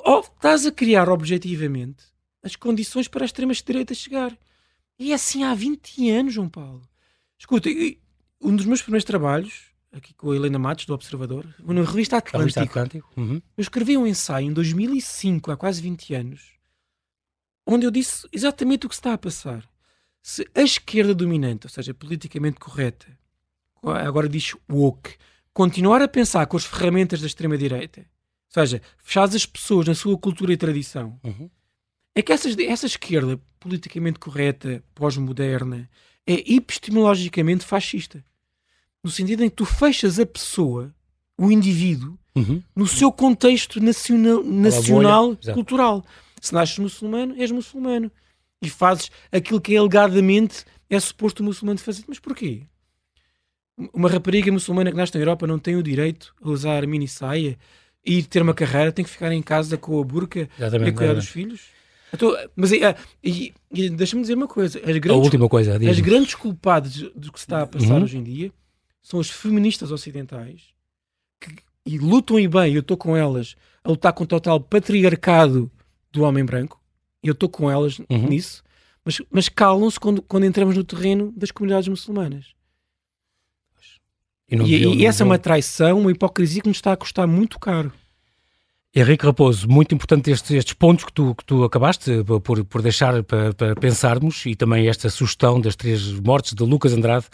ou 0.03 0.19
estás 0.19 0.65
a 0.65 0.71
criar 0.71 1.07
objetivamente 1.07 2.03
as 2.43 2.57
condições 2.57 3.07
para 3.07 3.23
a 3.23 3.25
extrema-direita 3.25 3.93
chegar. 3.93 4.37
E 4.99 5.11
é 5.11 5.15
assim 5.15 5.43
há 5.43 5.53
20 5.53 6.09
anos, 6.11 6.33
João 6.33 6.49
Paulo. 6.49 6.81
Escuta, 7.39 7.69
um 8.41 8.55
dos 8.55 8.65
meus 8.65 8.81
primeiros 8.81 9.05
trabalhos, 9.05 9.70
aqui 9.91 10.13
com 10.13 10.31
a 10.31 10.35
Helena 10.35 10.57
Matos, 10.57 10.85
do 10.85 10.93
Observador, 10.93 11.45
na 11.59 11.83
revista 11.83 12.17
Atlântico, 12.17 12.59
revista 12.59 12.61
Atlântico. 12.63 13.09
Uhum. 13.17 13.41
eu 13.57 13.61
escrevi 13.61 13.97
um 13.97 14.07
ensaio 14.07 14.47
em 14.47 14.53
2005, 14.53 15.51
há 15.51 15.57
quase 15.57 15.81
20 15.81 16.13
anos, 16.13 16.41
onde 17.65 17.85
eu 17.85 17.91
disse 17.91 18.27
exatamente 18.31 18.85
o 18.85 18.89
que 18.89 18.95
está 18.95 19.13
a 19.13 19.17
passar. 19.17 19.69
Se 20.23 20.47
a 20.55 20.61
esquerda 20.61 21.13
dominante, 21.13 21.65
ou 21.65 21.69
seja, 21.69 21.93
politicamente 21.93 22.59
correta, 22.59 23.07
agora 23.83 24.29
diz 24.29 24.55
woke, 24.71 25.15
continuar 25.53 26.01
a 26.01 26.07
pensar 26.07 26.45
com 26.45 26.57
as 26.57 26.65
ferramentas 26.65 27.19
da 27.19 27.27
extrema-direita, 27.27 28.01
ou 28.01 28.53
seja, 28.53 28.81
fechar 28.97 29.23
as 29.23 29.45
pessoas 29.45 29.87
na 29.87 29.95
sua 29.95 30.17
cultura 30.17 30.53
e 30.53 30.57
tradição, 30.57 31.19
uhum. 31.23 31.49
é 32.15 32.21
que 32.21 32.31
essas, 32.31 32.57
essa 32.57 32.85
esquerda 32.85 33.39
politicamente 33.59 34.19
correta, 34.19 34.83
pós-moderna, 34.93 35.89
é 36.25 36.53
epistemologicamente 36.53 37.65
fascista. 37.65 38.23
No 39.03 39.09
sentido 39.09 39.43
em 39.43 39.49
que 39.49 39.55
tu 39.55 39.65
fechas 39.65 40.19
a 40.19 40.25
pessoa, 40.25 40.93
o 41.37 41.51
indivíduo, 41.51 42.17
uhum. 42.35 42.61
no 42.75 42.87
seu 42.87 43.11
contexto 43.11 43.81
nacional, 43.81 44.43
nacional 44.43 45.37
cultural. 45.53 46.05
Se 46.39 46.53
nasces 46.53 46.77
muçulmano, 46.77 47.35
és 47.37 47.51
muçulmano. 47.51 48.11
E 48.61 48.69
fazes 48.69 49.09
aquilo 49.31 49.59
que 49.59 49.75
alegadamente 49.75 50.65
é 50.89 50.99
suposto 50.99 51.41
o 51.41 51.45
muçulmano 51.45 51.79
fazer. 51.79 52.03
Mas 52.07 52.19
porquê? 52.19 52.63
Uma 53.93 54.09
rapariga 54.09 54.51
muçulmana 54.51 54.91
que 54.91 54.97
nasce 54.97 55.15
na 55.15 55.21
Europa 55.21 55.47
não 55.47 55.57
tem 55.57 55.75
o 55.75 55.81
direito 55.81 56.35
a 56.41 56.49
usar 56.49 56.85
mini 56.85 57.07
saia 57.07 57.57
e 58.05 58.21
ter 58.21 58.41
uma 58.41 58.53
carreira, 58.53 58.91
tem 58.91 59.03
que 59.03 59.11
ficar 59.11 59.31
em 59.31 59.41
casa 59.41 59.77
com 59.77 59.99
a 59.99 60.03
burca 60.03 60.47
Exatamente, 60.57 60.89
e 60.89 60.93
cuidar 60.93 61.13
dos 61.13 61.27
filhos? 61.27 61.61
Então, 62.13 62.35
mas 62.55 62.71
e, 62.71 63.53
e 63.71 63.89
deixa-me 63.89 64.21
dizer 64.21 64.35
uma 64.35 64.47
coisa: 64.47 64.79
as 64.79 64.97
grandes, 64.97 65.11
a 65.11 65.15
última 65.15 65.47
coisa, 65.47 65.75
as 65.75 65.99
grandes 65.99 66.35
culpadas 66.35 66.93
do 67.15 67.31
que 67.31 67.39
se 67.39 67.45
está 67.45 67.61
a 67.61 67.67
passar 67.67 67.95
uhum. 67.95 68.03
hoje 68.03 68.17
em 68.17 68.23
dia 68.23 68.51
são 69.01 69.19
as 69.19 69.29
feministas 69.29 69.91
ocidentais 69.91 70.69
que 71.39 71.55
e 71.85 71.97
lutam 71.97 72.39
e 72.39 72.47
bem. 72.47 72.73
Eu 72.73 72.81
estou 72.81 72.97
com 72.97 73.15
elas 73.15 73.55
a 73.83 73.89
lutar 73.89 74.13
contra 74.13 74.37
o 74.37 74.41
tal 74.41 74.59
patriarcado 74.59 75.71
do 76.11 76.23
homem 76.23 76.45
branco. 76.45 76.79
Eu 77.23 77.33
estou 77.33 77.49
com 77.49 77.69
elas 77.69 77.99
uhum. 77.99 78.27
nisso, 78.29 78.63
mas, 79.05 79.21
mas 79.29 79.49
calam-se 79.49 79.99
quando, 79.99 80.21
quando 80.21 80.45
entramos 80.45 80.75
no 80.75 80.83
terreno 80.83 81.31
das 81.35 81.51
comunidades 81.51 81.87
muçulmanas. 81.87 82.53
E, 84.49 84.55
e, 84.55 84.95
e 84.97 85.05
essa 85.05 85.23
é 85.23 85.25
uma 85.25 85.39
traição, 85.39 85.99
uma 85.99 86.11
hipocrisia 86.11 86.61
que 86.61 86.67
nos 86.67 86.77
está 86.77 86.91
a 86.91 86.97
custar 86.97 87.25
muito 87.25 87.57
caro. 87.57 87.91
Henrique 88.93 89.25
Raposo, 89.25 89.69
muito 89.69 89.95
importante 89.95 90.29
estes, 90.29 90.51
estes 90.51 90.73
pontos 90.73 91.05
que 91.05 91.13
tu, 91.13 91.33
que 91.33 91.45
tu 91.45 91.63
acabaste 91.63 92.11
por, 92.43 92.65
por 92.65 92.81
deixar 92.81 93.23
para, 93.23 93.53
para, 93.53 93.75
pensarmos 93.75 94.45
e 94.45 94.53
também 94.53 94.89
esta 94.89 95.09
sugestão 95.09 95.61
das 95.61 95.77
três 95.77 96.11
mortes 96.19 96.53
de 96.53 96.63
Lucas 96.63 96.91
Andrade 96.91 97.27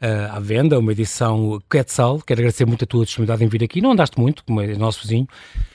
uh, 0.00 0.36
à 0.36 0.40
venda, 0.40 0.78
uma 0.78 0.92
edição 0.92 1.60
Quetzal. 1.70 2.20
Quero 2.20 2.40
agradecer 2.40 2.66
muito 2.66 2.84
a 2.84 2.86
tua 2.86 3.04
disponibilidade 3.04 3.44
em 3.44 3.48
vir 3.48 3.64
aqui. 3.64 3.80
Não 3.80 3.92
andaste 3.92 4.18
muito, 4.18 4.44
como 4.44 4.60
é 4.60 4.74
nosso 4.76 5.02
vizinho, 5.02 5.28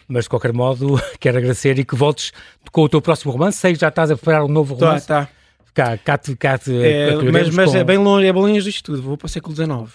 mas 0.08 0.26
de 0.26 0.30
qualquer 0.30 0.54
modo 0.54 1.00
quero 1.20 1.38
agradecer 1.38 1.78
e 1.80 1.86
que 1.86 1.96
voltes 1.96 2.32
com 2.72 2.82
o 2.82 2.90
teu 2.90 3.02
próximo 3.02 3.32
romance. 3.32 3.58
Sei 3.58 3.74
que 3.74 3.80
já 3.80 3.90
estás 3.90 4.12
a 4.12 4.16
preparar 4.16 4.44
um 4.44 4.48
novo 4.48 4.76
tá, 4.76 4.86
romance. 4.86 5.08
Tá, 5.08 5.26
tá. 5.26 5.32
Cá, 5.74 5.98
cá, 5.98 6.18
cá, 6.40 6.60
é, 6.70 7.16
mas, 7.34 7.50
mas 7.50 7.72
com... 7.72 7.78
é 7.78 7.84
bem 7.84 7.98
longe, 7.98 8.26
é 8.26 8.32
bem 8.32 8.42
longe 8.42 8.62
disto 8.62 8.86
tudo. 8.86 9.02
Vou 9.02 9.18
para 9.18 9.26
o 9.26 9.30
século 9.30 9.54
XIX. 9.54 9.94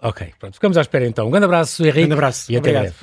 Ok, 0.00 0.32
pronto. 0.38 0.54
Ficamos 0.54 0.78
à 0.78 0.80
espera 0.80 1.06
então. 1.06 1.28
Um 1.28 1.30
grande 1.30 1.44
abraço, 1.44 1.82
Henrique. 1.82 1.98
Um 1.98 2.08
grande 2.08 2.14
abraço. 2.14 2.50
E 2.50 2.56
até 2.56 2.72
breve. 2.72 2.94